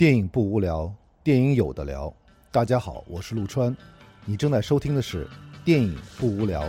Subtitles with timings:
[0.00, 0.90] 电影不无聊，
[1.22, 2.10] 电影有的聊。
[2.50, 3.76] 大家好，我是陆川，
[4.24, 5.26] 你正在收听的是
[5.62, 6.62] 《电影不无聊》。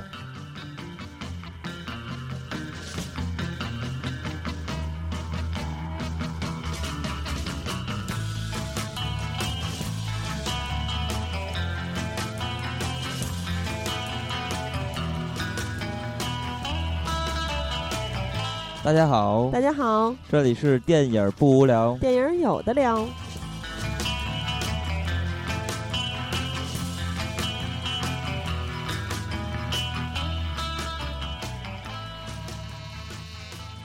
[18.83, 23.07] 大家好，大家好，这里是电影不无聊，电影有的聊。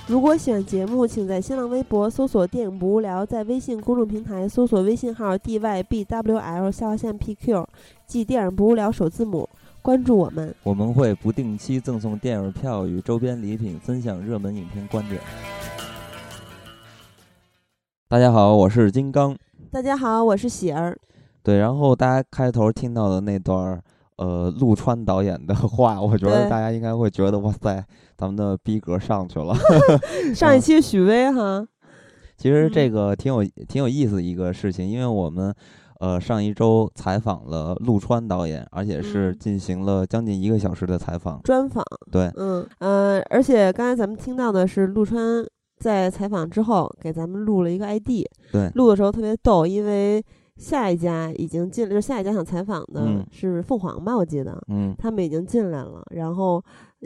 [0.08, 7.66] 如果喜欢节目，请在新浪微博搜索“电影不无聊”，在微信公众平台搜索微信号 “dybwl 下划线 pq”，
[8.06, 9.48] 即“电影不无聊”首字母。
[9.82, 15.20] 关注我们，我们会不定期赠送电影票与周边礼品，分享热门影片观点。
[18.06, 19.36] 大家好，我是金刚。
[19.72, 20.96] 大家好，我是喜儿。
[21.42, 23.82] 对，然后大家开头听到的那段
[24.16, 27.84] 呃，陆川导演的话，我觉得大家应该会觉得哇塞，
[28.16, 29.54] 咱们的逼格上去了。
[30.34, 31.66] 上一期许巍哈，
[32.36, 35.54] 其实这个挺有挺有意思的一个事情，因为我们。
[35.98, 41.82] 呃，上一周采访了陆川导演，而且是进行了将近一个小时的采访专访。
[42.12, 45.42] 对，嗯呃，而且刚才咱们听到的是陆川
[45.78, 48.26] 在采访之后给咱们录了一个 ID。
[48.52, 50.22] 对，录的时候特别逗，因为
[50.56, 56.62] 下一家已经进了，就下一家想采访的是凤凰吧，我记得，嗯，他们已经进来了，然后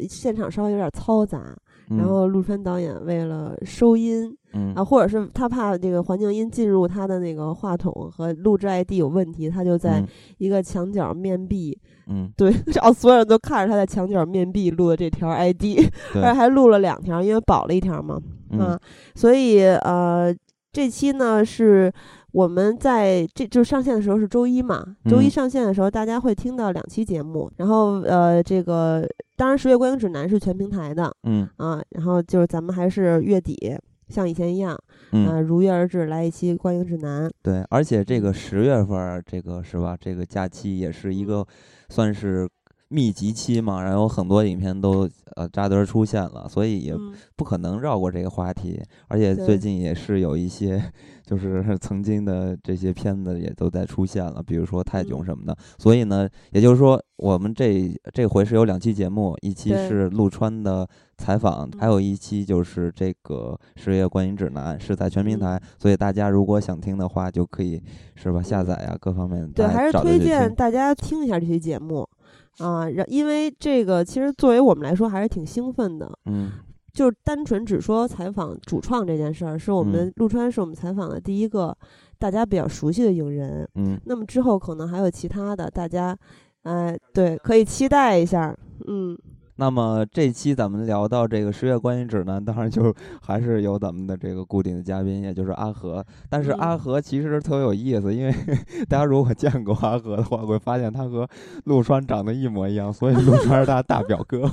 [0.09, 1.57] 现场稍微有点嘈杂。
[1.99, 4.33] 然后陆川导演为了收音，
[4.77, 10.01] 啊，或者是他怕这个环境音进入他的那个话筒和录制 ID 有问题，他就在
[10.39, 11.77] 一个墙角面壁，
[12.07, 15.81] 嗯， 对，然后所有人都看着他在墙角面壁录的这条 ID，
[16.15, 18.21] 而且还录了两条，因为保了一条嘛，
[18.57, 18.79] 啊，
[19.17, 20.33] 所以呃，
[20.73, 21.93] 这期呢是。
[22.33, 31.49] 我们在这就上线的时候是周一嘛，周一上线的时候大家会听到两期节目，然后呃这个当然十月观影指南是全平台的，嗯。
[31.57, 33.77] 啊，然后就是咱们还是月底
[34.09, 34.79] 像以前一样，
[35.13, 35.43] 嗯。
[35.43, 41.47] 如约而至来一期观影指南，对，而且这个十月份这个是吧，这个假期也是一个
[41.89, 42.49] 算是。
[42.93, 46.93] 密集期嘛，然后很多影片都呃扎堆出现了，所以也
[47.37, 48.83] 不可能绕过这个话题。
[49.07, 50.83] 而且最近也是有一些，
[51.25, 55.57] 就是 曾经的这些片子也都在出现了，比如说泰囧什么的。
[55.79, 60.85] 所以呢，也就是说，我们这这回是有两期节目，一期是陆川的
[61.17, 65.63] 采访，还有一期就是这个十月观影指南是在全平台。
[65.79, 67.81] 所以大家如果想听的话，就可以
[68.17, 72.05] 是吧下载呀，各方面对，还是推荐大家听一下这些节目。
[72.59, 76.51] 啊，因为这个其实作为我们来说还是挺兴奋的，嗯，
[76.93, 81.77] 就单纯只说采访主创这件事儿，是我们陆川是我们采访的第一个
[82.19, 86.17] 大家比较熟悉的影人，嗯，那么之后可能还有其他的，大家，
[86.63, 89.19] 哎，对，可以期待一下，嗯。
[89.61, 96.03] 那么这期咱们聊到这个十月观影指南，当然就 还是有咱们的这个固定的嘉宾，也就是阿和。
[96.31, 98.35] 但是阿和其实特别有意思，因为
[98.89, 101.29] 大家如果见过阿和的话，会发现他和
[101.65, 104.51] 陆川长得一模一样，所以陆川是他大表哥。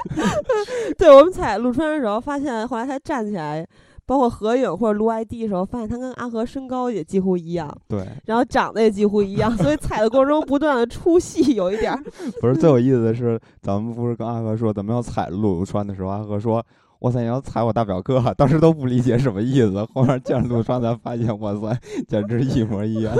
[0.96, 3.66] 对我们踩陆川的时候，发现后来他站起来。
[4.04, 11.96] 包括合影或者录 ID 的时候，发现他跟阿和身高也几乎一样，对，然后长得也几乎一样，所以踩的过程中不断的出戏，有一点。
[12.40, 16.64] 不是最有意思的是，咱们不是跟阿和说咱们要踩陆川的时候，阿和说。
[17.02, 17.20] 哇塞！
[17.20, 19.84] 你要踩我大表哥，当时都不理解什么意思。
[19.92, 21.76] 后面见陆川才发现，哇塞，
[22.08, 23.12] 简直一模一样。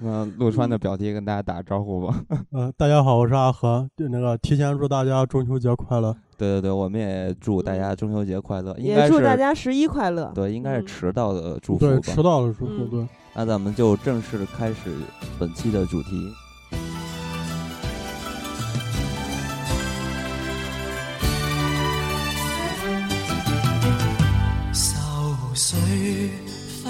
[0.00, 2.24] 那，陆川的表弟跟大家打个招呼吧。
[2.52, 3.86] 嗯，大家好，我是阿和。
[3.96, 6.16] 那个提前祝大家中秋节快乐。
[6.38, 8.74] 对对对，我们也祝大家中秋节快乐。
[8.78, 10.32] 也祝大家十一快乐。
[10.34, 11.80] 对，应该是迟到的祝福。
[11.80, 12.84] 对，迟到的祝福。
[12.86, 13.06] 对。
[13.34, 14.90] 那咱们就正式开始
[15.38, 16.32] 本期的主题。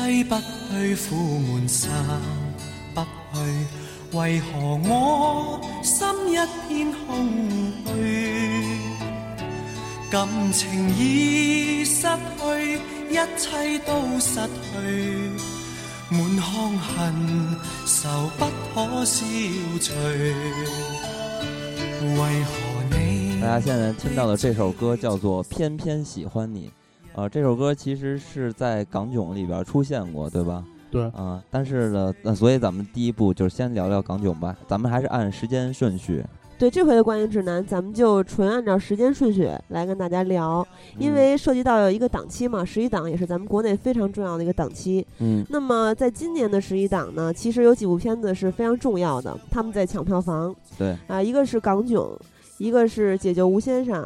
[0.08, 1.92] 挥不去，苦闷散
[2.94, 3.06] 不去，
[4.16, 7.28] 为何我心一片空
[7.84, 8.64] 虚？
[10.10, 14.40] 感情已失去，一切都失
[14.72, 15.31] 去，
[16.08, 16.96] 满腔恨
[17.84, 19.26] 愁不可消
[19.78, 19.93] 除。
[22.00, 22.50] 为何
[22.93, 23.43] 你？
[23.43, 26.69] 大家现在听到的这首歌叫做《偏偏喜欢你》。
[27.19, 30.65] 呃，这首歌其实是在港囧里边出现过，对吧？
[30.88, 31.03] 对。
[31.06, 34.56] 啊，但是呢，那所以咱们第一步就是先聊聊港囧吧。
[34.69, 36.25] 咱们还是按时间顺序。
[36.56, 40.65] 对这回的观影指南，咱们就纯按照时间顺序来跟大家聊，
[40.97, 45.05] 因为涉及到有一个档期嘛，十一档也是咱们国内非常重要的一个档期。
[45.19, 50.55] 嗯，那么在今年的十一档呢，其实有几部片子是非常重要的，他们在抢票房。
[50.79, 52.00] 对啊，一个是《港囧》，
[52.59, 54.05] 一个是《解救吴先生》，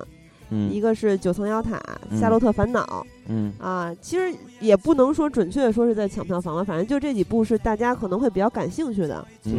[0.54, 1.80] 嗯，一个是《九层妖塔》
[2.20, 2.84] 《夏洛特烦恼》。
[3.28, 9.26] 嗯啊，其实也不能说准确的说是在抢票房了，反正就这几部是大家可能会比较感兴趣的。
[9.42, 9.52] 对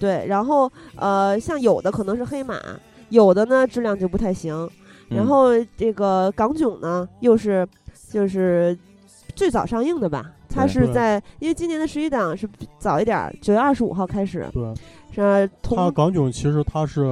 [0.00, 2.58] 对，然后呃，像有的可能是黑马，
[3.10, 4.68] 有的呢质量就不太行。
[5.08, 7.66] 然后这个港囧呢，又是
[8.10, 8.76] 就是
[9.36, 10.32] 最早上映的吧？
[10.48, 12.48] 它是在因为今年的十一档是
[12.78, 14.48] 早一点，九月二十五号开始。
[14.52, 14.74] 对，
[15.14, 15.48] 是。
[15.62, 17.02] 它港囧其实它是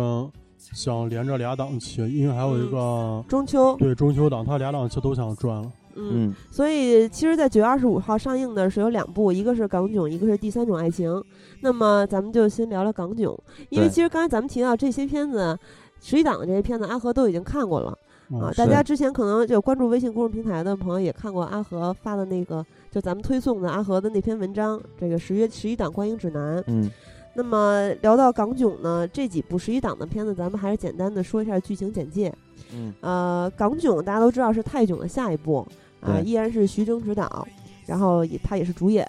[0.73, 3.77] 想连着俩档期，因为还有一个中秋。
[3.77, 5.73] 对中秋档，他俩档期都想赚了。
[6.01, 11.21] 嗯，所以其实，在九月二十五号上映的是有两部，一个是港囧，一个是第三种爱情。
[11.61, 13.37] 那么咱们就先聊聊港囧，
[13.71, 15.59] 因为其实刚才咱们提到这些片子，
[16.01, 17.99] 十一档的这些片子，阿和都已经看过了
[18.41, 18.53] 啊。
[18.57, 26.63] 大家之前可能就关注微信公众平台的朋友也看过阿和发的那个，就咱们推送的阿和的那篇文章，这个十月十一档观影指南。
[26.69, 26.89] 嗯。
[27.35, 32.33] 那么聊到港囧呢，这几部十一档的片子，咱们还是简单的说一下剧情简介。
[32.75, 32.93] 嗯。
[33.01, 35.67] 呃，港囧大家都知道是泰囧的下一部。
[36.01, 37.45] 啊，依然是徐峥执导，
[37.85, 39.05] 然后也他也是主演。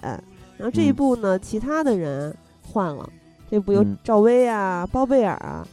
[0.56, 3.08] 然后这一部呢，其他的人换了，
[3.48, 5.64] 这部由赵薇啊、包贝尔啊、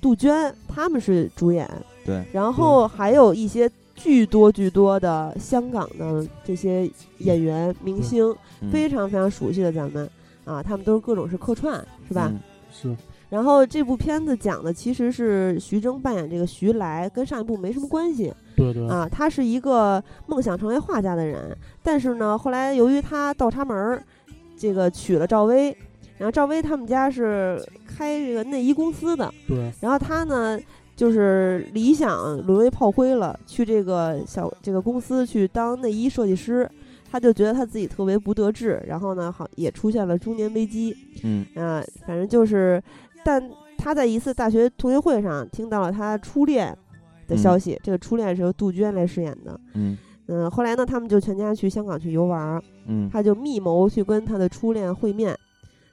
[0.00, 1.68] 杜鹃他们是主演。
[2.06, 2.24] 对。
[2.32, 8.34] 然后还有一些巨多巨多的香港的这些演员明星，
[8.72, 10.08] 非常非常熟悉的咱们
[10.44, 12.32] 啊，他们都是各种是客串，是吧？
[12.72, 12.94] 是。
[13.28, 18.32] 然后这部片子讲的其实是徐峥扮演这个徐来，跟上一部没什么关系。
[18.54, 18.86] 对对。
[18.88, 24.02] 啊，他是一个梦想成为画家的人，但是呢，后来由于他倒插门儿，
[24.56, 25.74] 这个娶了赵薇，
[26.18, 29.32] 然后赵薇他们家是开这个内衣公司的。
[29.48, 29.72] 对。
[29.80, 30.60] 然后他呢，
[30.94, 36.70] 就是理想沦为炮灰了，去这个小这个公司去当内衣设计师，
[37.12, 40.96] 他就觉得他自己特别不得志，然后呢，好也出现了中年危机。
[41.22, 41.44] 嗯。
[41.54, 42.82] 啊，反正就是。
[43.24, 43.48] 但
[43.78, 46.76] 他在一次大学同学会上听到了他初恋
[47.28, 49.60] 的消息，这个初恋是由杜鹃来饰演的。
[49.74, 52.60] 嗯嗯，后来呢，他们就全家去香港去游玩。
[52.88, 55.38] 嗯，他就密谋去跟他的初恋会面，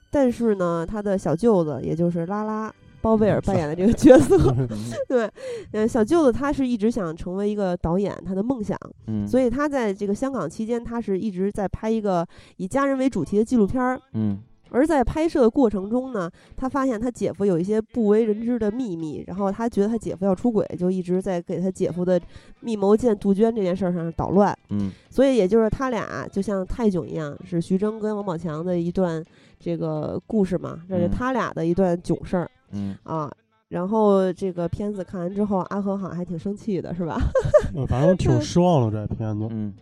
[0.09, 4.37] 但是呢，他的小舅子，也就是拉拉包贝尔扮演的这个角色，
[5.07, 5.29] 对，
[5.71, 8.77] 嗯，小舅子他是一直想成为一个导演，他的梦想。
[9.07, 13.99] 嗯，所以他在这个香港期间，他是一直在拍一个以家人为主题的纪录片儿。
[14.13, 14.39] 嗯。
[14.71, 22.21] 而在拍摄的过程中呢，他发现他姐夫有一些不为人知的秘密，然后他觉得他姐夫要出轨，就一直在给他姐夫的
[22.59, 24.55] 密谋见杜鹃这件事上捣乱。
[24.69, 29.25] 嗯，所以也就是他俩就像泰囧一样，是徐峥跟王宝强的一段
[29.59, 32.47] 这个故事嘛，这是他俩的一段囧事儿。
[32.71, 33.31] 嗯啊，
[33.67, 37.17] 然后这个片子看完之后，阿和好像还挺生气的，是吧？
[37.75, 39.47] 嗯，反正挺失望的这片子。
[39.51, 39.73] 嗯，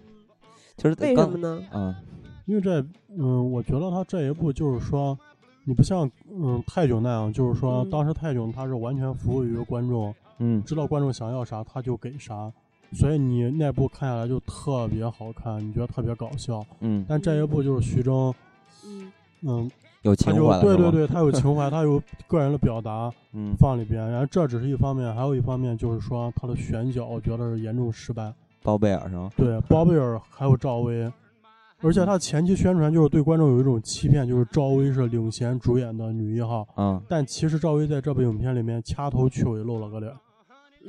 [0.77, 1.63] 就是为什么呢？
[1.71, 1.95] 啊。
[2.45, 5.19] 因为这，嗯，我觉得他这一部就是说，
[5.65, 12.49] 你不像嗯泰囧那样，就是说当时泰囧他是完全服务于观众，嗯，知道观众想要啥他就给啥，
[12.93, 18.33] 所以你那部看下来就特别好看，你觉得特别搞笑，嗯，但这一部就是徐峥，
[18.85, 19.11] 嗯
[19.41, 19.69] 嗯，
[20.03, 28.33] 有情怀，对对对，他有情怀， 他有个人的表达，嗯，放里边，然后这只是一方面，还有一方面就是说他的选角，我觉得是严重失败。
[28.63, 29.29] 包贝尔是吗？
[29.35, 31.11] 对，包贝尔还有赵薇。
[31.81, 36.67] 而且他前期宣传就是对观众有一种欺骗，就是赵薇是领衔主演的女一号。
[36.75, 40.11] 嗯，但其实赵薇在这部影片里面掐头去尾露了个脸，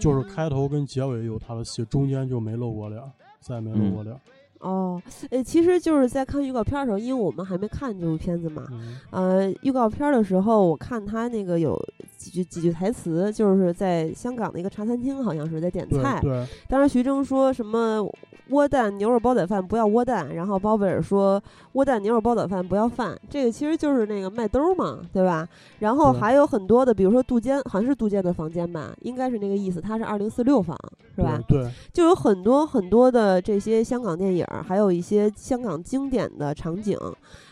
[0.01, 3.03] 就是开头跟结尾有她的戏，中间就没露过脸，
[3.41, 4.17] 再也没露过脸。
[4.61, 5.01] 哦，
[5.31, 8.67] 诶，其实就是在看预告片的时候，因为我们还没看这部片子嘛，
[9.11, 11.79] 呃，预告片的时候我看他那个有
[12.17, 16.19] 几句几句台词，就是在香港的一个茶餐厅，好像是在点菜。
[16.21, 16.45] 对。
[16.69, 18.05] 当时徐峥说什么
[18.49, 21.41] 窝蛋牛肉煲仔饭不要窝蛋，然后包贝尔说
[21.75, 25.47] 窝蛋牛肉煲仔饭不要饭，这个其实就是那个麦兜嘛，对吧？
[25.79, 30.77] 然后还有很多的，比如说杜鹃，好像是杜鹃的房间吧，应该是那个意思，它是二零四六房，
[31.15, 31.39] 是吧？
[31.47, 31.71] 对。
[31.93, 34.48] 就有很多很多的这些香港电影。
[34.67, 36.97] 还有一些香港经典的场景，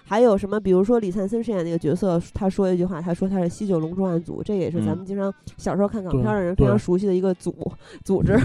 [0.05, 0.59] 还有什么？
[0.61, 7.55] 比如说李灿森饰演那个角色，他说一句话，他说他是西九龙重案组，这也是咱们经常小时候看港片的人非常熟悉的一个组
[8.05, 8.39] 组织。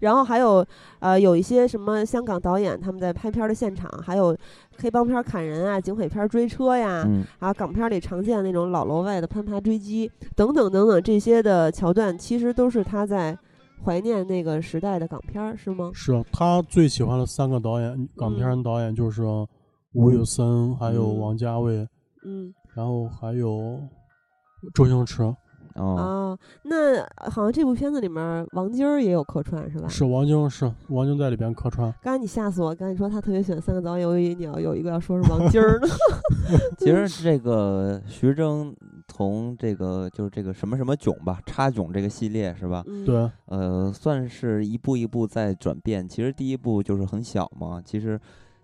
[0.00, 0.64] 然后还有
[0.98, 4.36] 呃，有一些什么香港导演他们在拍片的现场，还有
[4.78, 7.06] 黑帮片砍人啊，警匪片追车呀，
[7.38, 13.36] 还有港片里常见的那种老楼外的攀爬追击等等等等这些的桥段，其实都是他在。
[13.84, 15.90] 怀念那个时代的港片儿是吗？
[15.92, 19.22] 是他最喜欢的三个导演，港片导演就是
[19.92, 21.86] 吴宇森，还有王家卫，
[22.24, 23.78] 嗯，然后还有
[24.74, 25.22] 周星驰，
[25.74, 29.86] 哦，那好像这部片子里面王晶儿也有客串是吧？
[29.88, 31.92] 是王晶，是王晶在里边客串。
[32.02, 35.88] 刚才你吓死我，刚才你说他特别喜欢三个导演，我以为你要有一个要说是王晶儿呢。
[36.78, 38.74] 其实这个徐峥
[39.14, 42.84] 从这个就是这个什么什么囧吧，插囧这个系列是吧？
[43.06, 43.30] 对。
[43.46, 46.08] 呃，算是一步一步在转变。
[46.08, 48.20] 其实第一部就是很小嘛，其实。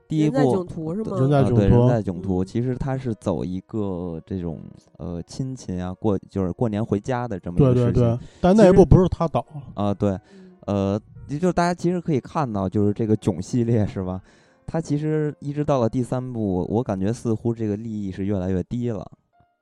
[0.08, 1.16] 第一部人在囧途是吗？
[1.54, 2.44] 对，人在囧途。
[2.44, 4.60] 其实他是走一个这种
[4.98, 7.92] 呃亲戚啊，过就是过年回家的这么一个事情。
[7.92, 8.18] 对对对。
[8.40, 9.94] 但那一部不是他导啊？
[9.94, 10.18] 对，
[10.66, 14.20] 呃，就是大家其实可以看到，就是这个囧系列是吧？
[14.66, 19.08] 他其实一直到了第三部，我感觉似乎这个利益是越来越低了。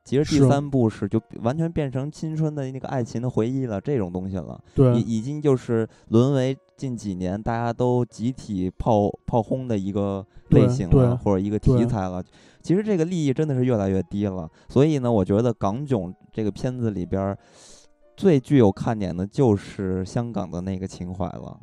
[0.09, 4.59] 其实第三部是就完全变成青春的那个爱情的回忆了，这种东西了。
[4.75, 12.25] 对，已已经就是沦为近几年大家都集体炮炮轰的一个类型了，或者一个题材了。
[12.63, 14.51] 其实这个利益真的是越来越低了。
[14.71, 17.37] 所以呢，我觉得港囧这个片子里边
[18.17, 21.61] 最具有看点的就是香港的那个情怀了。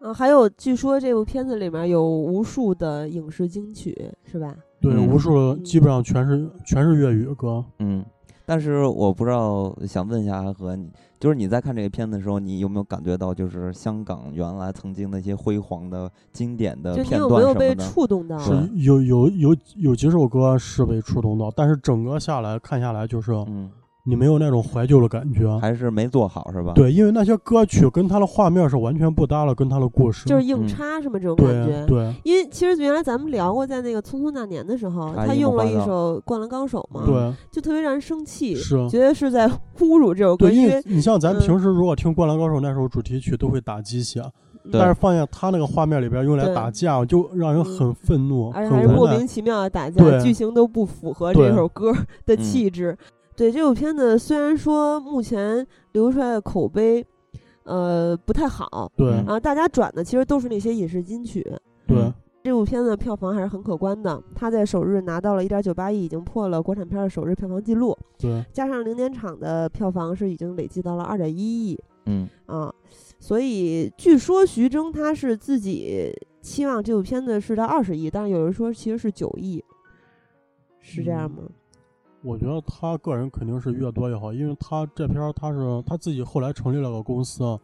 [0.00, 4.52] 嗯，还有据说这部片子里面有无数的影视金曲，是吧？
[4.84, 7.64] 对，无数基本上全是全是粤语歌。
[7.78, 8.04] 嗯，
[8.44, 18.38] 但是我不知道，想问一下阿和，你就是你在看这个片子的时候，你有没有感觉到，就是香港原来曾经那些辉煌的经典的片段有没有被触动到？
[18.38, 23.70] 是有有有有几首歌是被触动到，但是整个下来看下来就是嗯。
[24.06, 26.72] 你没有那种怀旧的感觉，还是没做好是吧？
[26.74, 31.18] 对，因为那些歌曲跟他的画面是完全不搭了，跟他的故事就是硬插是吗？
[31.18, 31.86] 这种感觉。
[31.86, 38.86] 对，因为其实原来咱们聊过，在那个《匆匆那年》的时候，他用了一首《灌篮高手》嘛，对，就特别让人生气，是。
[38.90, 40.50] 觉得是在侮辱这首歌。
[40.50, 44.22] 因为你像咱平时如果听《灌篮高手》那首主题曲，都会打鸡血，
[44.70, 51.90] 但是放在他那个画面里边用来打架，就让人很愤怒，而且还是莫名其妙的打架，剧情都不符合这首歌
[52.26, 52.98] 的气质。
[53.36, 57.04] 对这部片子，虽然说目前流出来的口碑，
[57.64, 61.42] 呃，不太好，对，然后大家转的其实都是那些影视金曲，
[61.86, 62.12] 对，
[62.42, 72.72] 这部片子票房还是很可观的，它在首日拿到了一点九八亿，已经破了国产片的首日票房记录，对，加上零点场的票房是已经累计到了二点一亿，嗯，啊，
[73.18, 79.64] 所以据说徐峥他是自己期望这部片子是到二十亿，但是有人说其实是九亿，
[80.80, 81.42] 是这样吗？
[82.24, 87.58] 我觉得他个人肯定是越多越好，因为他这片儿他是他自己后来成立了个公司，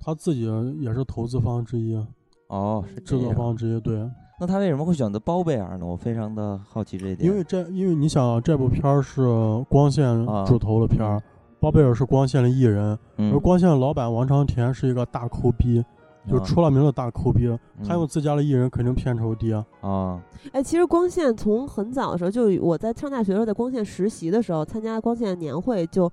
[0.00, 0.48] 他自己
[0.80, 1.94] 也是投资方之一，
[2.48, 4.10] 哦，是制作方之一，对。
[4.40, 5.86] 那他为什么会选择包贝尔呢？
[5.86, 7.28] 我非常的好奇这一点。
[7.28, 9.22] 因为这，因为你想，这部片儿是
[9.68, 11.22] 光线主投的片儿，
[11.60, 15.84] 包贝尔是光线的艺人，而光线的老板王长田是一个大抠逼。
[16.28, 20.20] 就出了名的大抠逼，他用自家的艺人肯定片酬低啊。
[20.52, 26.10] 哎，其实光线从很早的时候，就我在上大学的时候，在光线实习的时候，参加光线年会，就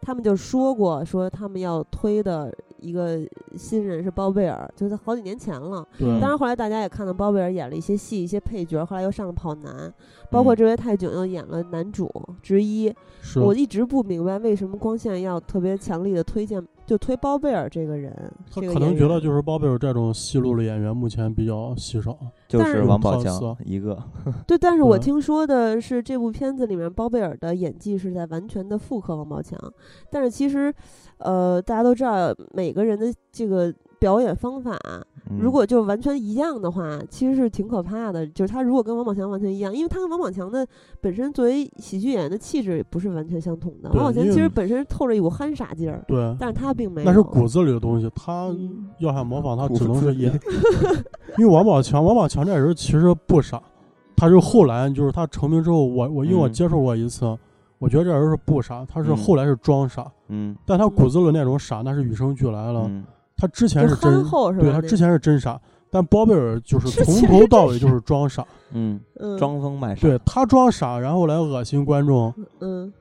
[0.00, 3.20] 他们就说过，说他们要推的一个
[3.56, 5.86] 新人是包贝尔，就是好几年前了。
[5.98, 6.08] 对。
[6.20, 9.92] 当然后来大家也看到包贝尔演了一些戏，一些配角，后来又上了跑男，
[10.30, 12.10] 包括这位泰囧又演了男主
[12.42, 12.92] 之一。
[13.20, 13.40] 是。
[13.40, 16.64] 我一直不明白为什么光线要特别强力的推荐。
[16.86, 18.10] 就推包贝尔这个人，
[18.50, 22.16] 他可能觉得就是包贝尔这种戏路的演员目前比较稀少，
[22.48, 24.02] 就是王宝强一个。
[24.48, 29.58] 对，但是我听说的是这部片子里面包贝尔的演技是在完全的复刻王宝强，
[30.10, 30.72] 但是其实，
[31.18, 34.78] 呃，大家都知道每个人的这个表演方法。
[35.38, 38.26] 如果就完全一样的话，其实是挺可怕的。
[38.26, 40.66] 就是他如果跟王宝强完全一样，因为他跟王宝强的
[41.02, 43.90] 本身作为喜剧演员的气质也不是完全相同的。
[43.90, 47.06] 王宝强其实本身透着一股憨傻劲儿，对，但是他并没有。
[47.06, 48.48] 那是骨子里的东西，他
[49.00, 50.32] 要想模仿，他只能是演。
[51.36, 53.62] 因为王宝强，王宝强这人其实不傻，
[54.16, 57.36] 他是后来就是他成名之后，我我因为我接触过一次，
[57.78, 60.10] 我觉得这人是不傻，他是后来是装傻，嗯，
[60.64, 62.90] 但他骨子里那种傻，那是与生俱来了。
[63.36, 64.24] 他之前是真，
[64.58, 69.00] 对他之前是真傻，但包贝尔就是从头到尾就是装傻，嗯，
[69.38, 70.02] 装疯卖傻。
[70.02, 72.92] 对他装傻，然后来恶心观众，嗯，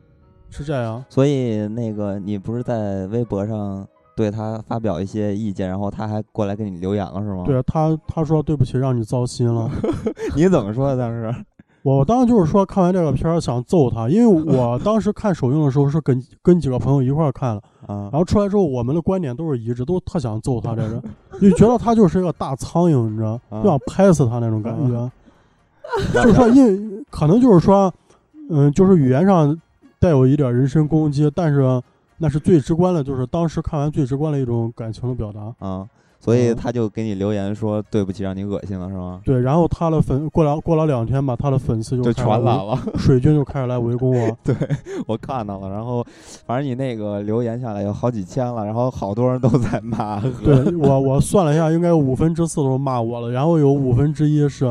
[0.51, 1.03] 是这样。
[1.10, 7.43] 所以那个你不是在微博上对他发表一些意见，然后他还过来给你留言了是吗？
[7.43, 9.69] 对他，他说对不起，让你糟心了。
[10.38, 11.34] 你怎么说的当时？
[11.96, 17.62] 我当时就是说看完这个片儿想揍他，因为我 当时看首映的时候是跟跟几个朋友一块儿看了。
[17.88, 21.01] 啊，然后出来之后，我们的观点都是一致，都特想揍他这人，
[21.39, 25.12] 就觉得他就是一个大苍蝇，你知道，就想拍死他那种感觉。
[26.13, 27.89] 就是说，因可能就是说，
[28.50, 29.58] 嗯，就是语言上
[29.98, 31.82] 带有一点人身攻击，但是
[32.17, 35.65] 那是最直观的，就是当时看完最直观的一种感情的表达。
[35.65, 35.88] 啊，
[36.27, 39.22] 所以他就给你留言说对不起，让你恶心了，是吗？
[39.24, 44.36] 对，然后他的粉过了过了两天吧，他的粉丝就全来了，水军就开始来围攻我。
[44.43, 44.53] 对，
[45.07, 46.05] 我看到了，然后
[46.46, 50.19] 反正你那个留言下来有好几千了，然后好多人都在骂。
[50.43, 54.65] 对我我算了一下，应该五分之四都是骂我了，然后有五分之一是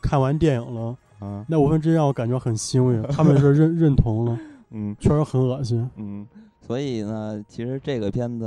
[0.00, 0.96] 看完电影了。
[1.18, 4.38] 啊，那五分之一让我感觉很欣慰，他们是认 认同了。
[4.70, 5.88] 嗯，确实很恶心。
[5.96, 6.26] 嗯，
[6.66, 8.46] 所以呢，其实这个片子，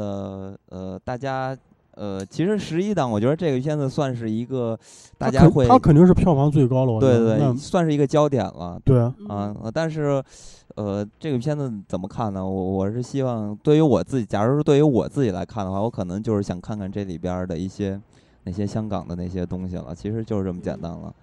[0.70, 1.56] 呃，大家，
[2.00, 4.80] 呃，其实十一档，我觉得这个片子算是一个
[5.18, 6.98] 大家会，它肯定是票房最高了。
[6.98, 8.80] 对对，算是一个焦点了。
[8.86, 10.24] 对啊，但是，
[10.76, 12.42] 呃，这个片子怎么看呢？
[12.42, 18.00] 我我是希望，对于我自己，假如说对于我自己来看的话，我可能就是想看看这里边的一些
[18.46, 19.94] 那些香港的那些东西了。
[19.94, 21.14] 其实就是这么简单了。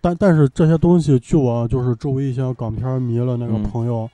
[0.00, 4.10] 但但是这些东西，据我就是周围一些港片迷了那个朋友，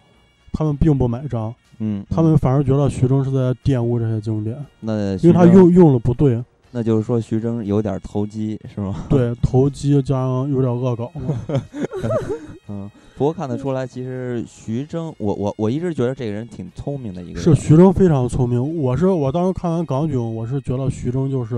[0.58, 9.06] 他们并不买账，嗯，他们反而觉得徐峥是在玷污这些经典，那因为他用用了不对，那就是说徐峥有点投机是吗？
[9.08, 11.12] 对，投机加上有点恶搞
[12.66, 18.82] 嗯，不过看得出来，其实徐峥，我我我一直觉得这个人挺聪明的一个人，是徐峥非常聪明。
[18.82, 21.54] 我是我当时看完港囧，我是觉得徐峥就是，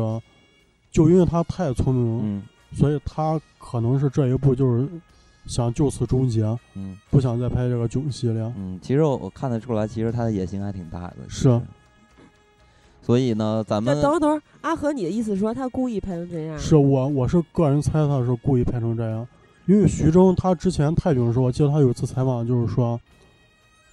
[0.93, 2.43] 就因为他太聪明了，嗯。
[2.73, 4.87] 所以他可能是这一部就是
[5.51, 8.41] 想就此终结，嗯，不想再拍这个囧系列。
[8.57, 11.17] 嗯，其实我我看得出来，其实他的野心还挺大的。
[11.29, 11.61] 是。
[13.03, 16.57] 所以呢，咱们等会儿等会儿，阿和，你的意思说他故意拍成这样？
[16.57, 19.27] 是我我是个人猜他是故意拍成这样，
[19.67, 23.01] 因为徐峥他之前泰囧的时候，我记得他有一次采访就是说，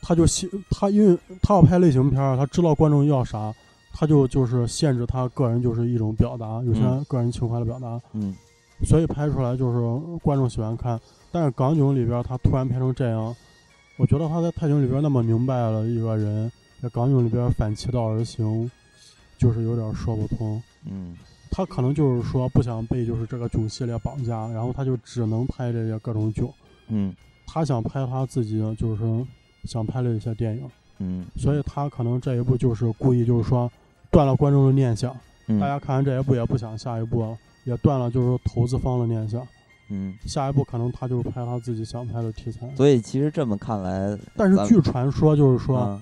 [0.03, 3.51] 他就限他因为他要拍类型片，他知道观众要啥，
[3.93, 7.99] 他就就是限制他个人就是一种表达，有些个人情怀的表达。
[8.13, 8.35] 嗯。
[8.83, 10.99] 所以拍出来就是观众喜欢看，
[11.37, 13.35] 但是港囧里边他突然拍成这样，
[13.95, 16.51] 我觉得他在泰囧里边那么明白了一个人，
[16.81, 18.71] 在港囧里边反其道而行，
[19.37, 20.59] 就是有点说不通。
[20.89, 21.15] 嗯，
[21.51, 26.51] 他可能就是说不想被就是这个囧系列绑架，然后他就只能拍这些各种囧。
[26.87, 27.13] 嗯，
[27.45, 29.25] 他想拍他自己就是
[29.65, 30.67] 想拍的一些电影。
[30.97, 33.71] 嗯，所以他可能这一部就是故意就是说
[34.09, 35.15] 断了观众的念想，
[35.59, 37.37] 大家看完这一部也不想下一部了。
[37.65, 39.45] 也断了，就是投资方的念想。
[39.89, 42.69] 嗯，下一步可能他就是拍他自己想拍的题材。
[42.75, 45.99] 所以其实这么看来，但是据传说就是说，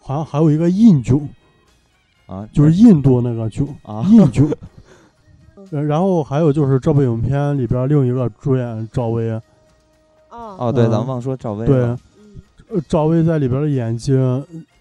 [0.00, 1.28] 好像还有一个印囧
[2.26, 4.48] 啊，就是印度那个囧啊，印囧。
[5.70, 9.30] 然后还有就是这部影片里边另一个主演赵薇。
[10.30, 11.98] 哦哦，对，咱们忘说赵薇了。
[12.68, 14.12] 对，赵薇在里边的演技。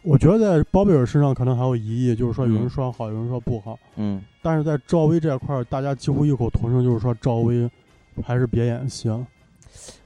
[0.03, 3.79] 我觉得在包贝尔身上可能还有疑义，就是说有人说好，有人说不好。
[3.95, 7.69] 嗯，但是在赵薇这块儿，大家几乎异口同声，就是说赵薇
[8.21, 9.25] 还是别演戏了。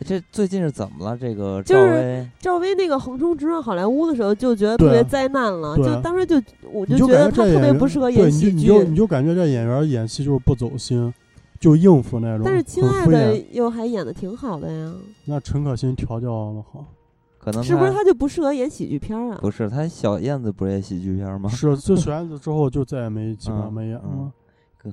[0.05, 1.17] 这最近是怎么了？
[1.17, 5.75] 这个赵薇，赵薇那个横冲直撞好莱坞的时候，就觉得特别灾难了。
[5.77, 6.41] 就当时就
[6.71, 8.51] 我就觉得她特别不适合演喜剧。
[8.51, 11.13] 你就你就感觉这演员演戏就是不走心，
[11.59, 12.43] 就应付那种。
[12.45, 14.93] 但是亲爱的又还演的挺好的呀。
[15.25, 16.85] 那陈可辛调教的好。
[17.37, 19.37] 可能是不是他就不适合演喜剧片啊？
[19.39, 21.49] 不是，他小燕子不是演喜剧片吗？
[21.49, 24.31] 是，就小燕子之后就再也没 基本上没演了。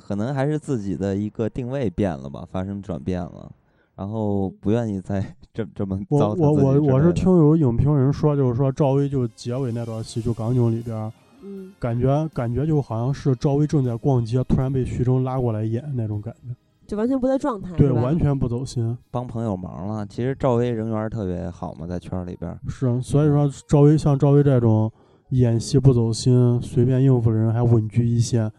[0.06, 3.50] 可能还是自己的一个定位变了吧，发生转变了，
[3.96, 16.54] 然后不愿意再 这这么糟我我我我是听有影评人说，就是说赵薇就结尾那段戏，就港囧里边，嗯，感觉感觉就好像是赵薇正在逛街，突然被徐峥拉过来演那种感觉。
[16.86, 20.04] 就完全不在状态，对，完全不走心，帮朋友忙了。
[20.06, 24.92] 其实赵薇人缘特别好嘛，在圈里边是，所以说赵薇像赵薇这种
[25.30, 28.52] 演戏不走心、随便应付的人，还稳居一线，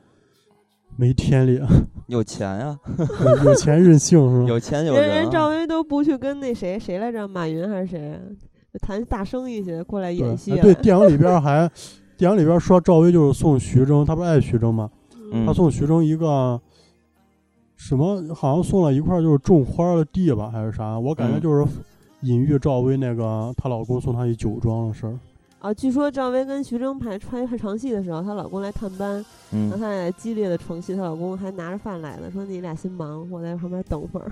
[0.96, 1.68] 没天理啊。
[2.08, 2.78] 有钱呀，
[3.44, 4.48] 有钱任性是吧？
[4.48, 5.10] 有钱有人。
[5.10, 8.20] 人赵薇都不去跟那谁谁来着，马云还是谁
[8.82, 10.52] 谈大生意去，过来演戏。
[10.62, 11.70] 对，电影里边还，
[12.18, 14.90] 电影里边说赵薇就是送徐峥，他不爱徐峥吗？
[15.46, 16.60] 他送徐峥一个。
[17.78, 20.98] 什么好像送了一块就是种花的地吧，还是啥？
[20.98, 21.66] 我感觉就是
[22.22, 25.20] 隐喻赵薇那个她老公送她一酒庄的事儿。
[25.66, 29.14] 啊，据说赵薇跟徐峥拍拍拍床戏的时候，她老公来探班，
[29.50, 34.32] 然后她俩激烈的床戏，她老公还拿着饭来了，说你俩先忙，我在旁边等会儿。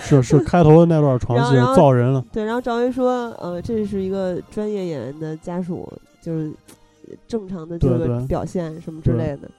[0.00, 2.24] 是是，开头的那段床戏造人了。
[2.32, 5.86] 对，然后赵薇说，呃，这是一个专业演员的家属，
[6.22, 6.50] 就是
[7.26, 9.50] 正常的这个表现什么之类的，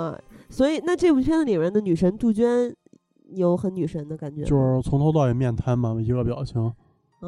[0.00, 0.16] 啊。
[0.48, 2.72] 所以，那这部片子里面的女神杜鹃
[3.30, 6.72] 有很女神的感觉，就是从头到尾面瘫嘛，一个表情。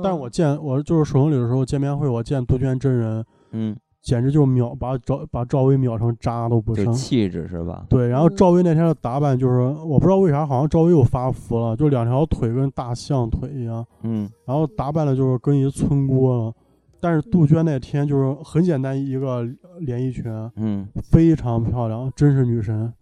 [0.02, 7.84] 但是我见我就是首映礼的时候见面会，我见杜鹃真人，嗯，简直就秒把赵把赵薇秒成渣都不剩，气质是吧？
[7.88, 8.08] 对。
[8.08, 14.28] 然后赵薇那天的打扮就是，我不知道为啥，好像赵薇又发福了，就两条腿跟大象腿一样，嗯。
[14.46, 16.52] 然后打扮的就是跟一村姑了。
[17.00, 19.44] 但是杜鹃那天就是很简单一个
[19.80, 20.24] 连衣裙，
[20.54, 22.92] 嗯，非常漂亮，真是女神。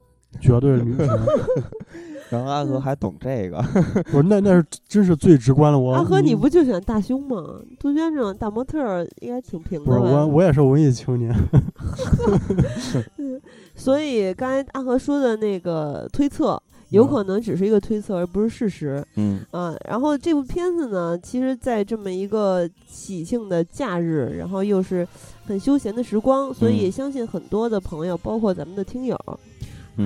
[0.40, 1.06] 绝对女神。
[2.30, 3.60] 然后阿和还懂这个，
[4.10, 5.78] 不是那那是真是最直观的。
[5.78, 7.60] 我阿和你不就喜欢大胸吗？
[7.78, 9.84] 杜鹃这种大模特应该挺平的。
[9.84, 11.34] 不是我，我也是文艺青年。
[13.74, 16.60] 所以刚才阿和说的那个推测。
[16.90, 19.06] 有可能只是一个推测，而不是事实。
[19.14, 25.06] 嗯啊，然后这部片子呢，其实，在这么一个喜庆的假日，然后又是
[25.46, 29.16] 很休闲的时光，所以相信很多的朋友，包括咱们的听友，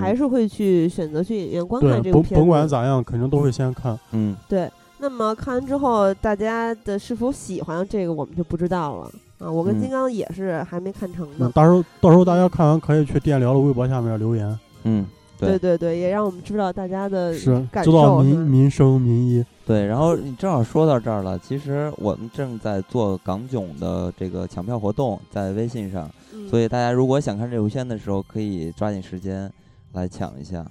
[0.00, 2.34] 还是会去选择去影院观看这部片子。
[2.36, 3.98] 甭管咋样，肯定都会先看。
[4.12, 4.70] 嗯，对。
[4.98, 9.50] 那么看完之后，大家的是否喜欢这个，我们就不知道了啊。
[9.50, 11.50] 我跟金刚也是还没看成呢。
[11.54, 14.58] 到时候到时候大家看完可以去电聊的微博下面留言。
[14.84, 15.06] 嗯。
[15.36, 17.34] 对对对，也让我们知道大家的
[17.70, 19.44] 感受，知道民民生民意。
[19.66, 26.08] 对，然后你正好说到这儿了，其实我们正在做港囧的这个抢票活动，在微信上，
[26.48, 29.50] 所以大家如果想看这部片的时候，可以抓紧时间
[29.94, 30.70] 来抢一下。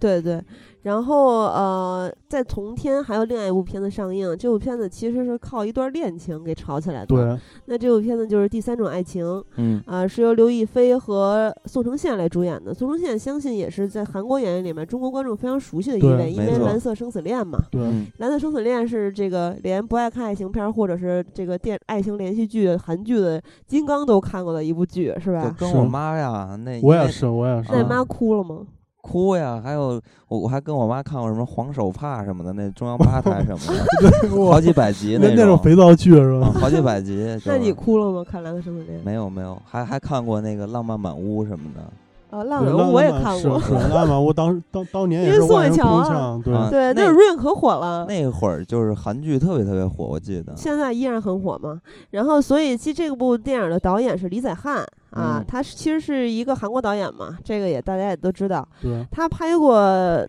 [0.00, 0.42] 对对。
[0.82, 7.06] 然后呃，在同天还有另外一部片子上映，这部片子其实是靠一段恋情给炒起来的。
[7.06, 7.38] 对。
[7.66, 9.22] 那这部片子就是《第三种爱情》，
[9.56, 12.72] 嗯啊，是由刘亦菲和宋承宪来主演的。
[12.72, 17.58] 宋承宪相信也是在韩国演员里面中国观众非常熟悉的一位，因为《蓝色生死恋》嘛。
[17.70, 17.82] 对。
[18.16, 25.54] 《蓝色生死恋》是这个连不爱看爱情片或者是这个电爱情连续剧韩剧的金刚都看过的一部剧，是吧？
[25.58, 27.68] 跟我妈呀，那我也是，我也是。
[27.70, 28.62] 那妈哭了吗？
[29.02, 29.60] 哭呀！
[29.62, 36.52] 还有我，我还跟我妈看过什么黄手帕什么的，那中央八台什么的， 好几百集那那种肥皂剧是吧？
[36.54, 37.38] 好几百集。
[37.46, 38.22] 那你哭了吗？
[38.22, 39.00] 看《蓝色生死恋》？
[39.04, 41.82] 没有没有，还还看过那个《浪漫满屋》什么的。
[42.30, 43.58] 啊，浪漫满屋我也看过。
[43.58, 48.06] 浪漫满屋当当当年也是宋慧乔啊，对对，那瑞可火了。
[48.06, 50.52] 那会儿就是韩剧特别特别火，我记得。
[50.56, 51.80] 现在依然很火嘛。
[52.10, 54.86] 然后，所以其实这部电影的导演是李宰翰。
[55.10, 58.66] 啊，他其实是一个韩国导演嘛，这个也大家也都知道。
[58.80, 59.06] 对。
[59.10, 59.74] 他拍过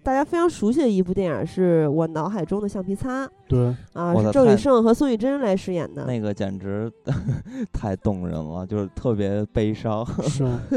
[0.04, 3.28] 大家非常熟悉的一部电影，是我脑海中的橡皮擦。
[3.48, 3.76] 对。
[3.94, 6.06] 啊，是郑宇盛和宋玉珍来饰演的。
[6.06, 6.92] 那个简直
[7.72, 10.06] 太动人了，就是特别悲伤，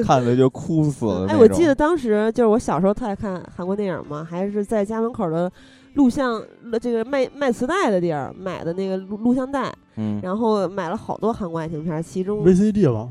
[0.05, 1.27] 看了就哭死了。
[1.29, 5.51] 哎，我记得当时就是我小时候特爱看韩国电影嘛，还是在家门口的
[5.95, 6.43] 录像
[6.81, 13.09] 这个卖卖磁带的地儿买的那个录录像带，嗯，然后买了好多韩国爱情片，其中 VCD 吧。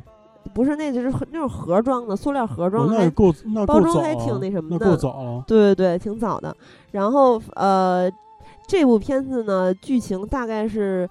[0.53, 5.43] 不是，那就是那种盒装的，塑料盒装的，那够那包装还挺那什么的，够早了。
[5.47, 6.56] 对对对，挺早的。
[6.91, 8.12] 然后呃，
[8.67, 11.10] 这部片子呢，剧情大概是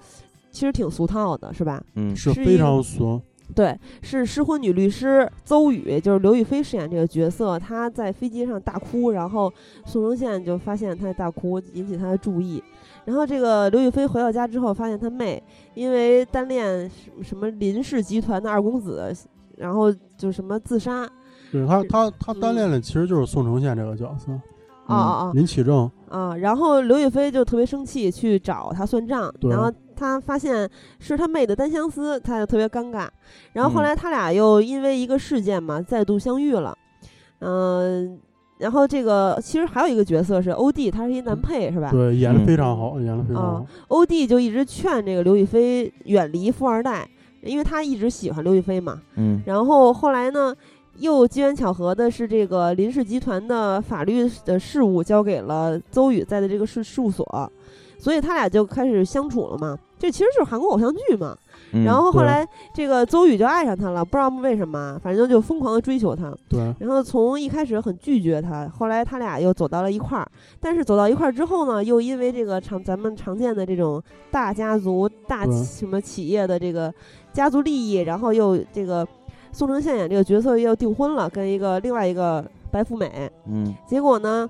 [0.51, 1.83] 其实挺俗套的，是吧？
[1.95, 3.21] 嗯，是非常俗。
[3.55, 9.53] 对，是失婚女律师邹宇，就是刘亦菲饰演这个角色，她在飞机上大哭，然后
[9.85, 12.63] 宋承宪就发现她在大哭，引起她的注意。
[13.05, 15.43] 然后这个刘亦菲回到家之后，发现她妹
[15.75, 16.91] 因为单恋
[17.23, 19.13] 什么林氏集团的二公子，
[19.57, 21.09] 然后就什么自杀。
[21.51, 24.33] 对他，他他单恋的其实就是宋承宪这个角色。
[24.87, 25.33] 啊啊啊！
[25.35, 25.91] 林启正。
[26.09, 29.33] 啊，然后刘亦菲就特别生气，去找他算账。
[29.43, 33.09] 然后他发现是他妹的单相思，他就特别尴尬。
[33.53, 36.77] 然后后来他俩又因为一个事件嘛，再度相遇了。
[37.41, 38.19] 嗯。
[38.63, 41.91] 然后这个其实还有一个角色是欧弟，他是一男配，是吧？
[41.91, 43.67] 对，演的非常好，演的非常好。
[43.89, 47.09] 欧弟就一直劝这个刘亦菲远离富二代，
[47.43, 49.03] 因为他一直喜欢刘亦菲嘛。
[49.17, 49.43] 嗯。
[49.47, 50.55] 然后后来呢，
[50.99, 57.53] 又机缘巧合的是，这个林氏集团的法律的事务交给了邹宇在的这个事事务所，
[57.99, 59.77] 所以他俩就开始相处了嘛。
[59.99, 61.37] 这其实就是韩国偶像剧嘛。
[61.73, 66.35] 然后后来，这个邹宇就爱上他了，不知道为什么，反正就疯狂的追求他。
[66.49, 66.61] 对。
[66.79, 70.31] 然后从一开始很拒绝他，后来他俩又走到了一块儿。
[70.61, 76.93] 但是走到一块儿之后呢，又因为这个常咱们常见的这种大家族、大什么企业的这个
[77.33, 79.07] 家族利益，然后又这个
[79.53, 83.31] 宋承宪演这个角色又订婚了，跟一个另外一个白富美。
[83.47, 83.75] 嗯。
[83.87, 84.49] 结果呢，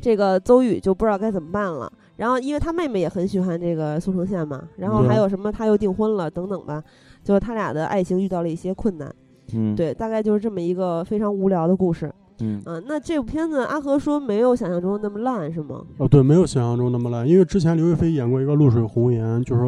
[0.00, 1.92] 这个邹宇就不知道该怎么办了。
[2.16, 6.82] 然后，因为他妹妹也很喜欢这个宋承宪嘛，然后还有什么他又订婚了等等吧，
[7.22, 9.14] 就是他俩的爱情遇到了一些困难。
[9.54, 12.12] 嗯，对，大概就是这么一个非常无聊的故事。
[12.40, 15.82] 嗯，啊，那这部片子阿和说没有想象中那么烂，是吗？
[15.98, 19.62] 哦，对，没有想象中那么烂，因为之前刘亦菲演过一个《露水红颜》，就是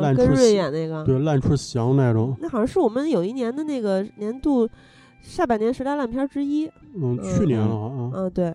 [0.00, 2.36] 烂出演那个，对，烂出翔那种。
[2.40, 4.68] 那好像是我们有一年的那个年度
[5.22, 6.70] 下半年十大烂片之一。
[6.94, 8.10] 嗯，去年了啊。
[8.14, 8.54] 嗯，对。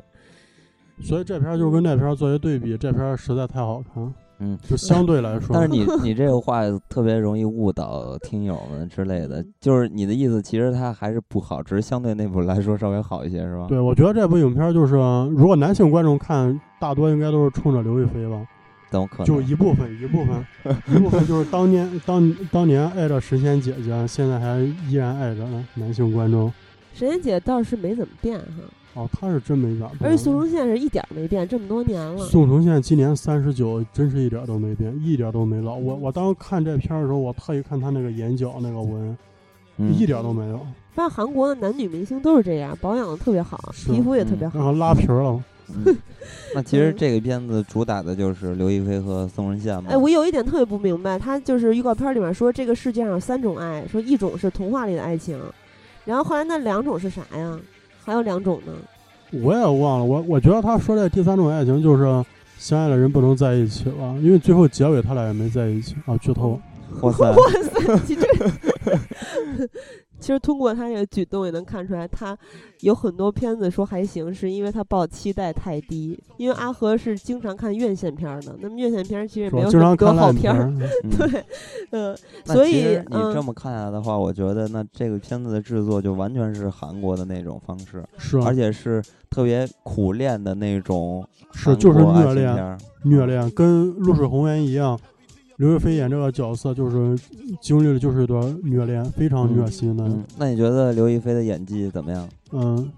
[1.02, 5.50] 所以这片就跟那片做一对比，这片实在太好看，嗯，就相对来说。
[5.54, 13.66] 但是你你这个话特别容易误导听友们之类的，就是你的意思，其实它还是不好，只是相对那部来说稍微好一些，是吧？
[13.68, 14.96] 对，我觉得这部影片就是，
[15.36, 18.46] 如果男性观众看，大多应该都是冲着刘亦菲吧。
[18.90, 19.26] 怎么可能？
[19.26, 20.46] 就一部分，一部分，
[20.88, 26.52] 一部分就是当年当当年爱着神仙姐姐，现在还依然爱着男性观众。
[26.94, 28.46] 神仙姐倒是没怎么变哈。
[28.96, 29.90] 哦，他是真没变。
[30.00, 32.26] 而且宋承宪是一点没变，这么多年了。
[32.26, 35.76] 宋承宪今年三十九，真是一点都没变，一点都没老。
[35.76, 39.18] 我我当时看这片的时候，我特意看他那个眼角那个纹，
[39.78, 40.60] 一点都没有。
[40.94, 44.58] 发现韩国的男女明星都是这样，保养的特别好，皮肤也特别好。
[44.58, 45.44] 然后拉皮了。
[46.54, 49.90] 那其实这个片子主打的就是刘亦菲和宋承宪嘛。
[49.90, 55.38] 哎，我有一点特别不明白，他就是预告片里面说这个世界上有三种爱，说一种是童话里的爱情，
[56.06, 57.60] 然后后来那两种是啥呀？
[58.06, 58.72] 还有两种呢？
[59.44, 60.06] 我也忘了。
[60.06, 62.24] 我我觉得他说的第三种爱情就是
[62.58, 66.16] 相爱的人不能在一起了，因为最后结尾他俩也没在一起啊。
[66.18, 66.60] 剧透。
[67.02, 67.26] 哇塞！
[67.36, 68.00] 哇塞！
[68.08, 68.28] 你这。
[70.20, 72.38] 其实通过他这个举动也能看出来，他
[72.82, 76.18] 有很多片子说还行，是因为他抱期待太低。
[76.38, 80.74] 因为阿和是经常看院线片的，那么院线片其实也没有很多好片儿。
[81.18, 81.46] 对，
[81.92, 95.00] 嗯，所以你这么看下来的话，我觉得那这个片子的制作就完全是韩国的那种方式，是，而且是特别苦练的那种，是就是虐恋，虐恋跟《露水红颜》一样。
[95.58, 97.18] 刘亦菲演这个角色，就是
[97.62, 100.06] 经历了就是一段虐恋，非常虐心的。
[100.38, 102.28] 那你觉得刘亦菲的演技怎么样？
[102.52, 102.92] 嗯，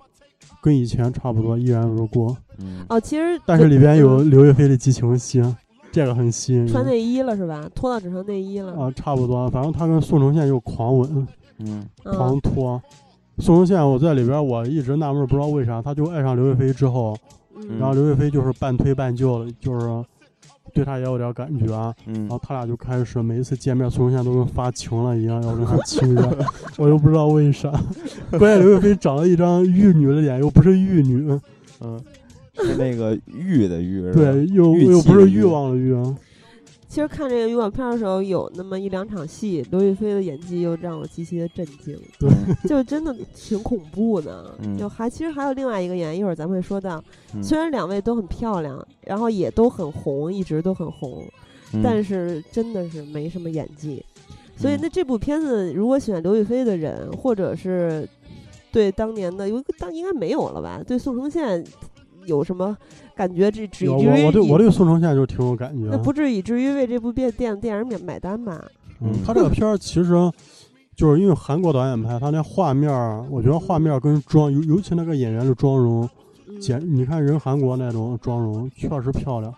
[0.59, 2.35] 跟以前差不多，依然如故。
[2.57, 5.43] 嗯，哦，其实但是里边有刘亦菲的激情戏，
[5.91, 6.67] 这个很吸引人。
[6.67, 7.69] 穿内衣了是吧？
[7.75, 8.73] 脱到只剩内衣了。
[8.73, 11.27] 啊，差不多，反正她跟宋承宪就狂吻，
[11.59, 12.81] 嗯，狂脱。
[13.37, 17.15] 宋承宪我在里边，我一直纳闷，不知道为啥，他就爱上刘亦菲之后，
[17.77, 20.03] 然后刘亦菲就是半推半就的，就是。
[20.73, 26.37] 对他也有点感觉啊，然后他俩就开始每一次见面，宋承宪都跟发情了一样，要跟他亲热。
[26.77, 27.71] 我又不知道为啥，
[28.31, 31.29] 关键刘亦菲长了一张玉女的脸，又不是玉女，
[31.81, 31.99] 嗯，
[32.55, 35.95] 是那个玉的玉，对，又又不是欲望的欲。
[36.89, 42.29] 其实看这个预告片的时候，有那么一两场戏，刘亦菲的演技又让我极其的震惊，对，
[42.67, 44.57] 就真的挺恐怖的。
[44.79, 47.03] 就还其实还有另外一个演员，一会儿咱们会说到。
[47.43, 51.23] 虽然两位都很漂亮，然后也都很红，一直都很红，
[51.83, 54.03] 但是真的是没什么演技。
[54.55, 58.07] 所以那这部片子，如果喜欢刘亦菲的人，或者是
[58.71, 60.81] 对当年的有一个当应该没有了吧？
[60.87, 61.63] 对宋承宪。
[62.27, 62.77] 有什么
[63.15, 63.49] 感觉？
[63.49, 65.87] 这至于我我对我对宋承宪就挺有感觉。
[65.89, 68.63] 那不至于至于为这部电电电影买买单吧？
[69.01, 70.13] 嗯，他这个片儿其实
[70.95, 76.09] 就是因为韩国导演拍，他那画面儿，我觉得画面跟妆，尤尤其那个演员的妆容，
[76.59, 79.53] 简你看人韩国那种妆容确实漂亮，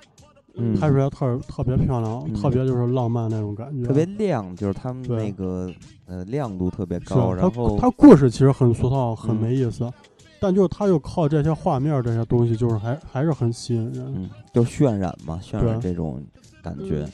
[0.78, 5.72] 拍出来特特别漂亮，特别就是浪漫那种感觉，特别亮，就是他们那个
[6.06, 7.32] 呃亮度特别高。
[7.32, 9.90] 然后他故事其实很俗套，很没意思。
[10.40, 16.24] 但就他又靠这些画面这些东西，就是还还是很吸引人，嗯，就渲染嘛，渲染这种
[16.64, 17.06] 感觉。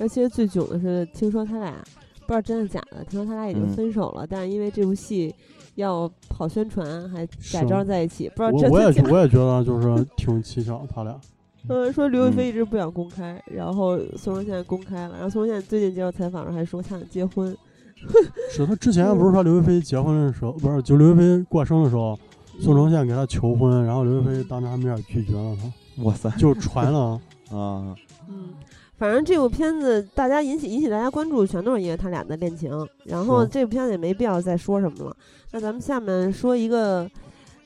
[0.00, 1.72] 而且最囧的是，听说他俩
[2.20, 5.34] 不知道真的假的，听说他俩已经分手了，但是因为这部戏
[5.74, 8.70] 要跑宣传，还假装在一起，不知道真的。
[8.70, 11.18] 我也我也觉得就是挺蹊跷，他俩。
[11.68, 17.54] 呃，说刘亦菲一直不想公开，然后宋承宪公开了，然后宋承宪最近接受采访时还说他想结婚。
[18.52, 22.16] 是他之前不是说刘亦菲结婚的时候，不是就刘亦菲过生的时候。
[22.60, 25.72] 宋承宪给他求婚，然后刘亦菲当着他面拒绝了他。
[26.04, 27.94] 哇塞，就传了 啊。
[28.28, 28.50] 嗯，
[28.96, 32.70] 反正这部片子大家引起引起大家关注，全都是因为他俩的恋情。
[33.04, 35.16] 然后这部片子也没必要再说什么了。
[35.52, 37.08] 那咱们下面说一个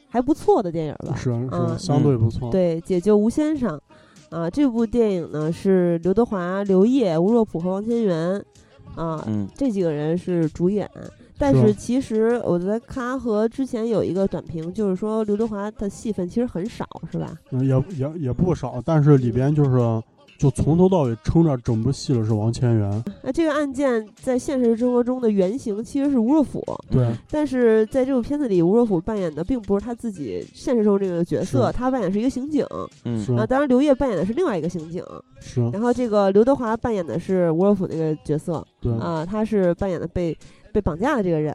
[0.08, 1.14] 还不错的电影吧。
[1.16, 2.50] 是是，相对不错。
[2.50, 3.80] 对，解救吴先生
[4.30, 8.42] 啊，这部电影呢是刘德华、刘烨、吴若甫和王千源
[8.94, 10.88] 啊，这几个人是主演。
[11.38, 17.34] 但是其实我觉得他和之前有一个短评，就是说刘德华的戏份其实很少，是吧？
[17.50, 19.70] 嗯，也也也不少，但是里边就是
[20.38, 23.04] 就从头到尾撑着整部戏的是王千源。
[23.22, 27.12] 那这个案件在现实生活中的原型其实是吴若甫，对。
[27.28, 32.64] 但是在这部片子里，吴若甫扮演的并不是他自己现实中这个角色，他扮演是一个刑警。
[33.04, 33.36] 嗯。
[33.36, 35.02] 啊，当然刘烨扮演的是另外一个刑警。
[35.40, 35.60] 是。
[35.70, 38.64] 然后这个刘德华扮演的是吴若甫那个角色。
[38.80, 38.92] 对。
[38.98, 40.36] 啊，他是扮演的被。
[40.72, 41.54] 被绑架的这个人，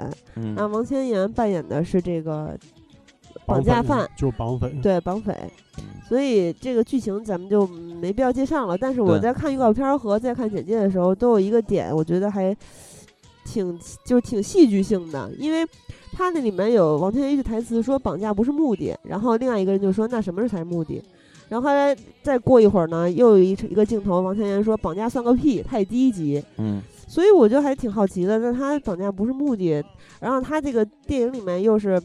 [0.56, 2.58] 啊，王千源扮演的是这个
[3.46, 5.36] 绑架犯，就是绑匪，对，绑匪。
[6.08, 8.78] 所以这个剧情咱们就没必要介绍了。
[8.78, 12.56] 但是我在看预告片和在看简介的时候，都有一个点，我觉得还
[13.46, 15.68] 挺就挺戏剧性的，因为
[16.14, 21.04] 他那里面有王千源一句台词说绑架不是目的，然后另外一个人就说那什么是才是目的，
[21.50, 26.82] 然后后来再过一会儿呢，又有一一个镜头，王千源说绑架算个屁，太低级，嗯。
[27.08, 29.84] 所以我就还挺好奇的，那他绑架不是目的，
[30.20, 32.00] 然后他这个电影里面又是，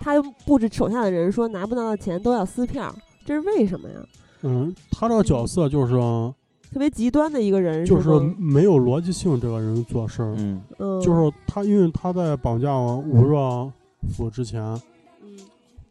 [0.00, 2.92] 他又布置手下的人说拿不到的钱都要撕票，
[3.24, 3.96] 这是为什么呀？
[4.42, 5.92] 嗯，他这个角色就是
[6.72, 9.40] 特别极端的一个人，就是没有逻辑性。
[9.40, 10.60] 这个人做事儿，嗯，
[11.00, 13.72] 就是他，因为他在绑架吴若
[14.16, 14.76] 甫之前，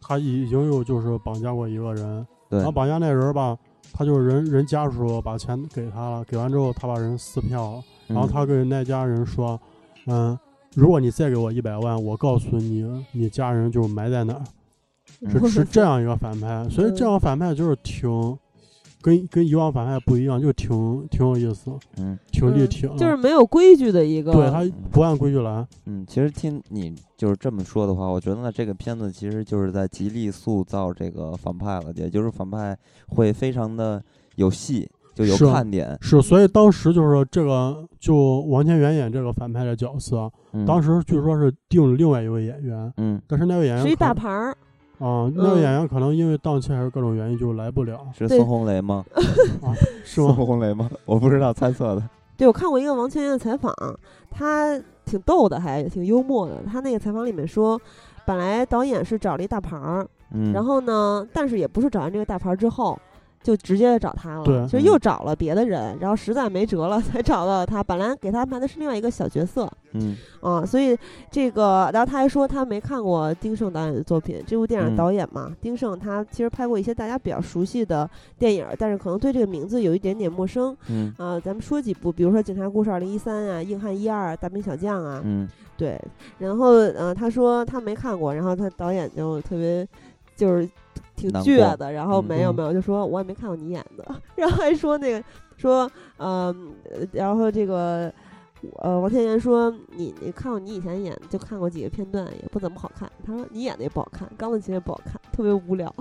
[0.02, 3.58] 他已经有就是绑架过一个人，然后绑架那人吧，
[3.94, 7.84] 他就是人人家属把钱给他了，给完之后他把人撕票了，
[8.14, 9.60] 然后他跟那家人说，
[10.06, 10.38] 嗯，
[10.76, 14.44] 如果你再给我一百万，我告诉你，你家人就埋在哪儿，
[15.30, 18.38] 是是这样一个反派，所以这样反派就是挺。
[19.02, 25.68] 跟跟以往反派不一样，就挺挺有意思，嗯，挺立体，就是没有规矩的一个，对他不按规矩来。
[25.88, 32.78] 嗯，其实听你就是这么说的话，我觉得呢，这个片子其实就是在极力塑造这个反派了，也就是反派
[33.10, 34.02] 会非常的
[34.36, 35.98] 有戏，就有看点。
[36.02, 40.32] 是，所以当时就是这个，就王千源演这个反派的角色，
[40.66, 44.56] 当时据说是定了另外一位演员，嗯，但是那位演员是一大牌儿。
[45.00, 48.00] 啊，那个演员可能因为档期还是各种原因就来不了。
[48.18, 49.04] 是孙红雷吗？
[49.62, 49.74] 啊，
[50.06, 50.28] 是吗？
[50.28, 50.90] 孙红雷吗？
[51.06, 52.04] 我不知道，猜测的。
[52.38, 53.74] 对，我看过一个王千源的采访，
[54.32, 56.64] 他挺逗的，还挺幽默的。
[56.66, 57.80] 他那个采访里面说，
[58.26, 60.08] 本来导演是找了一大牌儿，
[60.54, 62.98] 然后呢，但是也不是找完这个大牌儿之后。
[63.44, 67.84] 就直接找他了，就又找了别的人，然后实在没辙了 才找到他。
[67.84, 70.98] 本来给他安排的是另外一个小角色，嗯，啊，所以
[71.30, 74.42] 这个，然后他还说他没看过丁晟导演的作品。
[74.48, 80.76] 这部电影导演嘛，丁晟他其实拍过一些大家比较熟悉的电影，但是可能对这个名字有一点点陌生。
[80.88, 86.00] 嗯，啊，咱们说几部，比如说《警察故事二零一三》啊，《硬汉一二》《大兵小将》啊，嗯，对。
[86.40, 89.86] 然后，呃，他说他没看过，然后他导演就特别
[90.38, 90.70] 就是。
[91.32, 95.24] 挺倔的，然后没有没有，就说我也没看过你演的， 然后还说那个
[95.58, 96.74] 说，嗯，
[97.12, 98.14] 然后这个，
[98.80, 103.10] 呃，王千源说你你看过你以前演就看过几个片段，也不怎么好看。
[103.26, 105.94] 他说你演的也不好看，钢的琴也不好看，特别无聊。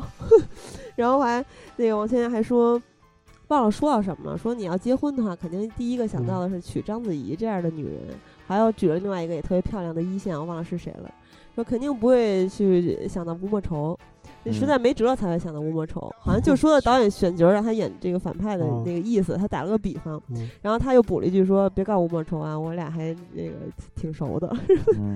[0.96, 1.44] 然后还
[1.76, 2.80] 那个王千源还说，
[3.48, 8.14] 忘了说到什么了，说你要结婚的话，肯定第一个想到的是娶章子怡这样的女人，
[8.46, 11.12] 还有举了另外一个也特别漂亮的一线，我忘了是谁了，
[11.54, 13.98] 说肯定不会去想到吴莫愁。
[14.50, 20.20] 实在没辙才会想到吴莫愁，好像就说的导演选角让他演这个反派的那个意思，他打了个比方，
[20.62, 23.52] 然后他又补了一句说：“别告吴莫愁啊，我俩还那个
[23.94, 24.50] 挺熟的。”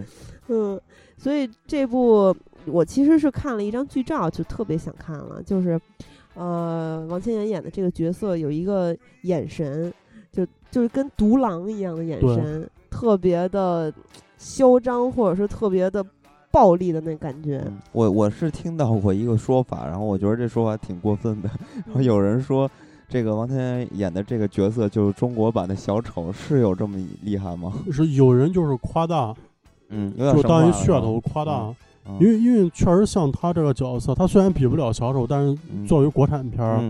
[0.49, 0.81] 嗯，
[1.17, 2.37] 所以这部
[2.67, 5.81] 我其实是看了一张剧照，就特别想看了，就是
[6.35, 9.93] 呃，王千源演的这个角色有一个眼神，
[10.31, 13.93] 就就是跟独狼一样的眼神，特别的
[14.39, 16.05] 嚣张，或者是特别的。
[16.57, 21.51] 暴力的那感觉，我我是听到过一个说法，然后我觉得这说法挺过分的。
[21.85, 22.71] 然后有人说，
[23.11, 27.71] 这个王天元演的这个角色就是中国版的小丑，是有这么厉害吗？
[27.92, 29.35] 是有人就是夸大，
[29.90, 31.75] 嗯，就当一噱头夸大。
[32.19, 36.81] 因为因为确实像他这个角色，他虽然比不了小丑，但是作为国产片儿，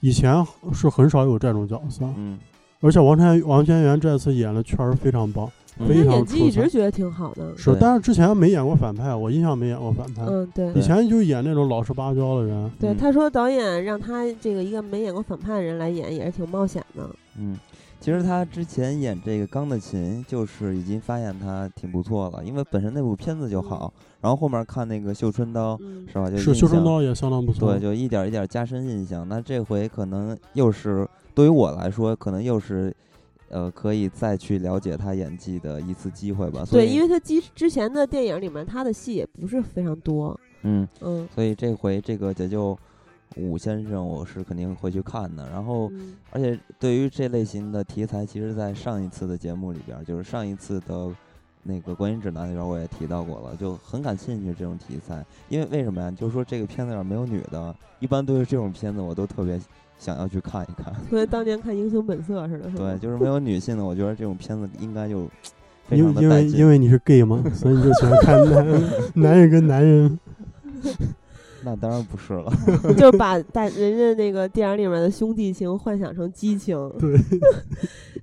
[0.00, 2.04] 以前是很少有这种角色。
[2.16, 2.38] 嗯，
[2.80, 5.48] 而且王天王天元这次演的确实非常棒。
[5.88, 10.22] 他演技一直觉得挺好的，是，但是之前没演过反派，我印象没演过反派。
[10.26, 12.70] 嗯，对，以前就演那种老实巴交的人。
[12.78, 17.08] 对，他说导演让他这个一个没演过反派的人来演，也是挺冒险的。
[17.38, 17.58] 嗯，
[18.00, 26.30] 其实他之前演这个钢的琴，就是已经发现他挺不错了，因为本身那部片子就好，然后后面看那个绣春刀，是吧？
[26.36, 27.72] 是绣春刀也相当不错。
[27.72, 29.28] 对，就一点一点加深印象。
[29.28, 32.94] 那这回可能又是对于我来说，可能又是。
[33.52, 36.64] 呃，可以再去了解他演技的一次机会吧。
[36.70, 40.38] 对，因为他之之前的电影里面，他的戏也不是非常多。
[40.62, 41.28] 嗯嗯。
[41.34, 42.76] 所以这回这个解救
[43.36, 45.46] 武先生，我是肯定会去看的。
[45.50, 45.92] 然后，
[46.30, 51.14] 而且对于这类型的题材，其实，在上一次的节目里边，就是上一次的
[51.62, 55.22] 那个观影指南里边，我也提到过了，就很感兴趣这种题材。
[55.50, 56.10] 因为为什么呀？
[56.10, 59.60] 就是说这个片子上没有女的，一般都是这种片子，我都特别。
[60.02, 62.68] 想要去看一看， 跟当年看《英雄本色》似的。
[62.76, 65.28] 对，就是没有女性的，我觉得这种片子应该就
[65.90, 67.40] 因为因为因为你是 gay 吗？
[67.54, 68.82] 所以你就喜欢看男
[69.14, 70.18] 男人跟男人。
[71.64, 72.52] 那当然不是了，
[72.96, 76.76] 就是把大人家那个电影里面的兄弟情幻想成激情。
[76.98, 77.16] 对。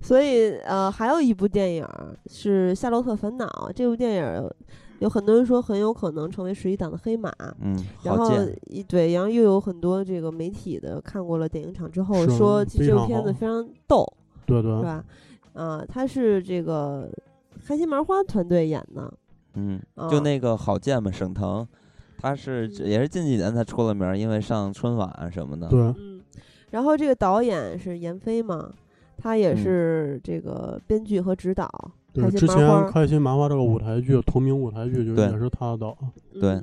[0.01, 1.87] 所以呃，还有一部电影
[2.29, 4.51] 是《夏洛特烦恼》，这部电影。
[4.99, 8.31] 有很多人说很有可能成为十一档的黑马，嗯，然后
[8.67, 14.05] 一对，然后又有很多这个媒体的看过了电影场之后说这部片子非常逗，
[14.45, 15.03] 对对，是吧？
[15.53, 17.09] 啊，他是这个
[17.65, 19.13] 开心麻花团队演的，
[19.53, 21.65] 嗯，就那个郝建嘛，沈腾，
[22.19, 26.21] 他是也是近几年才出了名，因为上春晚什么的，对，嗯，
[26.71, 28.71] 然后这个导演是闫飞嘛，
[29.17, 31.69] 他也是这个编剧和指导。
[32.13, 35.95] 对，之前开心麻花这个舞台剧，同名舞台剧就是也是他导。
[36.33, 36.61] 对，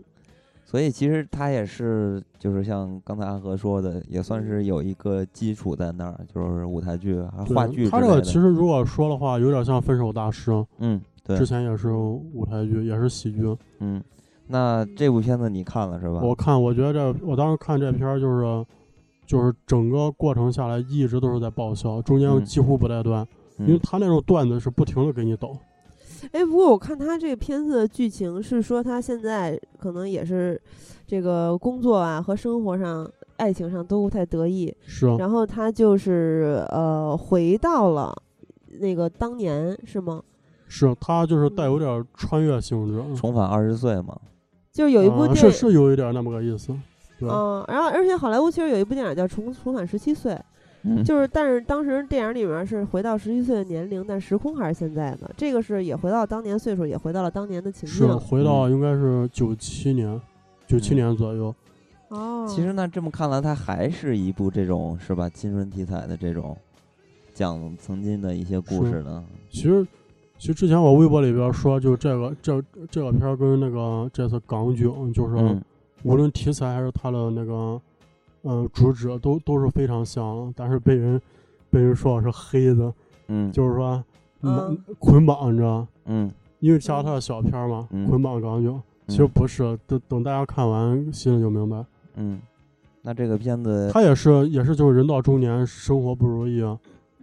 [0.64, 7.20] 所以其实他也是，就是像刚才阿和说的，也算是有一个基础在那儿，就是舞台剧、
[7.54, 7.88] 话剧。
[7.88, 10.50] 他这个其实如果说的话，有点像《分手大师》。
[10.78, 11.36] 嗯，对。
[11.36, 13.56] 之前也是舞台剧，也是喜剧。
[13.78, 14.02] 嗯，
[14.48, 16.20] 那这部片子你看了是吧？
[16.22, 18.66] 我看，我觉得这我当时看这片儿就是，
[19.26, 23.26] 就是整个过程下来一直都是在爆笑，中间几乎不带断，
[23.58, 25.56] 因为他那种段子是不停的给你抖。
[26.32, 30.60] 哎，不过我看他这个片子的剧情是说他现在可能也是
[31.06, 35.06] 这个工作啊和生活上、爱情上都不太得意，是。
[35.16, 38.14] 然后他就是呃回到了
[38.80, 40.22] 那个当年，是吗？
[40.68, 44.18] 是他就是带有点穿越性质，重返二十岁嘛。
[44.72, 46.72] 就有一部电影是是有一点那么个意思，
[47.20, 50.32] 嗯，然后而且好莱坞其实有一部电影叫《重重返十七岁》，
[51.04, 55.30] 就是但是当时电影里面是回到十七岁的年龄，但时空还是现在的。
[55.36, 58.06] 这个是也回到当年岁数，也回到了当年的情境。
[58.08, 60.20] 是回到应该是九七年，
[60.66, 61.54] 九七年左右。
[62.08, 66.56] 哦，其实那这么看来，它还是一部这种是吧青春题材的这种
[67.34, 69.24] 讲曾经的一些故事呢。
[69.50, 69.86] 其实。
[70.38, 75.58] 其实之前我微博里边说，就这个这这个片儿跟那个这次港囧，就是
[76.02, 77.80] 无论题材还是它的那个
[78.46, 81.20] 嗯主旨都都是非常像，但是被人
[81.70, 82.92] 被人说是黑的，
[83.28, 84.02] 嗯，就是说
[84.98, 86.30] 捆绑，你知道嗯，
[86.60, 91.84] 因为加它的小片儿嘛，捆绑港囧，其实不是，等等大家看完心里就明白。
[92.14, 92.40] 嗯，
[93.02, 96.62] 那这个片子，他也是也是就是人到中年，生活不如意。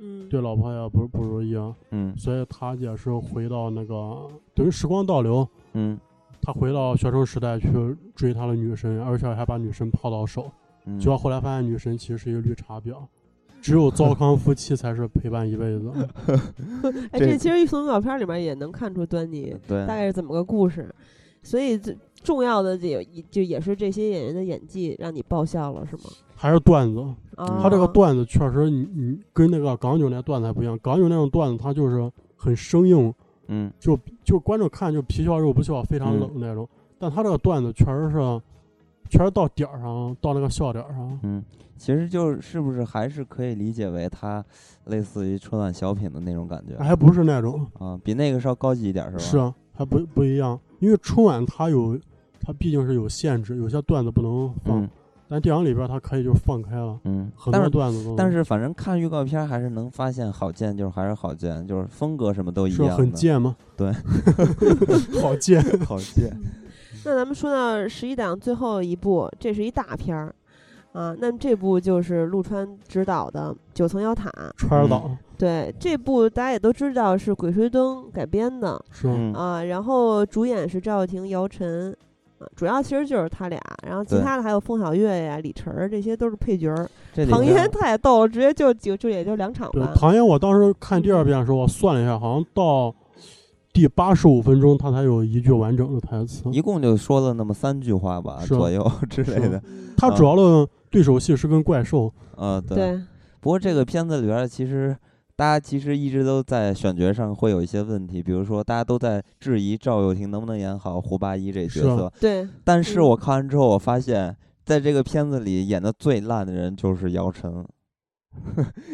[0.05, 5.97] 嗯，对老婆也不不如意啊，嗯，所以他也是回到那个等于时光倒流，嗯，
[6.41, 7.69] 他回到学生时代去
[8.13, 10.51] 追他的女神，而且还把女神泡到手，
[10.99, 12.95] 结果后来发现女神其实是一个绿茶婊，
[13.61, 15.91] 只有糟糠夫妻才是陪伴一辈子。
[17.11, 20.93] 哎，这其实从照片里面也能看出端倪，对，大概是怎么个故事，
[21.41, 26.03] 所以最重要的也就也是这些演员的演技让你爆笑了，是吗？
[26.35, 27.01] 还是段子，
[27.37, 30.77] 他这个段子确实，你你跟那个港囧那段子还不一样。
[30.81, 33.13] 港囧那种段子，他就是很生硬，
[33.47, 36.67] 嗯，就就观众看就皮笑肉不笑，非常冷那种。
[36.99, 38.17] 但他这个段子确实是，
[39.13, 41.19] 确实到点儿上，到那个笑点儿上。
[41.21, 41.43] 嗯，
[41.77, 44.43] 其实就是不是还是可以理解为它
[44.85, 46.75] 类似于春晚小品的那种感觉？
[46.83, 49.19] 还不是那种啊，比那个稍高级一点是吧？
[49.19, 51.95] 是啊，还不不一样，因为春晚它有，
[52.41, 54.89] 它毕竟是有限制，有些段子不能放。
[55.29, 58.15] 但电影里边它可以就放开了，嗯，很多段子都。
[58.15, 62.97] 但是反正看预告片还是能发现好贱，就是还是好贱，就是风格什么都一样。
[62.97, 63.55] 很贱吗？
[63.77, 63.91] 对
[65.21, 66.35] 好贱， 好贱。
[67.05, 70.33] 那咱们说到十一档最后一部，这是一大片儿
[70.93, 71.15] 啊。
[71.19, 74.29] 那这部就是陆川执导的《九层妖塔》。
[74.57, 75.11] 川导。
[75.37, 79.63] 对，这部大家也都知道是《鬼吹灯》改编的，是啊。
[79.63, 81.95] 然后主演是赵又廷、姚晨。
[82.57, 86.89] 主要其实就是他俩，然后其他的还有凤小岳呀、李晨儿，这些都是配角儿。
[87.29, 89.93] 唐嫣太逗了，直接就就就也就两场吧。
[89.95, 92.93] 唐嫣，我当时看第二遍的时候，我算了一下，好像到
[93.73, 96.43] 第八十五分钟，他才有一句完整的台词。
[96.51, 99.61] 一共就说了那么三句话吧，左右之类的。
[99.97, 102.13] 他主要的对手戏是跟怪兽。
[102.35, 103.01] 呃，对。
[103.41, 104.95] 不过这个片子里边其实。
[105.35, 112.13] 大家其实一直都在选角上会有一些问题，比如说大家都在质疑赵又廷能不能演好胡八一这角色。
[112.19, 112.47] 对。
[112.63, 117.65] 但是我看完之后，我发现在这个片子里演的最烂的人就是姚晨。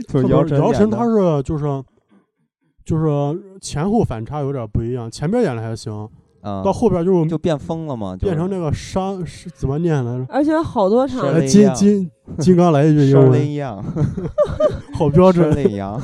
[0.07, 0.57] 就是姚晨。
[0.57, 1.65] 姚晨他是就是
[2.89, 6.09] 就是前后反差有点不一样，前边演的还行。
[6.41, 10.25] 啊，到后边就就变疯了嘛，变成那个伤是怎么念来着？
[10.29, 12.09] 而且好多场金金
[12.39, 13.83] 金刚来一句英文一样
[14.95, 15.51] 好标准。
[15.53, 16.01] 那样，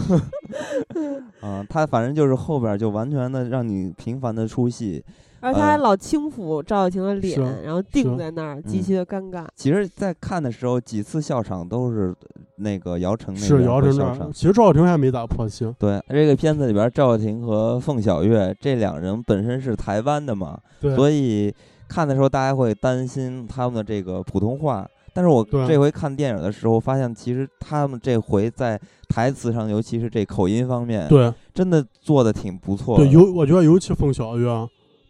[1.42, 5.02] 嗯，他反正就是后边就完全的让你频繁的出戏。
[5.40, 9.46] 而且他还老轻抚赵又廷的脸，然后定在那儿，极其的尴尬。
[9.56, 12.16] 其实，在看的时候，几次笑场都是
[12.58, 14.32] 那个姚晨那是姚晨笑场。
[14.34, 15.72] 其实赵又廷还没咋破戏。
[15.78, 20.60] 对，这个片子里边，赵又廷和凤小岳这两人本身是台湾的嘛，
[20.96, 21.54] 所以
[21.88, 24.88] 看的时候大家会担心他们的这个普通话。
[25.14, 28.78] 但是我这回看电影的时候，发现其实他们这回在
[29.08, 32.98] 台词上，尤其是这口音方面，对，真的做的挺不错。
[32.98, 34.50] 对，尤我觉得尤其凤小岳。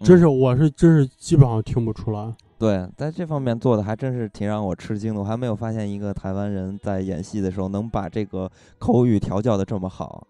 [0.01, 2.33] 真是，我是真是基本上听不出来。
[2.57, 5.19] 对，在这方面做的还真是挺让我吃惊的。
[5.19, 10.25] 我还没有发现一个台湾人在演戏的时候能把这个口语调教的这么好。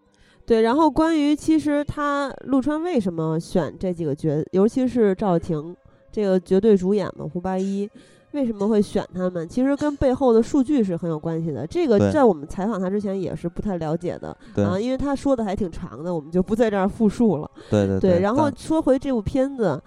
[0.45, 5.76] 对，然后关于其实他陆川为什么选这几个角，尤其是赵又廷
[6.11, 7.89] 这个绝对主演嘛，胡八一。
[8.36, 9.47] 为什么会选他们？
[9.47, 11.65] 其实跟背后的数据是很有关系的。
[11.65, 14.29] 这个在我们采访他之前也是不太了解的
[14.63, 17.49] 啊，因为他说的还挺长的，我们就不在这儿复述了。
[17.69, 18.19] 对对对。
[18.19, 19.81] 然后说回这部片子，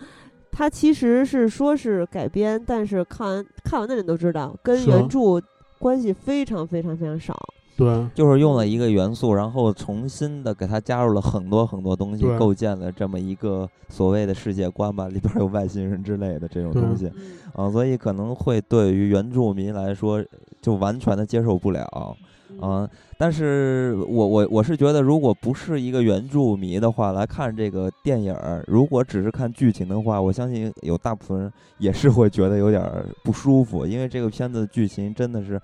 [0.50, 5.40] 它其实是说是改编，但是看完看完的人都知道，跟原著
[5.78, 7.36] 关系非常非常非常少。
[7.78, 17.08] 对，就是用了一个元素，然后重新的给它加入了很多很多东西，构建了这么一个所谓的世界观吧，里边有外星人之类的这种东西，
[17.54, 20.20] 啊，所以可能会对于原住民来说
[20.60, 22.16] 就完全的接受不了。
[22.60, 32.84] 嗯，但是我我我是觉得，如果不是一个原住民的话来看这个电影儿，如果只是看剧情的话，我相信有大部分人也是会觉得有点
[33.22, 35.62] 不舒服，因为这个片子的剧情真的是。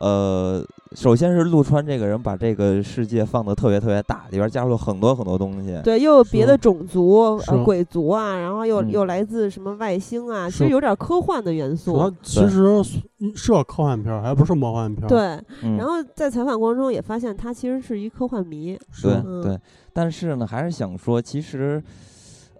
[0.00, 5.78] 呃，首先是陆川这个人把这个世界放得特别特别大，里边加入了很多很多东西。
[5.84, 12.12] 对，又有别的种族，呃，鬼族啊，然后又又来自什么外星啊，其实有点科幻的元素。
[12.22, 12.82] 其实
[13.34, 15.06] 是个科幻片，还不是魔幻片。
[15.06, 15.18] 对，
[15.76, 18.76] 然后在采访过程中也发现他其实是一科幻迷。
[19.02, 19.58] 对对，
[19.92, 21.82] 但是呢，还是想说，其实，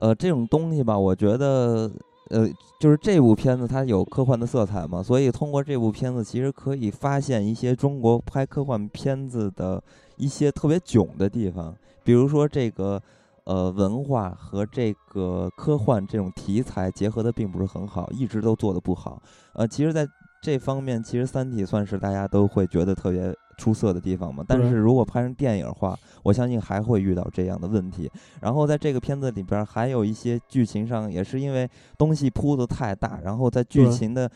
[0.00, 1.90] 呃，这种东西吧，我觉得。
[2.32, 2.48] 呃，
[2.80, 9.82] 就是这部片子它有科幻的色彩嘛，所以通过这部片子，其实可以发现一些中国拍科幻片子的
[10.16, 13.00] 一些特别囧的地方，比如说这个
[13.44, 19.22] 呃文化和这个科幻这种题材结合的并不是很好，一直都做的不好。
[19.52, 20.06] 呃，其实在
[20.42, 23.32] 这方面，其实《三体》算是大家都会觉得特别。
[23.62, 28.10] 出色的地方嘛，但是如果拍成电影话，我相信还会遇到这样的问题。
[28.40, 34.28] 然后在这个片子里边，还有一些剧情上也是因为东西铺的太大，然后在剧情的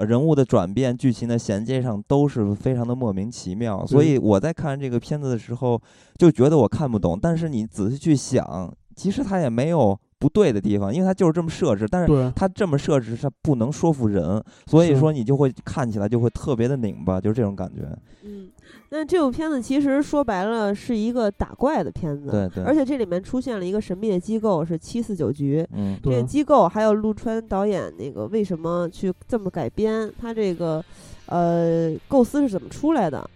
[0.00, 3.86] 人物的转变、剧情的衔接上都是非常的莫名其妙。
[3.86, 5.80] 所以我在看这个片子的时候
[6.18, 7.18] 就觉得我看不懂。
[7.18, 9.98] 但是你仔细去想，其实他也没有。
[10.24, 17.82] 不对的地方，因为它就是这么设置，但是它这么设置它不能说服人，所以说你就会看起来就会特别的拧巴，就是这种感觉。
[18.22, 18.48] 嗯，
[18.88, 22.64] 那这部片子其实说白了是一个打怪的片子，对对。
[22.64, 25.62] 而且这里面出现了一个神秘的机构，是七四九局。
[25.74, 30.82] 嗯，这个机构还有陆川导演那个为什么去这么改编，他这个
[31.26, 33.28] 呃构思是怎么出来的？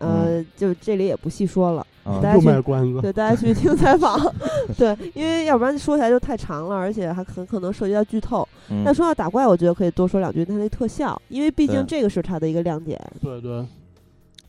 [0.00, 1.86] 呃，就这里也不细说了。
[2.22, 4.18] 大家去关子，对大家去听采访，
[4.78, 8.48] 对，因为要不然说起来就太长了，而且还很可能涉及到剧透。
[8.82, 12.98] 那说到打怪，我觉得可以多说两句它那特效，因为毕竟这个是它的一个亮点。
[13.20, 13.62] 对对，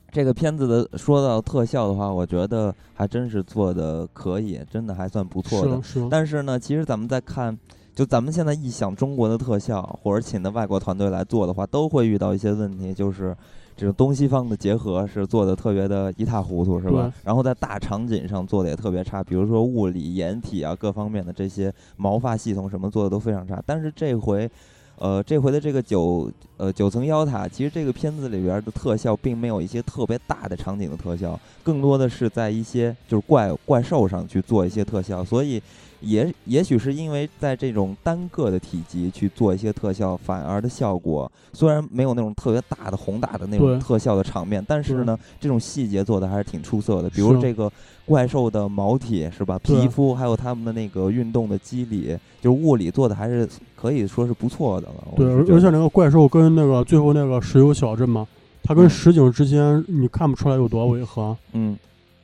[0.10, 5.82] 这个片子的说到特效的话，我觉得还真是做的可以，真的还算不错的。
[5.82, 6.08] 是是。
[6.10, 7.58] 但是呢，其实咱们在看，
[7.94, 13.36] 就咱们现在一想中国的特效，或者请的外国团队来做的话，都会遇到一些问题，就是。
[13.80, 17.10] 这种东西方的结合是做的特别的一塌糊涂，是吧？
[17.24, 23.64] 然后在大场景上做的也特别差，比如说物理、掩体啊各方面的这些毛发系统什么做的都非常差。
[23.66, 24.52] 但是这回，
[24.98, 35.64] 呃，这回的这个九呃九层妖塔，其实这个片子里边的特效并没有一些特别大的场景的特效，更多的是在一些就是怪怪兽上去做一些特效，所以。
[36.02, 47.10] 也也许是因为在这种单个的体积去做一些特效，反而的效果虽然没有那种特别大的宏大的那种特效的场面，但是呢，这种细节做的还是挺出色的。
[47.10, 47.72] 比如这个
[48.06, 49.60] 怪兽的毛体是吧？
[49.60, 55.08] 皮肤还有他们的那个运动的机理，就是物理做的还是可以说是不错的了。
[55.16, 58.26] 对，而且那个怪兽跟那个最后那个石油小镇嘛，
[58.64, 61.36] 它跟实景之间你看不出来有多违和。
[61.52, 61.78] 嗯。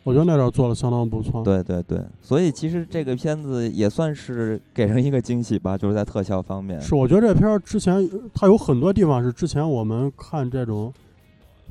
[0.06, 1.42] 我觉得那点做的相当不错。
[1.42, 6.80] 对对对，所以其实这个片子也算是给人一个惊喜吧，就是在特效方面。
[6.80, 10.94] 是，我觉得这片儿之前它有很多地方是之前我们看这种，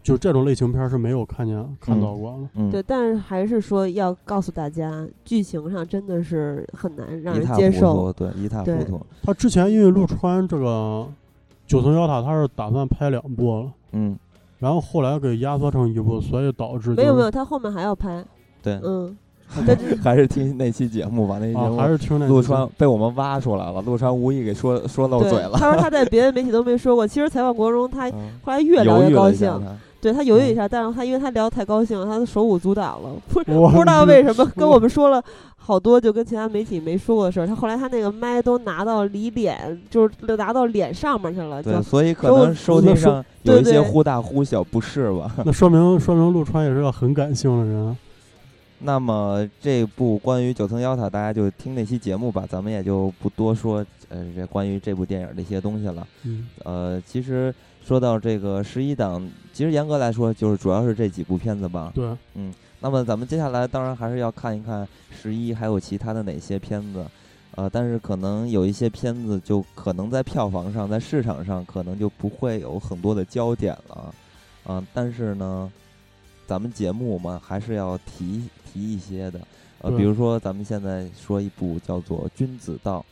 [0.03, 2.49] 就这种类型片是没有看见看到过的。
[2.57, 8.12] 嗯，对，但是还是说要告诉大家，剧情上真的是很难让人接受。
[8.12, 9.01] 对，一塌糊涂。
[9.22, 11.07] 他之前因为陆川这个
[11.68, 13.72] 九层妖塔，他是打算拍两部了。
[13.93, 14.18] 嗯。
[14.59, 18.25] 然后后来给压缩成一部，所以导致没有没有，他后面还要拍。
[18.63, 19.17] 对，嗯，
[20.03, 25.53] 还是 听那期节目吧，那期节目还是听那陆川被我们挖出来了，陆川无意给说说漏嘴了。
[25.55, 28.11] 他说他在别的媒体都没说过，其实采访过程中他
[28.43, 29.51] 后来越聊越高兴。
[30.05, 35.25] 对他犹豫一下，但是他因为他聊太高兴了，他手舞足蹈了，不不知道为什么跟我们说了
[35.57, 37.47] 好多就跟其他媒体没说过的事儿。
[37.47, 41.63] 他后来他那个麦都拿到离脸，就是拿到脸上面去了。
[41.63, 45.35] 对，所以可能收听上有一些忽大忽小不适吧。
[45.43, 47.97] 那说明说明陆川也是个很感性的人。
[48.81, 56.07] 那么这部关于九层妖塔，大家就听那期节目吧，咱们也就不多说呃这关于这部电影的一些东西了。
[56.25, 57.55] 嗯，呃，其实。
[57.87, 61.93] 说到这个十一档，其实严格来说就是主要是这几部片子吧。
[61.95, 67.05] 对，嗯，那么咱们接下来当然还是要看一看十一还有其他的哪些片子，
[67.57, 74.14] 呃，但是可能有一些片子就可能在票房上、在市场上可能就不会有很多的焦点了，
[74.66, 75.70] 嗯，但是呢，
[76.47, 79.41] 咱们节目嘛还是要提提一些的，
[79.82, 83.05] 呃，比如说咱们现在说一部叫做《君子道》。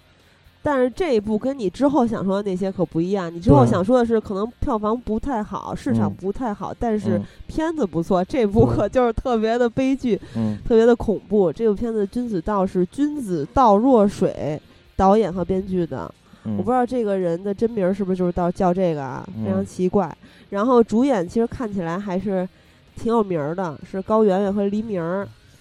[0.65, 3.35] 但是这一部跟你之后想说的那些可不一样。
[3.35, 8.25] 你之后想说的是，可能票房不太好，市场不太好，但是片子不错。
[8.25, 10.17] 这部可就是特别的悲剧，
[10.65, 11.53] 特别的恐怖。
[11.53, 14.61] 这部片子君子道是君子道若水
[14.95, 16.09] 导演和编剧的，
[16.45, 20.17] 我不知道这个人的真名是不是就是到叫这个啊，非常奇怪。
[20.51, 22.49] 然后主演其实看起来还是
[22.95, 25.03] 挺有名的，是高圆圆和黎明，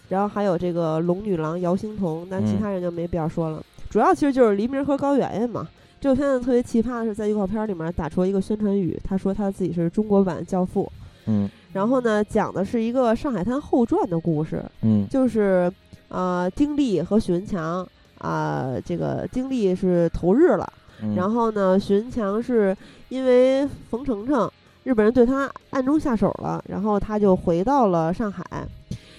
[0.10, 3.64] 然后还有这个龙女郎姚星彤，但其他人就没必要说了。
[3.92, 5.68] 主要其实就是黎明和高圆圆嘛。
[6.00, 10.90] 这部片子特别奇葩的是，在预告片里面打出了一个宣传语，他说他自己是中国版教父。
[11.26, 11.48] 嗯。
[11.74, 14.64] 然后呢，讲的是一个上海滩后传的故事。
[14.82, 15.06] 嗯。
[15.10, 15.70] 就是
[16.08, 17.86] 呃，丁力和许文强
[18.18, 20.74] 啊，这个丁力是投日了，
[21.16, 22.76] 然后呢，许文强是
[23.10, 24.50] 因为冯程程
[24.84, 28.44] 日本人对他暗中下手了，然后他就回到了上海。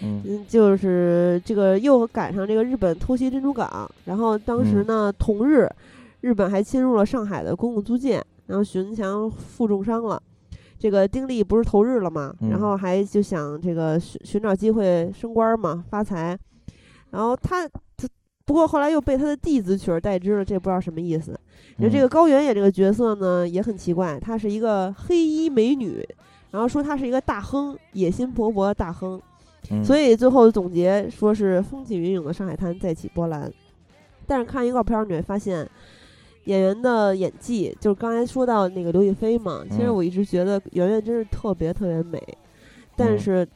[0.03, 5.69] 嗯，就是这个又赶上这个日本偷袭珍珠港，然后当时呢，同日，
[6.21, 10.21] 日本还侵入了上海的公共租界，然后许文强负重伤了，
[10.79, 12.35] 这个丁力不是投日了吗？
[12.51, 16.37] 然后还就想这个寻寻找机会升官嘛，发财，
[17.11, 18.09] 然后他他
[18.45, 21.39] 不过后来又被他的弟子取而代之了，这不知道什么意思。
[21.77, 26.05] 那这个高圆圆这个角色呢也很奇怪，她是一个黑衣美女，
[26.51, 29.21] 然后说她是一个大亨，野心勃勃的大亨。
[29.85, 33.51] 所以最后总结说是风起云涌的上海滩再起波澜，
[34.27, 35.69] 但是看预告片你会发现
[36.45, 42.21] 演员的演技，就是刚才说到那个刘亦菲嘛，其实我一直觉得圆圆真是特别特别美，
[42.97, 43.47] 但是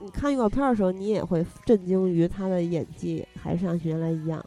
[0.00, 4.44] 你看预告片的时候，你也会震惊于她的演技还是像原来一样。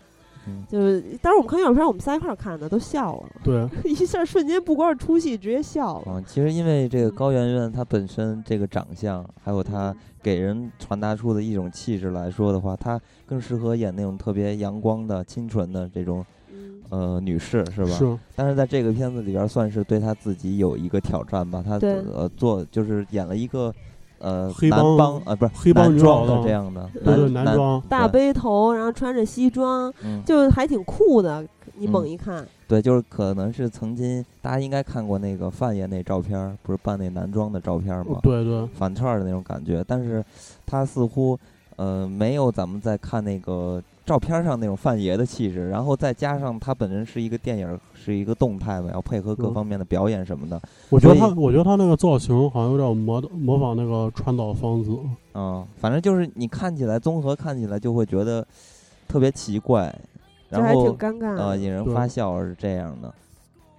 [0.69, 3.29] 就是当时我们看预告片，我们仨一块儿看的，都笑了。
[3.43, 6.13] 对， 一下瞬间不光是出戏，直接笑了。
[6.13, 9.93] 啊，其实因为这个高圆圆她本身这个长相，还有她
[10.27, 16.25] 给人传达出的一种气质来说的话，她更适合演那种特别阳光的、清纯的这种
[16.89, 17.91] 呃女士，是吧？
[17.91, 18.17] 是。
[18.35, 21.63] 但是在这个片子里边，算是对她自己有一个挑战吧。
[21.65, 23.73] 她呃做就是演了一个。
[24.19, 29.93] 呃，黑帮啊，不是黑帮装的这样的，对对，男装，大背头，然后穿着西装，
[30.25, 31.45] 就还挺酷的。
[31.75, 38.19] 你猛一看，对，就是可能是曾经大家应该看过那个范爷那照片，不是扮那男装的照片吗？
[38.21, 39.83] 对对，反串的那种感觉。
[39.87, 40.23] 但是
[40.65, 41.39] 他似乎
[41.77, 43.81] 呃没有咱们在看那个。
[44.07, 50.57] 照片上那种范爷的气质，然后再加上他本人是一个电影，是一个动态嘛，要配合各方面的表演什么的。
[50.87, 54.97] 我觉得他，我觉得他那个造型好像有点模模仿那个川岛芳子。
[55.33, 58.47] 嗯，反正就是你看起来综合看起来就会觉得
[59.09, 59.93] 特别奇怪，
[60.49, 60.95] 然后
[61.37, 63.13] 呃引人发笑是这样的。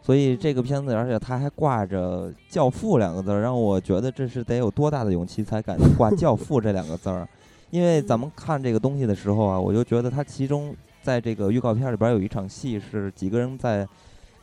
[0.01, 7.29] 所以这个片子，而且他还挂着“教父”两个字，让我觉得这是得有多大的勇气才敢挂“教父”这两个字儿。
[7.71, 13.87] 因为咱们看这个东西的时候啊，我就觉得它其中在这个预告片里边有一场戏是几个人在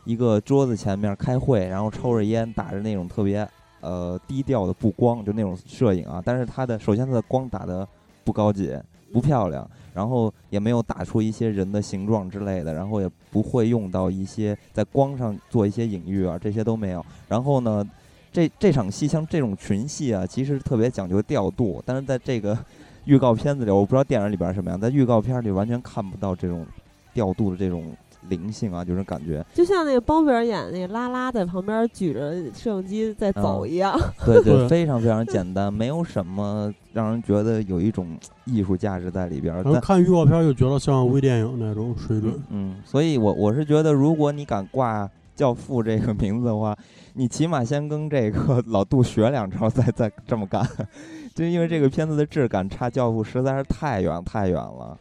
[0.04, 3.48] 一个桌子前面开会，然后抽着烟，打着那种特别
[3.82, 6.22] 呃低调的布光，就那种摄影啊。
[6.24, 7.88] 但是它的首先它的光打的
[8.24, 8.78] 不高级、
[9.12, 17.06] 不漂亮，然后也没有打出一些人的形状之类的，然后也不会用到一些在光上做一些隐喻啊，这些都没有。
[17.28, 17.88] 然后呢，
[18.32, 22.58] 这这场戏像这种群戏啊，其实特别讲究调度，但是在这个。
[23.06, 26.66] 预告片子里，我不知道电影里边什么样，在预告片里完全看不到这种
[27.14, 27.96] 调度的这种
[28.30, 33.98] 灵性啊，就是感觉就像那个包贝尔演那个拉拉在旁边举着摄像机在走一样。
[34.26, 39.64] 对 对，非常非常简单，没有什么让人觉得有一种艺术价值在里边。
[39.82, 42.34] 看预告片就觉得像微电影那种水准。
[42.50, 46.76] 嗯，所以我我是觉得，如果你敢挂“教父”这个名字的话，
[47.14, 50.66] 你起码先跟这个老杜学两招，再再这么干。
[51.36, 54.98] 就因为这个片子的质感差，《教父》实在是太远太远了。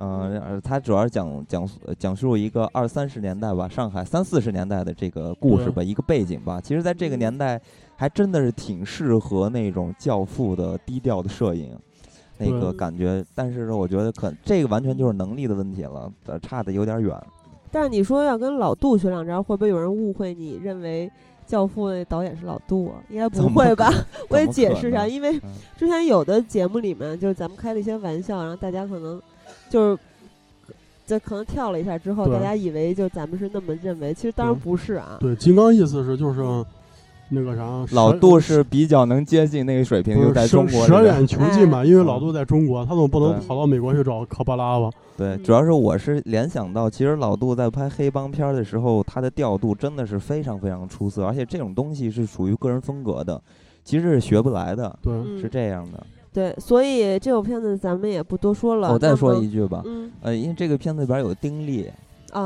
[0.00, 6.58] 嗯，它主要是讲讲讲述一个二三十年代吧，上海三四十年代的这个故事吧，一个背景吧。
[6.60, 7.60] 其实，在这个年代，
[7.96, 11.78] 还真的是挺适合那种《教父》的低调的摄影
[12.38, 13.22] 那个感觉。
[13.34, 17.14] 但是，我觉得可这个完全就是能力的问题了，差的有点远。
[17.70, 21.10] 但是你说要跟老杜学两招，会不会有人误会你认为？
[21.46, 23.92] 教父那导演是老杜，啊应该不会吧？
[24.28, 25.36] 我也解释一下，因为
[25.76, 29.20] 之前有的节目里面，就是咱们开了一些玩笑，然后大家可能
[29.70, 29.98] 就是
[31.06, 35.16] 就可能跳了一下之后，大家以为就咱们是那么认为，其实当然不是啊。
[35.20, 36.42] 对，金刚意思是就是。
[37.32, 41.84] 那个啥，老杜是比较能接近那个水平，就在中国舍远求近嘛。
[41.84, 44.90] 因为老杜在中国，他总不能跑到美国去找科巴拉吧？
[45.16, 53.40] 对，主要是我是联想到，其实老杜在拍黑帮片的时候，他的调度真的是非常非常出色，而且这种东西是属于个人风格的，
[53.84, 54.98] 其实是学不来的。
[55.00, 56.04] 对，是这样的。
[56.32, 58.92] 对，所以这部片子咱们也不多说了。
[58.92, 59.82] 我再说一句吧，
[60.22, 61.90] 呃，因为这个片子里边有丁力。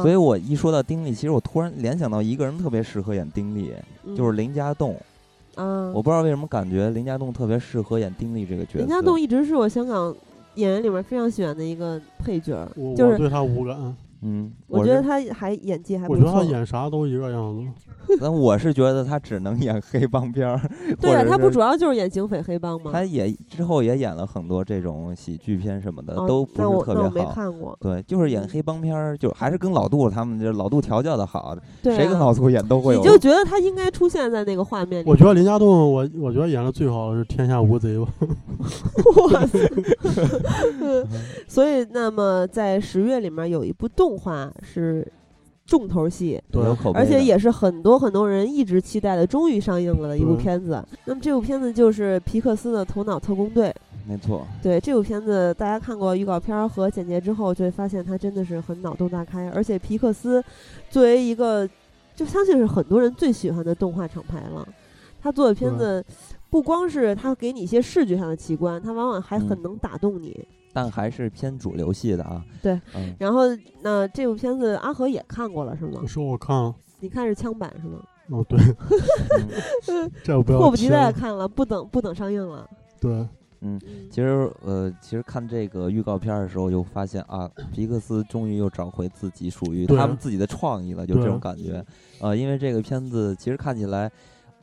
[0.01, 3.71] 所以我一说到丁力，其实我突然联想到一个人特别适合演丁力，
[4.17, 4.97] 就是林家栋。
[5.57, 8.79] 嗯，我不知道为什么感觉林家栋特别适合演丁力这个角色。
[8.79, 10.17] 林家栋一直是我香港
[10.55, 12.67] 演员里面非常喜欢的一个配角，
[12.97, 13.95] 就是对他无感。
[14.27, 16.25] 嗯，我觉得他还演技还不错。
[16.25, 17.63] 我觉得他演啥都一个样子。
[18.21, 20.61] 但我是觉得他只能演黑帮片儿。
[21.01, 22.91] 对啊， 他不主要就是演警匪黑帮吗？
[22.93, 27.11] 他也之后也演了很多这种喜剧片什么的，都不是特别好。
[27.11, 27.77] 没看过。
[27.81, 31.57] 对，就是演黑帮片儿，就还是跟老杜他们这老杜调教的好。
[31.83, 33.01] 对谁跟老杜演都会有。
[33.01, 35.09] 你就觉得他应该出现在那个画面里。
[35.09, 38.11] 我觉得林家栋，我我觉得演的最好的是《天下无贼》吧。
[39.33, 39.59] 哇塞！
[41.49, 45.07] 所以，那么在十月里面有一部动画是。
[45.67, 46.39] 重头戏，
[46.93, 50.85] 而且也是很多很多人一直期待的，终于上映了的一部片子。
[51.07, 53.69] 那么这部片子就是皮克斯的《头脑特工队》。
[54.07, 54.47] 没错。
[54.63, 59.49] 对这部片子，大家看过预告片和简介之后，就会发现它真的是很脑洞大开。
[59.53, 60.45] 而且皮克斯
[60.91, 61.67] 作为一个，
[62.15, 64.69] 就相信是很多人最喜欢的动画厂牌了。
[65.23, 66.05] 他做的片子，
[66.51, 70.47] 不光是他给你一些视觉上的奇观，他往往还很能打动你。
[70.75, 72.45] 但还是偏主流系的啊。
[72.61, 72.79] 对，
[73.19, 73.43] 然后
[73.81, 76.03] 那这部片子阿和也看过了是吗？
[76.07, 76.75] 说我看了。
[77.01, 78.03] 你看是枪版是吗？
[78.31, 78.59] 哦，对。
[80.25, 80.59] 这我不要。
[80.59, 82.69] 迫不及待看了，不等不等上映了。
[83.01, 83.27] 对，
[83.61, 91.85] 嗯，其实呃，其实看这个预告片的时候，就发现啊，皮克斯终于又找回自己属于他们自己的创意了，就这种感觉。
[92.21, 94.11] 呃，因为这个片子其实看起来。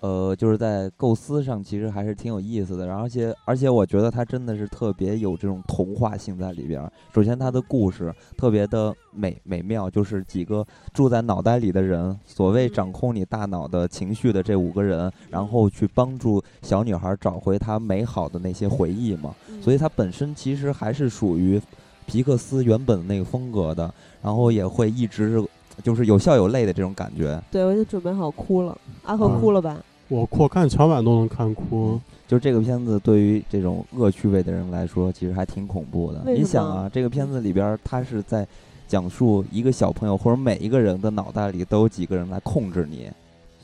[0.02, 6.82] 呃，就是在构思上其实还是挺有意思的，然后而且而且我觉得它真的是特别有这种童话性在里边。
[7.14, 19.36] 首先，它的故事特别的美美妙，就是几个住在脑袋里的人，所谓掌控你大脑的情绪的这五个人，然后去帮助小女孩找回她美好的那些回忆嘛。
[19.62, 21.62] 所以它本身其实还是属于
[22.08, 23.94] 皮克斯原本的那个风格的，
[24.24, 25.48] 然后也会一直是
[25.84, 27.40] 就是有笑有泪的这种感觉。
[27.52, 29.78] 对，我就准备好哭了，阿和哭了吧？
[30.12, 31.98] 我我看墙板都能看哭，
[32.28, 36.22] 就这个片子对于这种恶趣味的人来说，其实还挺恐怖的。
[36.26, 38.46] 你想啊，这个片子里边，他是在
[38.90, 43.10] 讲述一个小朋友或者每一个人的脑袋里都有几个人来控制你，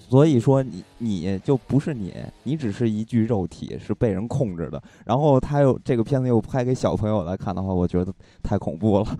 [0.10, 4.82] 所以说你你就不是你，你只是一具肉体，是被人控制的。
[5.06, 9.06] 然后他又这个片子又拍给小朋友来看的话，我觉得太恐怖了。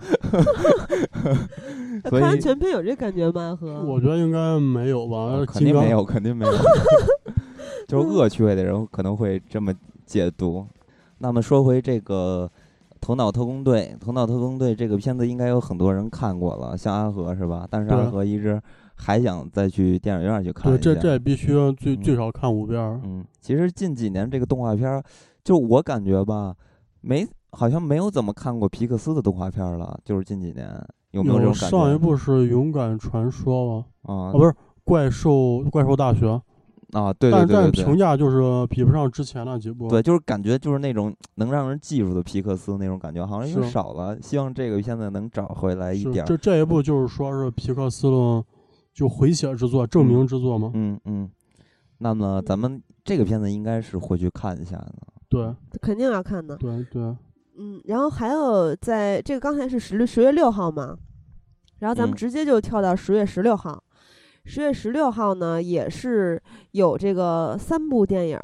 [2.04, 3.56] 看完全片有这感觉吗？
[3.60, 6.52] 和我觉得应该没有吧，肯定没有，肯定没有。
[7.86, 9.74] 就是恶趣味的人可能会这么
[10.06, 10.66] 解读。
[11.18, 12.48] 那么说回这个
[13.00, 17.66] 《头脑特工队》，《头脑特工队》这个片子应该有很多人看过了，像阿和是吧？
[17.70, 18.60] 但是阿和一直
[18.98, 22.80] 还想再去电影院去看一这这必须要最最少看五遍。
[23.04, 25.02] 嗯，其实近几年这个动画片，
[25.44, 26.54] 就我感觉吧，
[27.00, 29.98] 没好像没有怎么看过皮克斯的动画片了。
[30.04, 30.68] 就是近几年
[31.12, 31.78] 有没有这种感觉？
[31.78, 33.84] 上一部是《勇敢传说》吗？
[34.02, 34.50] 啊，不是
[34.84, 36.26] 《怪兽怪兽大学》。
[36.92, 39.88] 啊，对对对但评价就是比不上之前那几部。
[39.88, 44.16] 对，就是感觉就是那种能让人记住的皮克斯那种感觉，好像有点少了。
[44.22, 46.24] 希望这个现在能找回来一点。
[46.24, 48.44] 这这一部就是说是皮克斯的
[48.98, 50.72] 就回血之作、证明之作吗？
[50.74, 51.30] 嗯嗯。
[51.98, 54.92] 那么咱们这个片子应该是会去看一下的。
[55.28, 56.56] 对，肯定要看的。
[56.56, 57.00] 对对。
[57.56, 60.98] 嗯，然后还有在这个刚才是十六十月六号嘛，
[61.78, 63.80] 然后咱们直接就跳到十月十六号。
[64.44, 66.42] 十月十六号呢，也是
[66.72, 68.40] 有这个三部电影，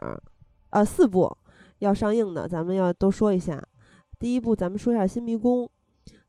[0.71, 1.37] 呃，四部
[1.81, 3.61] 要上映的，咱们要都说一下。
[4.21, 5.65] 第一部，咱们说一下《新迷宫》。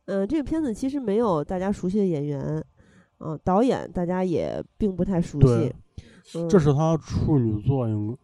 [0.05, 2.63] 嗯，这个片子其实没有大家熟悉的演员，
[3.19, 5.73] 嗯，导演大家也并不太熟悉。
[6.49, 8.17] 这是他处女作，应该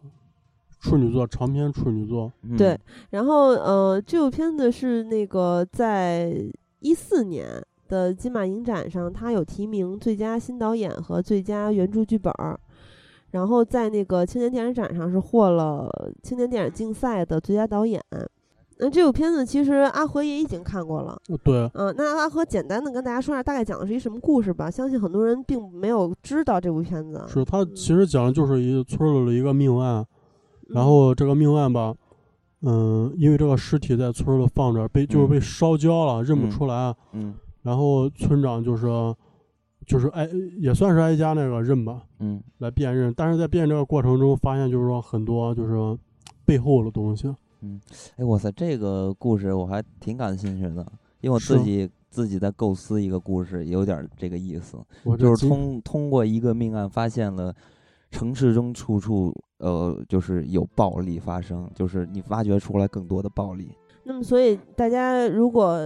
[0.80, 2.32] 处女作长篇处女作。
[2.56, 2.78] 对，
[3.10, 6.34] 然后呃，这部片子是那个在
[6.80, 7.64] 一四年。
[7.88, 12.58] 的金马影展上，他有提名最佳新导演和最佳原著剧本儿，
[13.32, 15.90] 然后在那个青年电影展上是获了
[16.22, 18.02] 青年电影竞赛的最佳导演。
[18.82, 24.68] 那这部片子其实阿和也已经看过了，对，嗯，那阿和简单的跟大家说下，大概讲的是一什么故事吧？
[24.68, 27.24] 相信很多人并没有知道这部片子。
[27.28, 30.04] 是他其实讲的就是一村里的一个命案，
[30.70, 31.94] 然后这个命案吧，
[32.62, 37.34] 嗯，因为这个尸体在村里放着，被就是被烧焦了，认不出来，嗯。
[37.62, 38.88] 然后村长就是，
[39.86, 40.28] 就是挨
[40.58, 43.14] 也算是挨家那个认吧，嗯，来辨认。
[43.16, 45.96] 但是在辨认这个过程中，发现就是说很多就是
[46.44, 47.32] 背后的东西。
[47.62, 47.80] 嗯，
[48.16, 50.84] 哎，哇塞，这个故事我还挺感兴趣的，
[51.20, 54.76] 因为我自己自己在构思一个故事，有点这个意思，
[55.16, 57.54] 就是通通过一个命案发现了
[58.10, 63.72] 城市中处处呃就是有暴力发生，就是你挖掘出来更多的暴力。
[64.04, 65.78] 那么，所以大家如果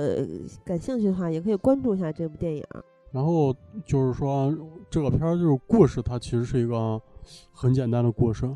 [0.64, 2.64] 感兴趣的话，也可以关注一下这部电影。
[3.12, 3.54] 然后
[3.84, 4.54] 就是说，
[4.90, 7.00] 这个片儿就是故事，它其实是一个
[7.52, 8.46] 很简单的故事，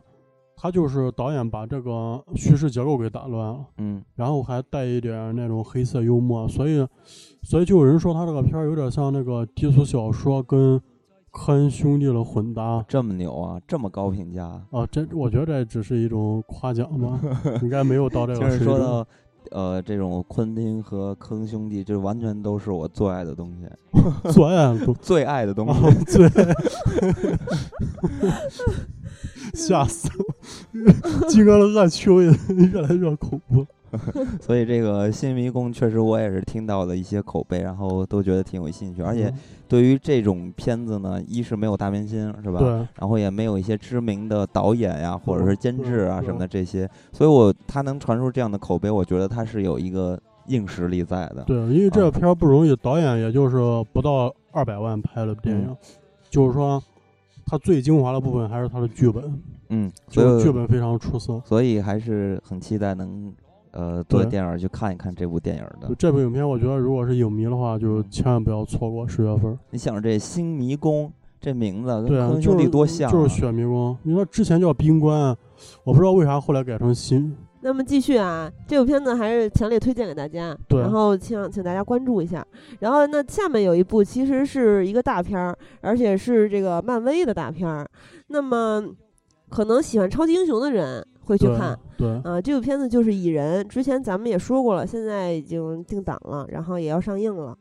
[0.62, 6.86] 它就是导演把这个叙事结构给打乱了，嗯，然后还带一点那种黑色幽默，所以，
[7.42, 10.78] 所以就有人说他这个片儿有点像那个低俗小说跟
[11.30, 17.18] 科恩兄弟的混搭，这么牛啊，这么高评价啊，这我觉得这只是一种夸奖吧，
[17.62, 19.06] 应该没有到这个水平。
[19.52, 23.66] 呃，这种昆汀和坑兄弟，就完全都是我最爱的东西，
[24.30, 26.28] 最爱的最爱的东西，最
[29.54, 31.24] 吓死了！
[31.28, 33.66] 金刚的恶趣味越来越恐怖。
[34.40, 39.02] 所以这个新迷宫确实我也是听到了一些口碑，然后都觉得挺有兴趣。
[39.02, 39.34] 而且
[39.66, 42.60] 对于这种片子呢，一是没有大明星，是吧？
[42.60, 42.68] 对。
[43.00, 51.42] 然后也没有一些知名的导演呀，或者是监制啊什么的这些，所以我他能传出这样的口碑，我觉得他是有一个硬实力在的。
[51.48, 53.56] 对，因为这个片儿不容易，导演也就是
[53.92, 55.76] 不到二百万拍的电影，
[56.30, 56.80] 就是说
[57.50, 59.42] 他最精华的部分还是它的剧本。
[59.70, 63.34] 嗯，就剧本非常出色，所以还是很期待能。
[63.72, 69.56] 呃，做电影去看一看这部电影的这部影片，我觉得如果是影迷的话，就千万不要错过十月份。
[69.70, 71.08] 你想这新迷宫
[71.40, 73.96] 这名字跟坑兄弟多像，就是雪迷宫。
[74.02, 75.36] 你说之前叫冰棺，
[75.84, 77.32] 我不知道为啥后来改成新。
[77.62, 82.46] 那么继续啊，这部片子还是强烈推荐给大家，然后请请大家关注一下。
[82.80, 87.88] 然后那下面有一部其实是一个大片儿，而且是这个漫威的大片儿。
[88.28, 88.84] 那么
[89.50, 91.06] 可能喜欢超级英雄的人。
[91.22, 97.56] 会去看，对啊，这部片子就是《蚁人》，之前咱们也说过了，现在已经定档了，然后也要上映了。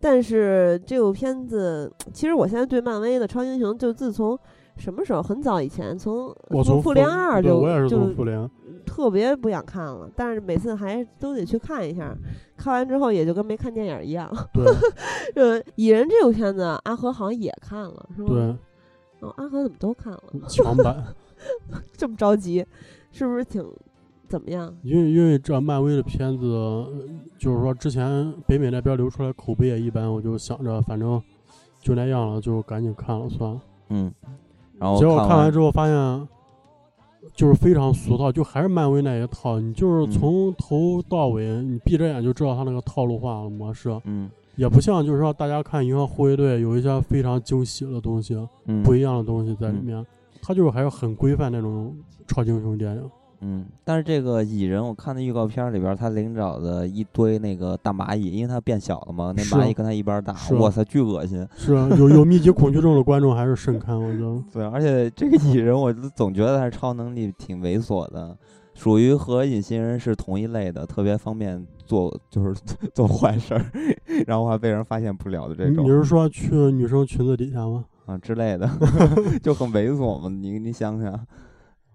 [0.00, 4.38] 但是这部片子，其实我现在对漫威的超级英雄，就自从
[4.80, 8.50] 什么时候，很早以前，从我从复联二就就复联
[8.86, 12.16] 特别不想看了，但是每次还都得去看一下，
[12.56, 14.28] 看完之后也就跟没看电影一样。
[14.52, 14.64] 对，
[15.36, 18.28] 呃，《蚁人》这部片子，阿和好像也看了，是吗？
[18.28, 20.22] 对，哦，阿和怎么都看了？
[20.48, 21.04] 强版，
[21.96, 22.64] 这么着急。
[23.12, 23.60] 是不是挺
[24.28, 24.72] 怎么样？
[24.84, 26.44] 因为因为这漫威的片子，
[27.36, 31.20] 就是说之前北美那边流出来口碑也一般，我就想着反正
[31.80, 33.60] 就那样了，就赶紧看了算了。
[33.88, 34.12] 嗯，
[34.80, 36.28] 然后结果看完之后发现，
[37.34, 39.60] 就是非常俗套，就还是漫威那一套。
[39.60, 43.94] 你就是从头到尾，你闭着眼就知道他那个套路化的模式。
[44.04, 48.34] 嗯，也不像就是说大家看《银河护卫队》有一些非常惊喜的东西，
[48.82, 50.04] 不一样的东西在里面。
[50.42, 51.94] 他就是还是很规范那种
[52.26, 53.10] 超级英雄电影，
[53.40, 61.46] 嗯，但是这个蚁人，我看那预告片里边，他领找的一堆那个大蚂蚁，因为他变小了嘛，那蚂蚁跟他一边大，哇塞，巨恶心。
[61.56, 64.42] 是啊，有有密集恐惧症的观众还是慎看，我觉得。
[64.52, 68.36] 对，而且这个蚁人，我总觉得他是超能力挺猥琐的，
[68.74, 72.54] 属于和隐形人是同一类的，特别方便做 就是
[72.92, 73.64] 做坏事儿，
[74.26, 75.84] 然后还被人发现不了的这种。
[75.84, 77.84] 你是说去女生裙子底下吗？
[78.04, 78.68] 啊之类的，
[79.42, 80.28] 就很猥琐嘛。
[80.28, 81.18] 你你想想，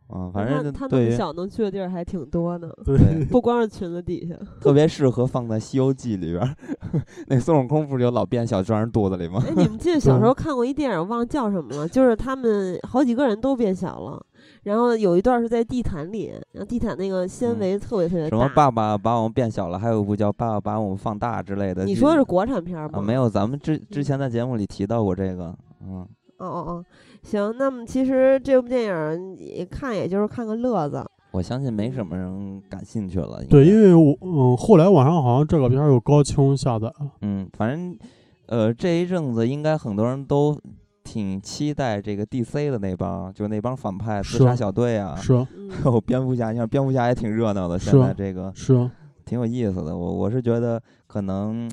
[0.08, 2.70] 啊，反正他那么小能去的地儿还挺多呢。
[2.86, 6.56] 对， 不光是裙子底下， 特别适合放在《西游记》里边。
[7.28, 9.42] 那孙悟空不是就老变小钻人肚子里吗？
[9.48, 11.88] 哎，你们记得小时候看过一电影，忘了叫什么了？
[11.88, 14.24] 就是他们好几个人都变小了，
[14.64, 18.30] 然后有一段是在地毯里，然后地毯那个纤维特别特别大。
[18.30, 19.80] 什么爸爸把我们变小了？
[19.80, 21.84] 还有一部叫《爸爸把我们放大》之类的。
[21.84, 23.02] 你说的是国产片吗？
[23.02, 25.56] 没有，咱们之之前在节目里提到过这个。
[25.82, 26.86] 嗯，哦哦哦，
[27.26, 31.04] 行，那么其实这部电影一看也就是看个乐子。
[31.32, 33.44] 我相信没什么人感兴趣了。
[33.50, 36.88] 对，因为我嗯，后来网上好像这个片儿有高清下载。
[37.22, 37.98] 嗯，反正
[38.46, 40.56] 呃这一阵子应该很多人都
[41.04, 45.36] 挺期待这个 DC 的那帮，就那帮反派自杀小队啊，是。
[45.70, 48.90] 还有蝙蝠侠，你看蝙蝠侠也挺热闹的，现在这个是
[49.26, 49.98] 挺有意思的。
[49.98, 51.70] 我我是觉得可能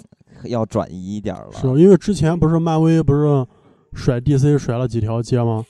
[0.46, 1.52] 要转移一点了。
[1.52, 3.46] 是因为之前不是漫威不是。
[3.94, 5.64] 甩 DC 甩了几条街吗？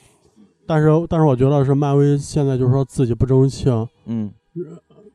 [0.66, 3.68] 但是但是我觉得是漫威现在就是说自己不争气，
[4.06, 4.32] 嗯，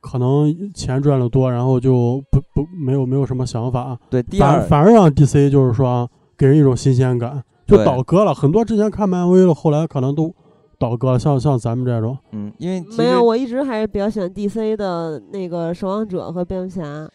[0.02, 3.98] 可能钱赚的多，然后就不不没有没有什么想法。
[4.10, 8.36] 对，反反而让 DC 就是说给人一种新鲜感，就倒戈了。
[8.36, 10.36] 很多之前看漫威的，后来可能都
[10.78, 11.18] 倒戈了。
[11.18, 17.10] 像像咱们这种，嗯，因为没有，我一直还是比较喜欢 DC 的那个守望者和蝙蝠侠。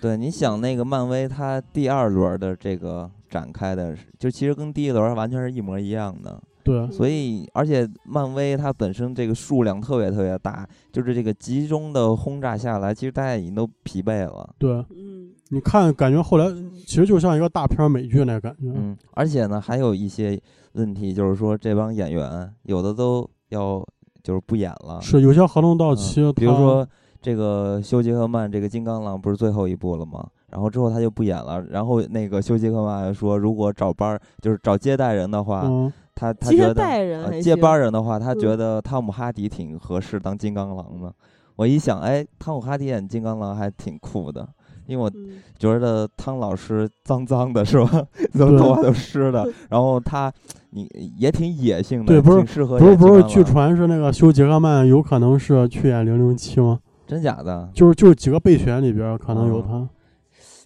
[0.00, 3.10] 对，你想那个漫威，它第二轮的这个。
[3.32, 6.38] 展开的，就其实跟第一轮完全是一模一样的。
[6.62, 14.48] 对，所以而且漫威它本身这个数量特别特别大，就是这个集中的轰炸下来，其实大家已经都疲惫了。
[14.58, 16.46] 对，嗯，你看，感觉后来
[16.86, 18.70] 其实就像一个大片美剧那感觉。
[18.72, 20.40] 嗯，而且呢，还有一些
[20.74, 23.84] 问题，就是说这帮演员有的都要
[24.22, 26.86] 就是不演了，是有些合同到期，比如说
[27.20, 30.28] 这个休·杰克曼这个金刚狼不是最后一部了吗？
[30.52, 31.60] 然后之后他就不演了。
[31.70, 35.68] 然后那个休·杰克曼说，如果找班儿就是找接待人的话，
[36.14, 41.12] 他他觉得接班人的话，他觉得汤姆·哈迪挺合适当金刚狼的。
[41.56, 44.46] 我一想，哎，汤姆·哈迪演金刚狼还挺酷的，
[44.86, 45.10] 因为我
[45.58, 48.06] 觉得汤老师脏脏的，是吧？
[48.34, 50.32] 头发都湿的， 然后他
[50.70, 50.88] 你
[51.18, 52.78] 也挺野性的，对，不是适合。
[52.78, 56.78] 不是不是，据传是那个休·杰克曼有可能是去演零零七吗？
[57.06, 57.68] 真假的？
[57.74, 59.86] 就是就是几个备选里边可能有他。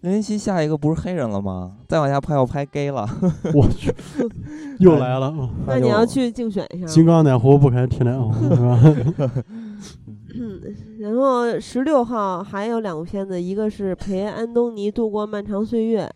[0.06, 1.78] 零零七下一个不是黑人了吗？
[1.88, 3.04] 再往下拍要拍 gay 了。
[3.52, 3.92] 我去，
[4.78, 5.34] 又来了。
[5.66, 6.86] 那你要去竞选一下。
[6.86, 8.80] 金刚奶壶不开提奶壶是吧？
[10.38, 10.60] 嗯，
[11.00, 16.08] 然后十六号还有两部片子，一个是陪安东尼度过漫长岁月。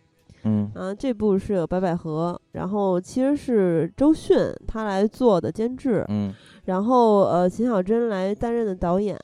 [0.45, 0.71] 嗯。
[0.73, 6.05] 啊，这部是有白百合，然后其实是周迅她来做的监制。
[6.07, 6.33] 嗯。
[6.63, 9.19] 然后呃，秦小珍来担任的导演。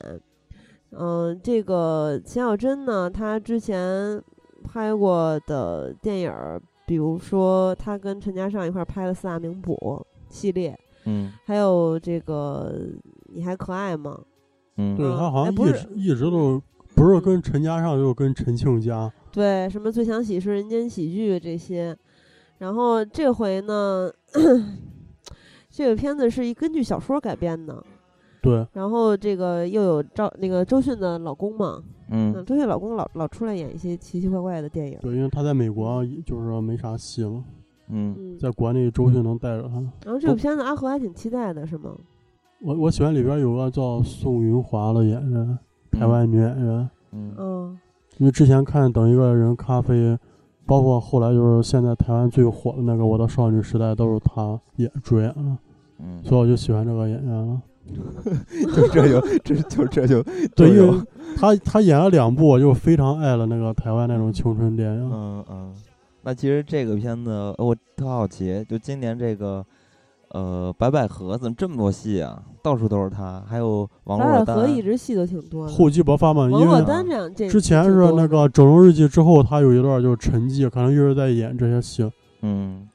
[0.90, 4.22] 嗯，这个秦小珍呢，她之前
[4.64, 6.32] 拍过的电影，
[6.86, 9.74] 比如说他跟陈嘉上一块拍了《四大名捕》
[10.28, 12.74] 系列，嗯，还有这个
[13.26, 14.18] 你还可爱吗？
[14.76, 16.60] 嗯，对他好像一直一直都
[16.94, 19.10] 不是跟陈嘉上，就是跟陈庆佳。
[19.32, 21.96] 对，什么最强喜事、人间喜剧这些，
[22.58, 24.10] 然后这回呢，
[25.70, 27.84] 这个片子是一根据小说改编的。
[28.40, 34.98] 对，然后这个又有赵那个周迅的老公嘛，嗯，周迅老公老老出来演一些奇奇怪怪的电影。
[35.00, 37.44] 对，因为他在美国就是没啥戏了，
[37.88, 39.74] 嗯，在国内周迅能带着他。
[40.04, 41.90] 然后这部片子阿和还挺期待的，是吗？
[42.60, 45.58] 我我喜欢里边有个叫宋云华的演员，
[45.92, 47.78] 台湾女演员，嗯，
[48.16, 49.94] 因为之前看《等一个人咖啡》，
[50.66, 55.58] 包括后来就是现在台湾最火的那个《我的少女时代》，都是她演主演了，
[56.00, 57.62] 嗯，所以我就喜欢这个演员了。
[58.74, 60.22] 就这就这就这就
[60.54, 61.00] 对，因为
[61.36, 65.10] 他他演了两部，我就非常爱了那个台湾那种青春电影。
[65.12, 65.74] 嗯嗯，
[66.22, 69.64] 那其实这个片子我特好奇，就今年这个
[70.30, 72.42] 呃白百合怎么这么多戏啊？
[72.62, 74.44] 到处都是他，还有王珞丹。
[74.44, 75.72] 白百合一直戏都挺多的。
[75.72, 82.10] 厚积薄发嘛，因为丹这样之前是那个《整容日记》之后，他有一段就是沉寂，可能一直在演这些戏。
[82.42, 82.86] 嗯，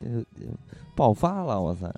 [0.96, 1.92] 爆发了，哇塞！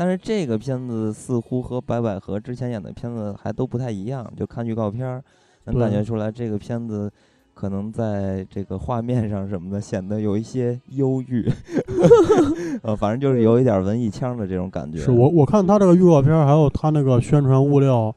[0.00, 5.22] 但是这个片子似乎和白百合之前演的片子还都不太一样，就看预告片儿
[5.64, 7.12] 能感觉出来，这个片子
[7.52, 11.46] 可能在这个画面上什么的显得有一些忧郁，
[12.82, 14.96] 呃，反正就是有一点文艺腔的这种感觉。
[14.96, 18.10] 是我我看他这个预告片儿，还有他那个宣传物料，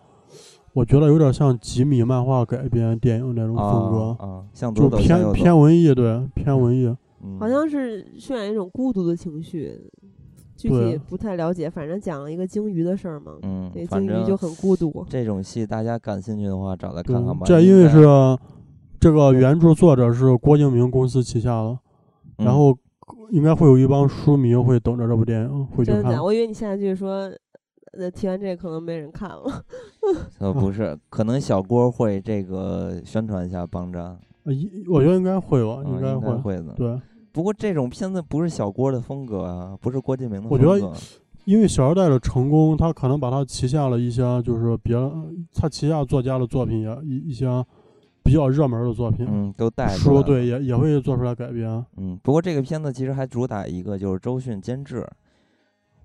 [0.71, 6.95] 我觉得有点像吉米漫画改编电影那种风格啊，像就偏偏文艺，对，偏文艺，
[7.37, 9.91] 好像是渲染一种孤独的情绪。
[10.63, 13.33] 具体不太了解，反正讲了一个鲸鱼的事儿嘛。
[13.41, 15.05] 嗯，对，鲸鱼就很孤独。
[15.09, 17.43] 这种戏大家感兴趣的话，找来看看吧。
[17.45, 18.05] 这因为是
[18.97, 21.77] 这个原著作者是郭敬明公司旗下的，
[22.37, 22.73] 然后
[23.31, 26.23] 应该会有一帮书迷会等着这部电影会去看。
[26.23, 27.29] 我以为你下句说，
[27.97, 29.65] 呃，提完这可能没人看了。
[30.39, 33.99] 呃，不是，可能小郭会这个宣传一下，帮着。
[34.45, 34.53] 呃，
[34.89, 36.73] 我觉得应该会吧，应该会会的。
[36.77, 36.97] 对。
[37.33, 40.69] 不过这种片子不是小郭的风格啊，不是郭敬明的风格。
[40.69, 40.95] 我觉得，
[41.45, 44.95] 因为《小时代》的成功，他可能把他旗下了一些，就是别
[45.53, 47.47] 他旗下作家的作品也一一些
[48.23, 51.83] 比较热门的作品，嗯，都带说对，也也会做出来改编。
[51.97, 55.03] 嗯，不过这个片子其实还主打一个就是周迅监制，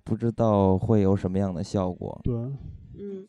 [0.04, 2.18] 不知道会有什么样的效果。
[2.24, 3.28] 对，嗯，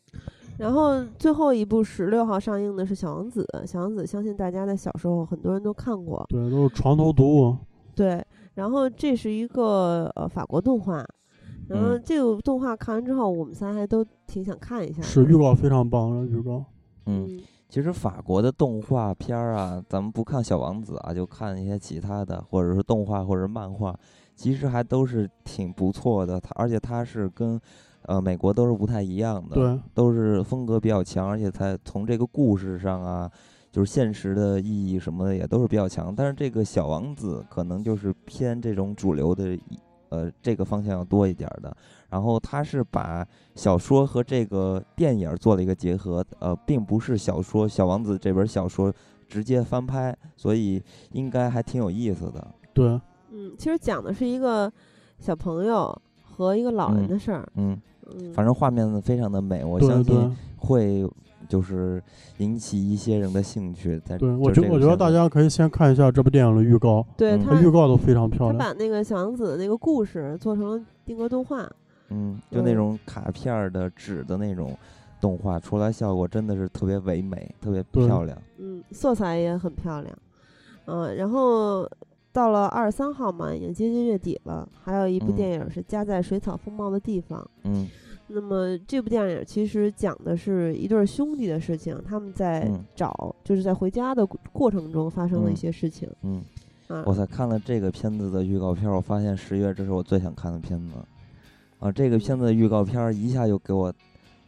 [0.56, 7.56] 然后最后一部十六号上映的是《小王子》，《小王子》相信大家在小时候很多人都看过，对，都是床头读物。
[8.00, 8.24] 对，
[8.54, 11.06] 然后这是一个呃法国动画，
[11.68, 15.02] 然后这个动画看完之后，我们仨还都挺想看一下。
[15.02, 16.64] 是预告非常棒，预告。
[17.04, 17.38] 嗯，
[17.68, 23.94] 其实法国的动画片儿啊，咱们不看小王子啊，就看一些其他的，或者是动画或者漫画，
[24.34, 26.40] 其实还都是挺不错的。
[26.40, 27.60] 它而且它是跟
[28.06, 33.30] 呃美国都是不太一样的，对，都是风格比较强，而且它从这个故事上啊。
[33.72, 39.56] 就是现实的意义什么的也都是比较强，但是这个小王子可能就是偏这种主流的，
[40.08, 41.74] 呃，这个方向要多一点的。
[42.08, 48.92] 然后他是把小说和这个电影做了一个结合，呃，并不是小说《小王子》这本小说
[49.28, 52.44] 直接翻拍，所以应该还挺有意思的。
[52.74, 53.00] 对，
[53.30, 54.72] 嗯，其实讲的是一个
[55.20, 57.48] 小朋友和一个老人的事儿。
[57.54, 57.80] 嗯
[58.18, 61.08] 嗯，反正画面非常的美，我相信会。
[61.50, 62.00] 就是
[62.38, 68.56] 引起一些人的兴趣，在对我觉我觉得大家可以先看一下这部电影的预告，对它预告都非常漂亮。
[68.56, 71.68] 他把那个小王子的那个故事做成了定格动画，
[72.10, 74.78] 嗯，就那种卡片的纸的那种
[75.20, 78.38] 动画出来，效果真的是特别唯美，特别漂亮。
[78.58, 80.18] 嗯，色彩也很漂亮。
[80.84, 81.84] 嗯，然后
[82.32, 87.40] 到了二十三号嘛，已经接近月底了，还有一部电影是《家在水草丰茂的地方》。
[87.64, 87.88] 嗯。
[88.32, 96.08] 那么这部电影其实讲的是一对兄弟的事情，他们在找，就是在回家的过程中发生的一些事情。
[96.22, 96.42] 嗯，
[97.04, 100.94] 我才看了这个片子的预告片，我发现十月这是我最想看的片子。
[101.80, 103.92] 啊，这个片子的预告片一下就给我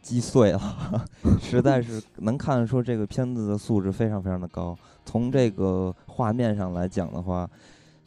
[0.01, 0.59] 击碎了，
[1.41, 4.77] 实在是 能看得出这个片子的素质非常非常的高。
[5.03, 7.49] 从这个画面上来讲的话。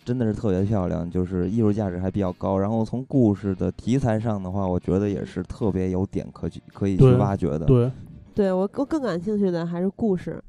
[0.07, 2.57] 真的是特别漂亮，就是艺术价值还比较高。
[2.57, 7.67] 然后从故事的题材上的话，我觉得也是特别有点可去可以去挖掘的。
[7.67, 7.91] 对，
[8.33, 10.41] 对我我更感兴趣的还是故事，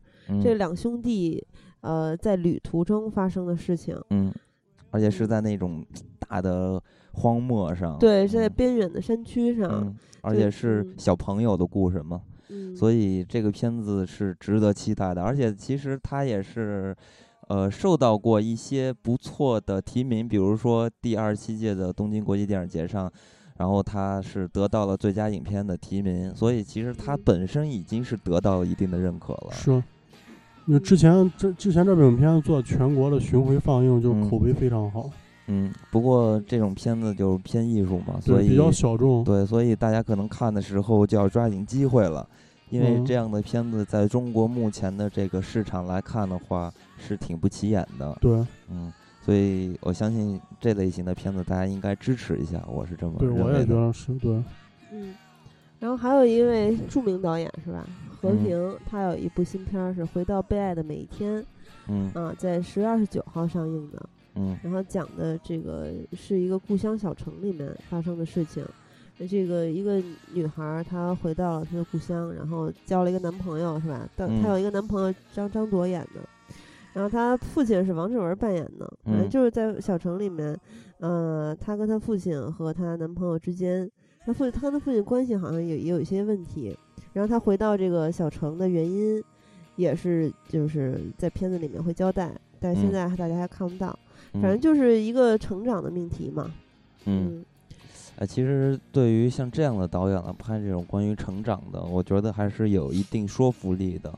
[0.44, 1.44] 这两兄弟
[1.82, 4.00] 呃在旅途中发生的事情。
[4.12, 4.32] 嗯，
[4.92, 5.84] 而且是在那种
[6.20, 6.80] 大的
[7.14, 9.92] 荒漠上，对，是在边远的山区上，
[10.22, 12.22] 而且是小朋友的故事嘛。
[12.50, 15.24] 嗯，所以这个片子是值得期待的。
[15.24, 16.96] 而且其实它也是。
[17.48, 23.12] 呃，受到过一些不错的提名，比如说第二十七届的东京国际电影节上，
[23.58, 29.52] 然后他是得到了最佳影片的提名，所以其实他本身已经是得到了一定的认可了。
[29.54, 29.72] 是，
[30.66, 35.10] 因为之前这之前这部影片做全国的巡回放映，就口碑非常好。
[35.48, 39.24] 嗯，不过这种片子就偏艺术嘛，所以比较小众。
[39.24, 42.28] 对，所以大家可能看的时候就要抓紧机会了。
[42.70, 48.18] 因为这样的片子在中国目前的这个市场来看的话，是挺不起眼的。
[48.20, 48.92] 对，嗯，
[49.22, 53.44] 所以我相信这类型的片子大家应该支持一下，我是这么认为的。
[53.44, 54.44] 对，我也觉得是对。
[54.92, 55.14] 嗯，
[55.80, 57.86] 然后还有一位著名导演是吧？
[58.20, 61.40] 和平，他有一部新片是《回到被爱的每一天》。
[61.88, 62.12] 嗯。
[62.14, 64.10] 啊，在十月二十九号上映的。
[64.36, 64.58] 嗯。
[64.64, 68.66] 然后讲的这个是一个故乡小城里面发生的事情。
[69.28, 70.00] 这个一个
[70.32, 74.08] 女孩，她回到了她的故乡，然后交了一个男朋友，是吧？
[74.16, 76.22] 但她有一个男朋友张张铎演的，
[76.98, 80.58] 然后他父亲是王志文扮演的，反正就是在小城里面，
[80.98, 83.88] 呃，她跟她父亲和她男朋友之间，
[84.26, 86.76] 她父她跟她父亲关系好像也也有一些问题，
[87.14, 89.24] 然后她回到这个小城的原因，
[89.76, 93.98] 也是就是在片子里面会交代，但是现在大家还看不到，
[94.34, 96.52] 反正就是一个成长的命题嘛，
[97.06, 97.46] 嗯。
[98.20, 104.12] 哎，其实对于像这样的导演来拍这种关于成长的，我觉得还是有一定说服力的，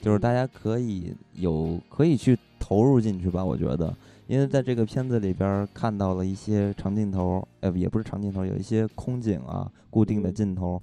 [0.00, 3.44] 就是大家可以有可以去投入进去吧。
[3.44, 3.94] 我觉得，
[4.26, 10.80] 因为在这个片子里边看到了一些长镜头，呃，也不是长镜头，有一些空景啊，固定的镜头，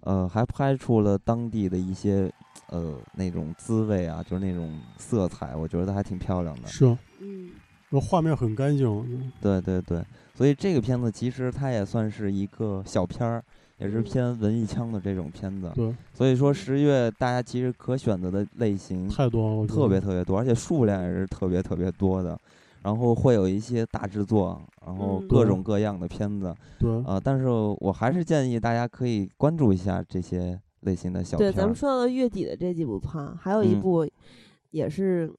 [0.00, 2.30] 呃，还拍出了当地的一些
[2.68, 6.68] 呃那种滋味啊，就是那种色彩，我觉得还挺漂亮的。
[6.68, 6.84] 是，
[7.20, 7.50] 嗯，
[7.90, 9.32] 那画面很干净。
[9.40, 10.04] 对对对。
[10.34, 13.42] 所以这个片子其实它也算是一个小片儿，
[13.78, 15.70] 也是偏文艺腔的这种片子。
[15.74, 15.94] 对。
[16.14, 22.38] 所以说十月大家其实可选择的类型太多了，特别特别多，而且数量也是特别特别多的。
[22.82, 26.54] 然后会有一些大制作，然后各种各样的片子。
[26.78, 26.88] 对。
[27.04, 27.48] 呃，但是
[27.80, 31.50] 我还是建议大家可以关注一下这些类型的小片。
[31.50, 34.08] 对，咱们说到月底的这几部片，还有一部
[34.76, 35.32] 也是。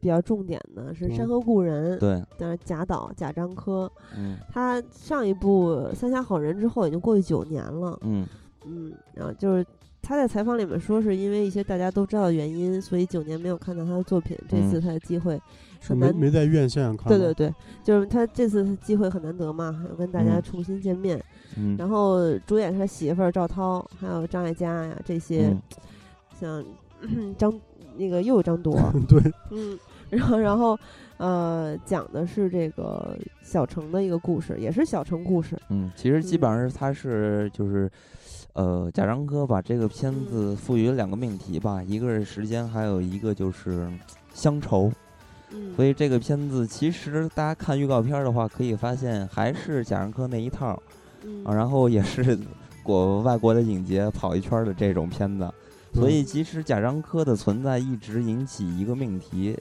[0.00, 8.26] 比较重点的是《山河故人》，对，但是贾导贾樟柯，嗯，他上一部《三峡好人》之后已经过去九年了，嗯。
[8.66, 9.64] 嗯，然后就是
[10.02, 15.40] 他在采访里面说，是因为一些大家都知道的原因，所以九年没有看到他的作品，这次他的机会
[15.80, 21.18] 很难，没在院线看，对对对，就是他这次机会很难得嘛，要跟大家重新见面，
[21.56, 25.50] 嗯，然后主演他媳妇儿赵涛，还有张艾嘉呀这些，
[26.38, 26.62] 像
[27.38, 27.52] 张
[27.96, 28.72] 那个又有张铎，
[29.08, 29.20] 对，
[29.50, 29.78] 嗯。
[30.10, 30.78] 然后，然后，
[31.16, 35.58] 呃，讲的是这个小城的一个故事，也是小城故事。
[35.70, 37.90] 嗯，其实基本上是他是就是，
[38.52, 43.88] 呃，贾樟柯把这个片子赋予了两个命题吧，一个是时间，还有一个就是
[44.34, 44.92] 乡愁。
[45.50, 45.74] 嗯。
[45.74, 50.80] 所以这个片子其实大家看预告片的话，可以发现还是贾樟柯那一套，
[51.44, 52.38] 啊，然后也是
[52.84, 55.50] 国外国的影节跑一圈的这种片子。
[55.94, 59.56] 所以其实贾樟柯的存在一直引起一个命题。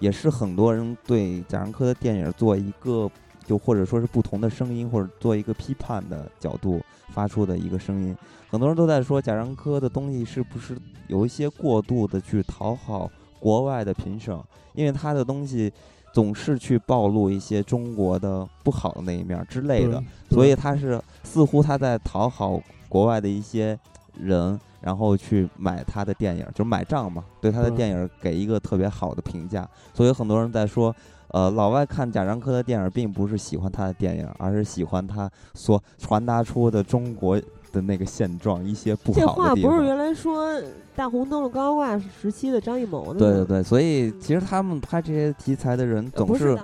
[0.00, 3.10] 也是很多人对贾樟柯的电影做一个，
[3.44, 8.16] 就或者说是不同的声音，或者做一个批判的角度发出的一个声音。
[8.48, 10.78] 很多人都在说贾樟柯的东西是不是
[11.08, 13.10] 有一些过度的去讨好
[13.40, 14.38] 国外的评审，
[14.72, 15.72] 因为他的东西
[16.12, 20.00] 总是去暴露一些中国的不好的那一面之类的，
[20.30, 23.76] 所以他是似乎他在讨好国外的一些
[24.16, 24.56] 人。
[24.80, 29.68] 然后去买他的电影，就是买账嘛，对他的电影给一个特别好的评价。
[29.92, 30.94] 所以很多人在说，
[31.28, 37.40] 呃，老外看贾樟柯的电影，并不是喜欢他的电影，而是喜欢他所传达出的中国
[37.72, 39.36] 的那个现状，一些不好的地方。
[39.36, 40.60] 这话不是原来说
[40.94, 46.58] 大红灯笼高挂时期的张艺谋的对对对，所以其实他们拍这些题材的人总是，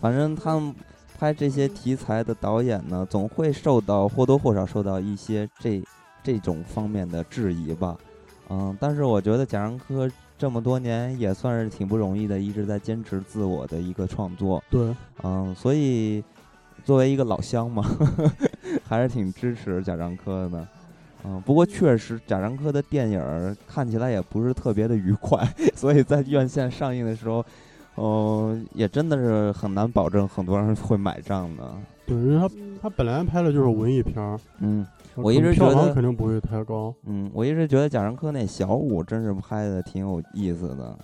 [0.00, 0.74] 反正他们
[1.18, 5.82] 拍这些题材的导演呢，总会受到或多或少受到一些这
[6.22, 7.96] 这种方面的质疑吧。
[8.48, 14.62] 嗯，但是我觉得贾樟柯这么多年也算是挺不容易的，一直在坚持自我的一个创作。
[14.68, 16.22] 对，嗯，所以
[16.84, 17.82] 作为一个老乡嘛，
[18.84, 20.68] 还是挺支持贾樟柯的。
[21.24, 27.44] 嗯，不过确实贾樟柯的电影看起来也不是特别的愉快， 所以在院线上映的时候，
[27.96, 31.72] 嗯，也真的是很难保证很多人会买账的。
[32.04, 34.38] 对，因为他他本来拍的就是文艺片儿。
[34.58, 34.84] 嗯。
[35.16, 36.94] 我一直觉得肯定不会太高。
[37.04, 40.98] 嗯，我一直觉得贾樟柯那小五真是拍的挺有意思的，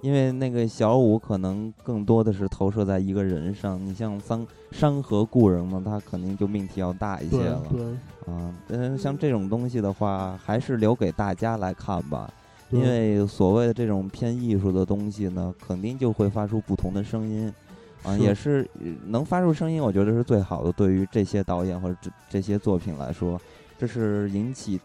[0.00, 3.78] 因为那个小五可能更多的是投射在一个人上。
[3.84, 7.62] 你像《山山河故人》嘛，他肯定就命题要大一些了。
[7.70, 7.84] 对。
[8.32, 12.32] 啊，嗯，像这种东西的话，还是留给大家来看吧。
[12.70, 17.52] 因为所谓的这种偏艺术的东西呢，肯定就会发出不同的声音。
[18.02, 18.68] 啊，也是
[19.06, 20.72] 能发出声音，我觉得是最好的。
[20.72, 23.40] 对于这些导演或者这这些作品来说，
[23.78, 24.80] 这是引起，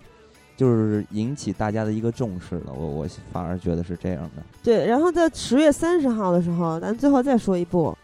[0.55, 2.71] 就是引起大家的一个重视的。
[2.71, 4.43] 我我反而觉得是这样的。
[4.61, 7.97] 对，然后在十月三十号的时候，咱最后再说一部，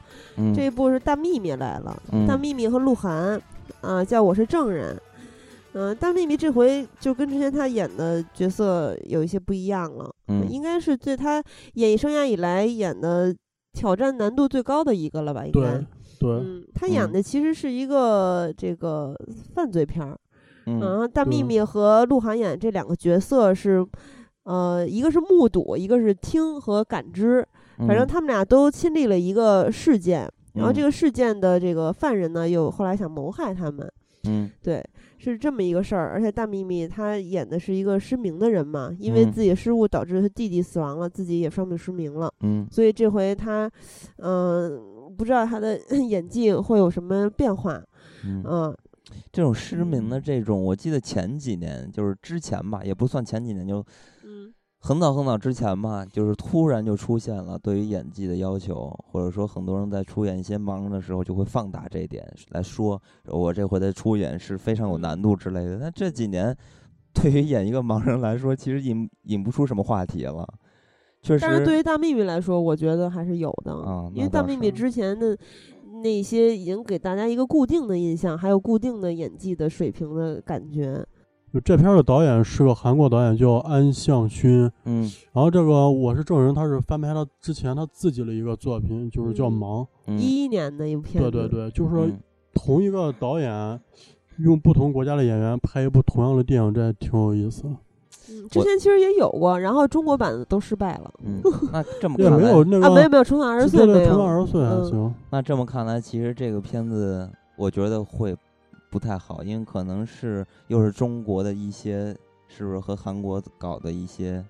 [0.56, 3.40] 这一部是《大幂幂》来了，《大幂幂》和鹿晗，
[3.81, 4.99] 啊，叫我是证人。
[5.73, 10.11] 嗯，《大幂幂》这回就跟之前她演的角色有一些不一样了。
[10.27, 13.35] 嗯，应该是对她演艺生涯以来演的。
[13.74, 15.45] 挑战难度最高的一个了吧？
[15.45, 15.84] 应该
[16.20, 19.20] 对，嗯，他演的其实是一个这个
[19.54, 20.18] 犯罪片儿，
[20.68, 23.86] 嗯，大幂幂和鹿晗演这两个角色是，
[24.44, 27.45] 呃，一个是目睹，一个是听和感知，
[27.80, 33.91] 反正他们俩都亲历了一个事件，然后这个事件的这个犯人呢，又后来想谋害他们，
[34.28, 34.84] 嗯，对。
[35.18, 43.72] 是这么一个事儿，而且大幂幂她演的是一个失明的人嘛，因为自己的失误导致她弟弟死亡了，自己也双目失明了，嗯，所以这回她，
[44.18, 44.82] 嗯，
[45.18, 45.80] 不知道她的
[46.10, 47.82] 演技会有什么变化，
[48.26, 48.76] 嗯，
[49.32, 53.86] 这种失明的这种，我记得前几年就是之前吧，也不算前几年就，嗯。
[54.86, 65.80] 很早很早之前嘛，就是突然就出现了对于演技的要求，或者说很多人在出演一些盲人的时候就会放大这一点来说，我这回的出演是非常有难度之类的。
[65.80, 66.54] 但这几年，
[67.14, 70.46] 对于演一个盲人来说，其实引引不出什么话题了。
[71.22, 75.38] 确实，但是对于大幂幂来说，我觉得还是有的啊，因为大幂幂之前的
[76.04, 81.02] 那些已经给大家一个固定的印象，还有固定的演技的水平的感觉。
[81.54, 84.68] 就这片的导演是个韩国导演，叫安相勋。
[84.86, 89.86] 嗯，然后这个我是证人，他是翻拍了之前他自己的一个作品，就是叫《忙》，
[90.18, 91.30] 一一年的一部片子。
[91.30, 92.08] 对对对，就是说
[92.56, 93.80] 同一个导演
[94.40, 97.68] 用不同国家的演员拍一部同样的电影，这挺有意思。
[97.68, 101.14] 嗯，之前其实也有过，然后中国版的都失败了。
[101.24, 101.40] 嗯，
[101.72, 105.14] 那这么看来，没有那个啊，没有没有，重返二十岁没有，重返二十岁还行。
[105.30, 108.36] 那这么看来，其实这个片子我觉得会。
[108.94, 112.15] 不太好，因为可能是又是中国的一些，
[112.48, 114.45] 是不是和韩国搞的一些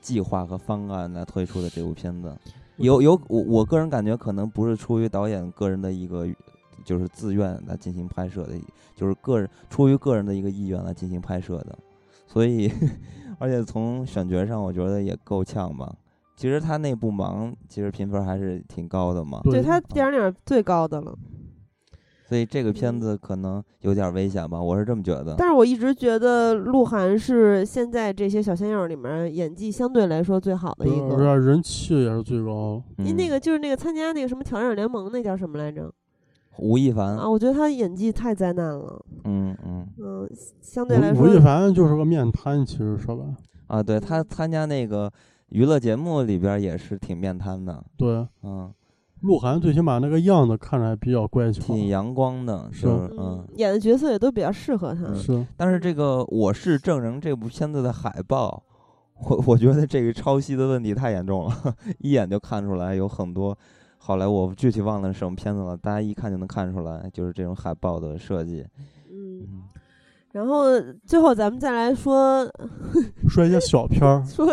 [0.00, 2.32] 计划和方案来推出的这部片子？
[2.76, 6.28] 有有，我我个人感觉可能不是出于导演个人的一个，
[6.84, 8.54] 就是自愿来进行拍摄的，
[8.94, 11.76] 就是个人出于个人的一个意愿来进行拍摄的。
[12.28, 12.72] 所以，
[13.40, 15.92] 而且从选角上，我觉得也够呛吧。
[16.36, 21.18] 其实他那部《忙》其实评分还是挺高的嘛，对他电影里最高的了。
[22.32, 25.34] 所以这个片子可能有点危险吧，我是这么觉得。
[25.36, 32.82] 但是我一直觉得鹿晗是现在这些小鲜肉里面演技相对来说最好的一个，人气也是最高。
[32.96, 35.92] 您那个就是那个参加那个什么挑战联盟那叫什么来着？
[36.56, 39.04] 吴亦凡啊，我觉得他演技太灾难了。
[39.24, 40.30] 嗯嗯嗯，
[40.62, 43.24] 相对来说，吴亦凡就是个面瘫，其实说白。
[43.66, 45.12] 啊，对他参加那个
[45.50, 47.84] 娱乐节目里边也是挺面瘫的。
[47.98, 48.72] 对，嗯。
[49.22, 55.14] 鹿晗最起码那个样子看着还比较乖巧，挺阳光的，是嗯，演的角色也都比较适合他。
[55.14, 58.62] 是，但是这个《我是证人》这部片子的海报，
[59.28, 63.56] 我我觉得这个抄袭的问题太严重了， 一眼就看出来有很多
[63.98, 68.66] 好莱坞，具体忘了什么片子了，大家一看就能看出来，就是这种海报的设计。
[69.10, 69.62] 嗯。
[70.32, 70.64] 然后
[71.06, 72.50] 最后咱们再来说，
[73.28, 74.48] 说一些小片儿， 说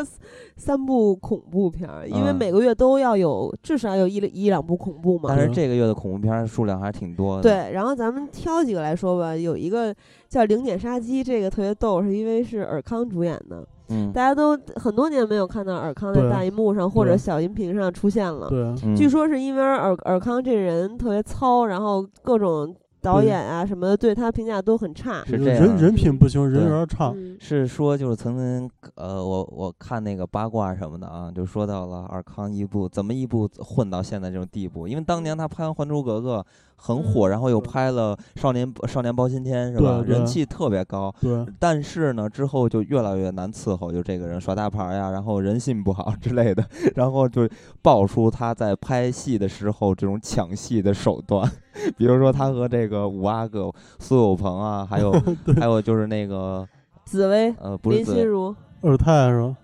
[0.58, 5.30] 三部恐怖片儿，因为每个月都要有至少有一一两部恐怖嘛。
[5.30, 7.42] 但是这个月的恐怖片数量还是挺多的。
[7.44, 9.34] 对，然后咱们挑几个来说吧。
[9.34, 9.96] 有一个
[10.28, 13.66] 叫《零点杀机》，这个特别逗，是因为是尔康主演的。
[13.88, 14.12] 嗯。
[14.12, 18.50] 大家都很多年没有看到尔康在大荧幕上或者小荧屏上出现了。
[18.50, 18.96] 对。
[18.98, 22.76] 据说是因为尔尔康这人特别糙，然后各种。
[23.02, 27.14] 导演啊什么的对他评价都很差，是这样，人人品不行，人缘差。
[27.40, 36.38] 是说就是曾经呃，我我看那个八卦什么的啊，就说到了尔康一部怎么一部混到现在这种地步，因为当年他拍完《还珠格格》
[36.76, 40.04] 很火，然后又拍了《少年少年包青天》是吧？
[40.06, 41.14] 人气特别高。
[41.22, 41.46] 对。
[41.60, 46.64] 但是呢，之后就越来越难伺候，就这个人耍大牌呀，然后人性不好之类的，
[46.96, 47.48] 然后就
[47.82, 51.50] 爆出他在拍戏的时候这种抢戏的手段，
[51.98, 55.12] 比如说他和这个五阿哥苏有朋啊，还有
[55.60, 56.68] 还有就是那个
[57.06, 59.56] 紫薇呃，不是林心如二太是吧？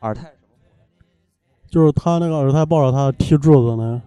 [0.00, 0.32] 二太
[1.68, 4.02] 就是他那个二太抱着他踢柱子呢。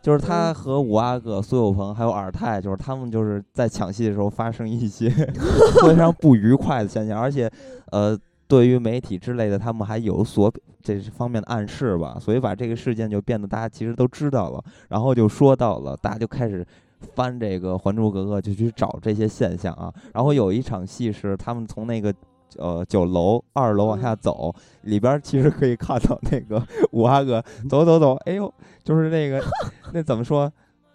[0.00, 5.10] 就是他和五阿哥、苏有朋还有尔泰，就是他们就是在抢戏的时候发生一些
[5.84, 7.50] 非常不愉快的现象，而且，
[7.90, 8.16] 呃，
[8.48, 10.52] 对于媒体之类的，他们还有所
[10.82, 16.66] 这方面的暗示吧，所以把这个事件就变得大家其实都知道了，然后就说到了，大家就开始
[17.14, 22.12] 翻这个《还珠格格》，就去找这些现象啊，然后有一场戏是他们从那个。
[22.56, 24.50] 呃，九楼二楼往下走，
[24.84, 26.60] 里边其实可以看到那个
[26.92, 28.52] 五阿哥走走走，哎呦，
[28.82, 29.38] 就是那个
[29.92, 30.50] 那怎么说？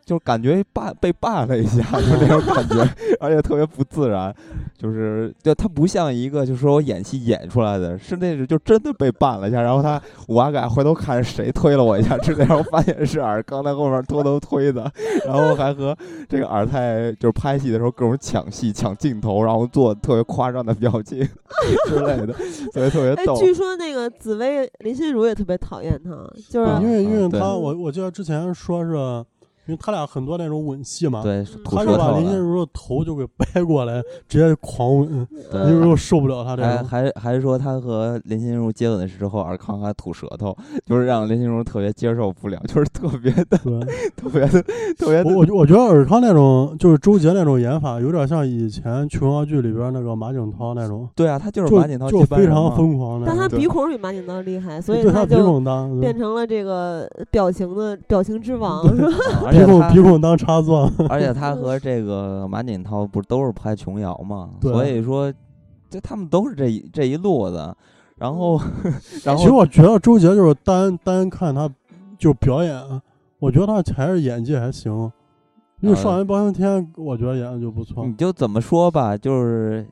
[0.05, 2.87] 就感觉绊被绊了一下， 就那种感觉，
[3.21, 4.35] 而且特别不自然，
[4.77, 9.61] 就是就他不像一个，就是说我演戏演出来的，是那种就真的被绊了一下。
[9.61, 14.91] 然后他我阿改回头看谁推了我一下，之类，然后发现是尔刚在后面偷偷推的，
[15.25, 15.97] 然后还和
[16.27, 21.19] 这个尔泰就是拍戏的时候各种抢戏抢镜头，然后做特别夸张的表情
[21.87, 22.33] 之类的，
[22.73, 23.37] 所以特别逗。
[23.37, 26.11] 据说那个紫薇林心如也特别讨厌他，
[26.49, 29.23] 就是因为因为他我我记得之前说是。
[29.65, 36.83] 因为他俩很多那种吻戏嘛，对，他就把林心如的头就给掰过来，直接狂吻，林心如受不了他这个。
[36.83, 43.57] 还还还说他和林心如接吻的时候，尔康还吐舌头，就是让林心如特别接受不了，就是特别的，
[44.17, 44.61] 特别的，
[44.97, 45.23] 特别。
[45.23, 51.07] 我我觉得尔康那种就是周杰那种演法，有点像以前琼瑶剧里边那个马景涛那种。
[51.15, 53.27] 对啊，他就是马景涛，就非常疯狂的。
[53.27, 55.61] 但他鼻孔比马景涛厉害，所以他就
[56.01, 59.52] 变成了这个表情的表情之王， 是吧？
[59.59, 64.49] 鼻孔鼻孔当插座，而且他和这个马景涛不都是拍琼瑶嘛？
[64.61, 65.31] 所以说，
[65.89, 67.75] 这他们都是这一这一路子。
[68.15, 68.59] 然后，
[69.23, 71.69] 然后，其实我觉得周杰就是单单看他
[72.17, 73.01] 就表演，
[73.39, 75.11] 我觉得他还是演技还行。
[75.81, 78.05] 因为《少年包青天》，我觉得演的就不错。
[78.05, 79.87] 你就怎么说吧，就是。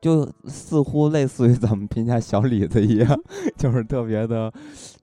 [0.00, 3.18] 就似乎类似于咱们评价小李子一样，
[3.56, 4.52] 就是特别的，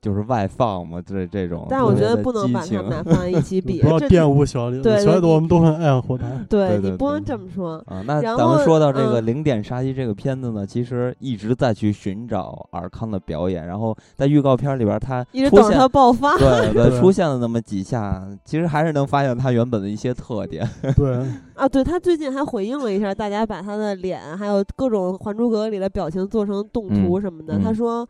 [0.02, 1.68] 就是外放嘛，这这种。
[1.70, 5.00] 但我觉得不能把他们俩放在一起 比，不要玷污小李对。
[5.00, 6.28] 小李子我们都很爱护他。
[6.48, 8.04] 对你不能这么说啊。
[8.06, 16.38] 那咱们说到这个《零点杀机》这个片子呢，其实一直在去寻找尔康的表演，然后在预告片里边他一直等着他爆发。
[16.38, 20.68] 对对，出现了那么几下，其实还是能发现他原本的一些特点。
[20.96, 21.18] 对
[21.56, 24.92] 啊，对他最近还回应了一下，大家把他的脸还有各。
[24.92, 28.10] 种《还珠格格》里的表情做成动图什么的，他说：“嗯，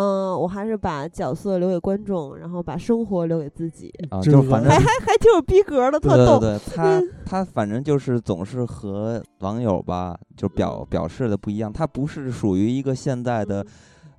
[0.00, 6.38] 我还是把角色留给观众，然后把生活留给自己。”啊，就反正还还还挺有逼格的，特逗。
[6.40, 11.72] 对 他他反正就是总是和网友吧，就表表示的不一样。
[11.72, 13.64] 他不是属于一个现在的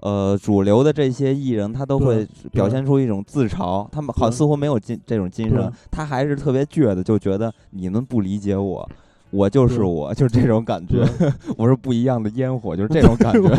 [0.01, 3.87] 呃主流的这些艺人，他都会表现出一种自嘲。
[3.91, 8.87] 他们好似乎没有精这种精神，他还是特别倔的，就觉得你们不理解我。
[9.33, 11.03] 我就是我，就是这种感觉。
[11.57, 13.55] 我是不一样的烟火，就是这种感觉。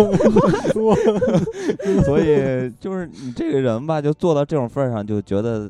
[2.05, 5.69] 所以就是你这个人吧，就做到这种份儿上，就觉得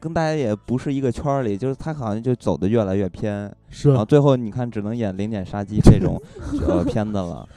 [0.00, 1.56] 跟大家也不是一个圈儿里。
[1.56, 4.04] 就是他好像就走的越来越偏，是啊。
[4.04, 6.20] 最后你看，只能演零点杀机这种
[6.66, 7.48] 呃片子了。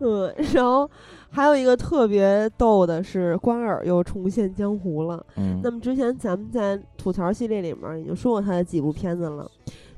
[0.00, 0.86] 嗯，然后
[1.30, 5.24] 还有一个特别逗的是，关尔又重现江湖了。
[5.36, 5.58] 嗯。
[5.62, 9.50] 那么之前咱们在吐槽系列里面已经说过他的几部片子了。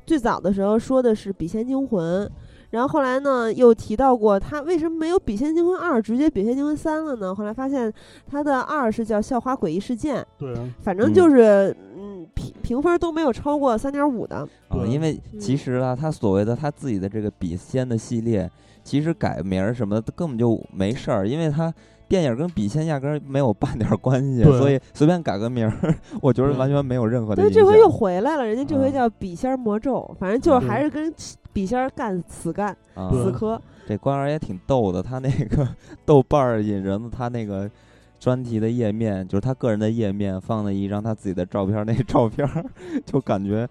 [0.09, 2.27] 最早的时候说的是《笔仙惊魂》，
[2.71, 7.35] 然后后来呢又提到过他为什么没有《笔仙惊魂二》，直接《笔仙惊魂三》了呢？
[7.35, 7.93] 后来发现
[8.27, 14.49] 他的二是叫《校花诡异事件》，对，反正就是嗯评评分都没有超过三点五的。
[14.71, 18.51] 对，因为其实啊，他所谓的他自己的这个笔仙的系列，
[18.83, 21.71] 其实改名儿什么的根本就没事儿，因为他。
[22.09, 27.43] 电影跟笔仙压根儿没有半点关系，所以随便改个名儿，我觉得完全没有任何的。
[27.43, 31.13] 但这回又回来了，人家这回叫笔仙魔咒，反正就是还是跟
[31.53, 32.75] 笔仙干死干
[33.13, 33.61] 死磕。
[33.87, 35.69] 这官儿也挺逗的，他那个
[36.07, 37.71] 豆瓣儿引人的他那个
[38.19, 42.49] 专题的页面，就是他个人的页面，放了一张他自己的照片，那照片
[43.05, 43.69] 就感觉。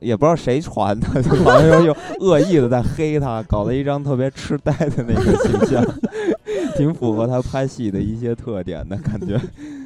[0.00, 5.84] 也不知道谁传的，就 好像有恶意的在黑他，搞了一张特别痴呆的那个形象，
[6.76, 9.40] 挺符合他拍戏的一些特点的感觉。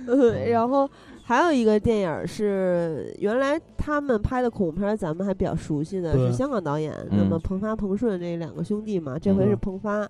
[0.06, 0.88] 嗯，然后
[1.22, 10.08] 还有一个电影是原来他们拍的恐怖片，咱们还比较熟悉的是香港导演，那么彭发、彭顺这两个兄弟嘛，这回是彭发，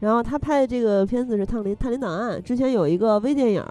[0.00, 3.64] 然后他拍的这个片子是《探林探林档案》，之前有一个微电影。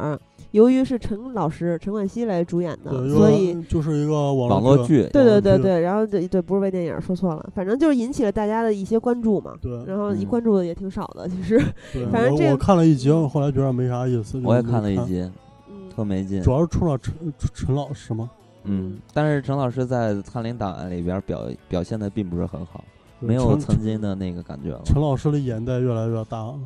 [0.52, 5.06] 由于是陈老师陈冠希来主演的，所以就是一个网络剧。
[5.12, 9.54] 对对对对，然后对对不是微电影，说错了，反正就是引起了大家的一些关注嘛。
[9.62, 11.60] 对，然后一关注的也挺少的，其实。
[12.10, 14.40] 反正这我看了一集，后来觉得没啥意思。
[14.46, 15.30] 我也看了一集，
[15.94, 16.42] 特没劲。
[16.42, 17.14] 主要是冲着陈
[17.54, 18.30] 陈老师吗？
[18.64, 22.82] 嗯，但是陈老师在《探林档案》里边表表现的并不是很好，
[23.26, 24.82] 没有曾经的那个感觉了。
[24.86, 26.60] 陈老师的眼袋越来越大了。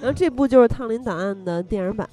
[0.00, 2.08] 然后这部就是《烫林档案》的电影版。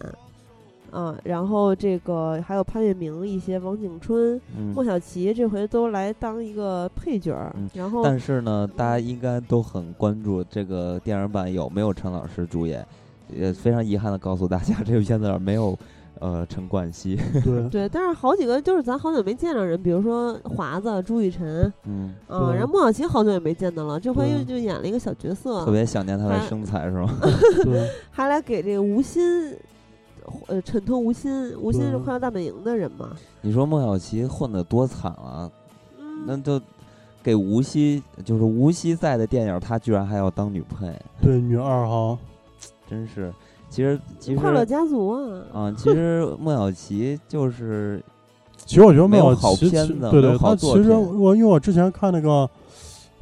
[0.95, 4.39] 嗯，然后这个还有潘粤明一些，王景春、
[4.75, 7.55] 莫小琪这回都来当一个配角儿。
[7.73, 12.85] 然后，但是呢，大家应该都很关注这个电影版有没有陈老师主演。
[13.29, 15.75] 也非常遗憾的告诉大家，这个片子没有
[16.23, 17.15] 呃陈冠希。
[17.43, 27.09] 对对，但是好几个就是咱好久没见着人，比如说华子、朱雨辰，嗯啊，然后莫小琪好久也没见到了，这回又就演了一个小角色，特别想念他的身材是吗？
[27.65, 29.55] 对，还来给这个吴昕。
[30.47, 33.09] 呃，衬托吴昕，吴昕是《快乐大本营》的人嘛？
[33.41, 35.51] 你说孟小琪混的多惨啊！
[36.25, 36.61] 那就
[37.21, 42.17] 给吴昕，就是吴昕在的电影，他居然还要当女配，对，女二号，
[42.89, 43.33] 真是。
[43.73, 47.99] 其实，其实《快乐家族》啊，啊，其实孟小琪就是，
[48.55, 52.47] 其实我觉得孟小琪，对对，他其实我因为我之前看那个。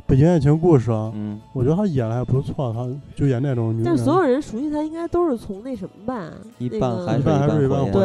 [0.08, 3.82] 北京爱情故事啊，嗯，我觉得他演的还不错，他就演那种女。
[3.82, 6.30] 但所有人熟悉他，应该都是从那什么吧？
[6.58, 7.24] 一半还是一
[7.70, 8.04] 半对，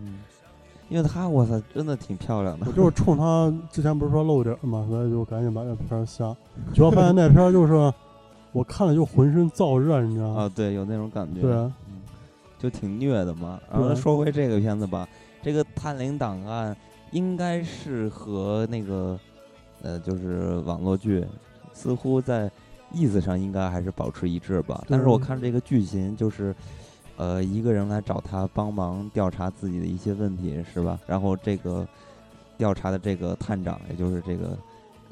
[0.00, 0.20] 嗯，
[0.88, 2.64] 因为她，我操，真的挺漂亮的。
[2.66, 6.34] 我就是冲他之前不是说露点嘛，所以就赶紧把那片儿下。
[6.72, 7.92] 结果发现那片儿就是
[8.54, 10.42] 我看了就浑身燥热，你知道吗？
[10.44, 11.42] 啊，对，有那种感觉。
[11.42, 12.00] 对，嗯，
[12.58, 13.60] 就挺虐的嘛。
[13.70, 15.06] 然后说回这个片子吧，
[15.42, 16.72] 这个《探灵档案》
[17.10, 19.20] 应该是和那个。
[19.82, 21.22] 呃，就是网络剧，
[21.74, 22.50] 似乎在
[22.90, 24.82] 意思上应该还是保持一致吧。
[24.88, 26.56] 但是我看这个剧情，就是
[27.18, 30.98] 呃一个人来找他帮忙调查自己的一些问题，是吧？
[31.06, 31.86] 然后这个
[32.56, 34.56] 调查的这个探长，也就是这个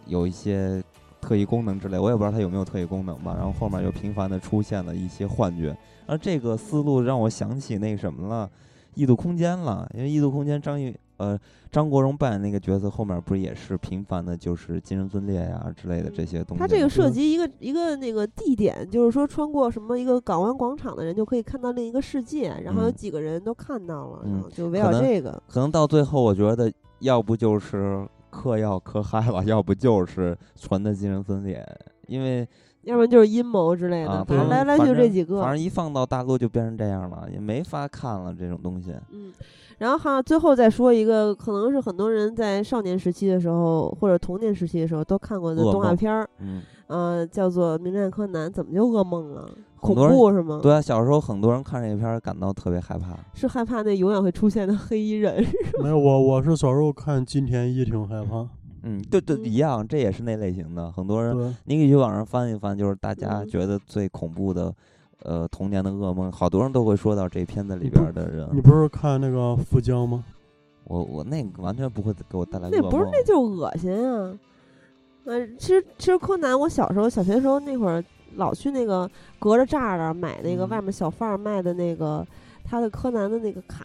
[0.06, 0.82] 有一些
[1.22, 3.34] 特异功能之类，我也不知道他有没有特异功能吧。
[3.34, 5.74] 然后后面又频繁的出现了一些幻觉，
[6.04, 8.46] 而这个思路让我想起那什么了，
[8.94, 10.94] 《异度空间》了，因为《异度空间》张译。
[11.18, 11.38] 呃，
[11.70, 16.60] 张国荣扮演那个角色后面不是也是频繁的，就是精神分裂呀之类的这些东西。
[16.60, 25.40] 他这个涉及一个一个那个地点，就是说穿过什么一个港湾广场的人就可以看到另一个世界，然后有几个人都看到了，然后就围绕这个。
[25.46, 31.62] 可能到最后，我觉得要不就是嗑药嗑嗨了， 要不就是纯的精神分裂，
[32.06, 32.48] 因为
[32.84, 34.24] 要不然就是阴谋之类的。
[34.24, 38.94] 反正来来去这几个，反正一放到大陆就变成这样了，也没法看了这种东西。
[39.10, 39.30] 嗯。
[39.78, 49.50] 然后哈，最后再说一个，可能是很多人在少年时期的时候或者童年时期的时候都看过的动画片儿，嗯，呃，叫做《名侦探柯南》，怎么就噩梦了？
[49.82, 50.60] 恐怖是吗？
[50.62, 55.44] 对啊，小时候很多人看这个片儿感到特别害怕，是害怕那永远会出现的黑衣人？
[55.82, 58.46] 没有，我我是小时候看金田一挺害怕。
[58.84, 60.90] 嗯，对对，一样，这也是那类型的。
[60.92, 64.72] 很多人，你可以去网上翻一翻，就是大家觉得最恐怖的。
[65.24, 68.48] 呃，童年的噩梦，好多人都会说到这片子里边的人。
[68.52, 70.24] 你不是看那个富江吗？
[70.82, 72.80] 我我那个完全不会给我带来噩梦。
[72.82, 74.36] 那不是，那就恶心啊！
[75.26, 78.04] 呃，其实其实柯南，我小时候小学时候那会儿
[78.36, 82.26] 老去那个隔着栅栏买那个外面小贩儿卖的那个
[82.64, 83.84] 他的柯南的那个卡，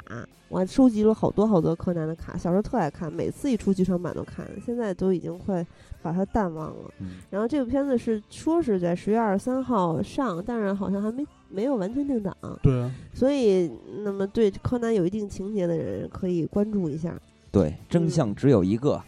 [0.49, 2.37] 我还收集了好多好多柯南的卡。
[2.37, 5.65] 小时候特爱看，每次一出剧场版都看，现在都已经快。
[5.99, 6.91] 把它淡忘了，
[7.29, 12.33] 然后这部片子是说是在十月二十三号上，但是好像还没没有完全定档。
[12.63, 13.69] 对啊，所以
[14.05, 17.13] 那么对柯南有一定情节的人可以关注一下。
[17.51, 19.01] 对，真相只有一个。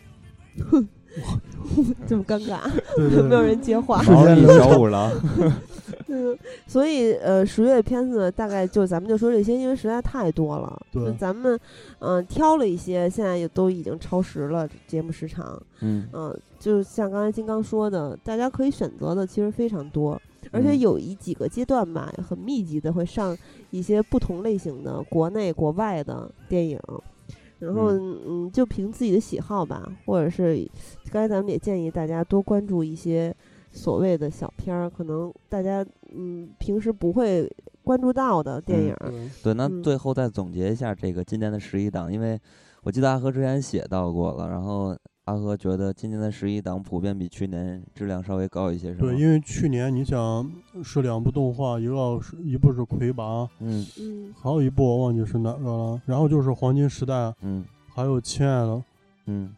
[2.08, 2.60] 这么尴尬，
[3.28, 4.02] 没有人接话。
[4.04, 5.12] 毛利小五郎。
[6.12, 6.36] 嗯，
[6.66, 10.80] 所以呃，十月片子大概就咱们就说这些，因为实在太多了。
[10.92, 11.60] 对，咱们
[12.00, 15.62] 嗯挑了一些，现在也都已经超时了节目时长。
[15.82, 20.20] 嗯嗯，就像刚才金刚说的，大家可以选择的其实非常多，
[20.52, 23.38] 而且有一几个阶段吧，很密集的会上
[23.70, 26.80] 一些不同类型的国内国外的电影。
[27.60, 30.66] 然后，嗯，就凭自己的喜好吧，或者是，
[31.12, 33.36] 刚才咱们也建议大家多关注一些
[33.72, 37.50] 所谓的小片儿，可能大家嗯平时不会
[37.84, 38.96] 关注到的电影。
[39.44, 42.40] 对，那最后再总结一下这个今年的十一档，因为
[42.84, 44.98] 我记得阿和之前写到过了，然后
[45.30, 50.52] 阿和觉得今年的十一档普遍比去年质量稍微高一些，是对，因为去年你想
[50.84, 53.86] 是两部动画，一个是一部是魁拔，嗯。
[54.00, 56.02] 嗯，还有一部我忘记是哪个了。
[56.08, 58.84] 然后就是黄金时代，嗯，还有亲爱的，
[59.28, 59.52] 嗯，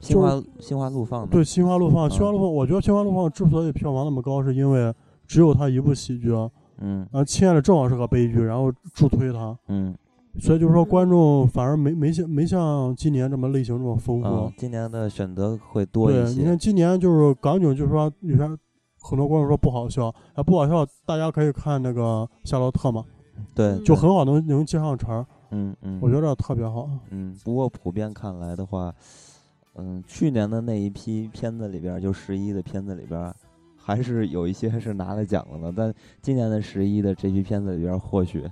[0.00, 4.92] 心花心花怒放对，心花怒放，心花怒放，我觉得心花怒放之所以票房那么高，是因为
[5.28, 6.32] 只有他一部喜剧，
[6.78, 9.94] 嗯，啊，亲爱的正好是个悲剧，然后助推他，嗯。
[10.40, 14.50] 所以就是说，观众反而没没像没像今年这么类型这么丰富。
[14.56, 16.22] 今年的选择会多一些。
[16.22, 18.42] 对，你看今年就是港囧，就是说有些
[18.98, 23.04] 很多观众说不好笑，啊不好笑，大家可以看那个《夏洛特》嘛，
[23.54, 25.26] 对，就很好能能接上茬儿。
[25.50, 26.88] 嗯嗯，我觉得特别好。
[27.10, 28.90] 嗯，不过普遍看来的话，
[29.74, 33.30] 嗯，去年的那一批片子里边，就十一的片子里边，
[33.76, 35.74] 还是有一些是拿了奖了的。
[35.76, 38.42] 但今年的十一的这批片子里边，或许。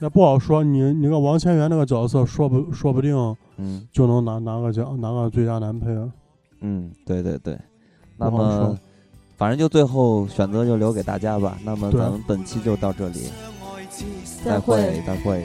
[0.00, 3.16] 那不好说，你你个王千源那个角色，说不说不定，
[3.56, 5.88] 嗯，就能拿拿个奖，拿个最佳男配。
[6.60, 7.58] 嗯，对对对。
[8.16, 8.78] 那么，
[9.36, 11.58] 反正就最后选择就留给大家吧。
[11.64, 13.28] 那么咱们本期就到这里，
[14.44, 15.44] 再会，再会。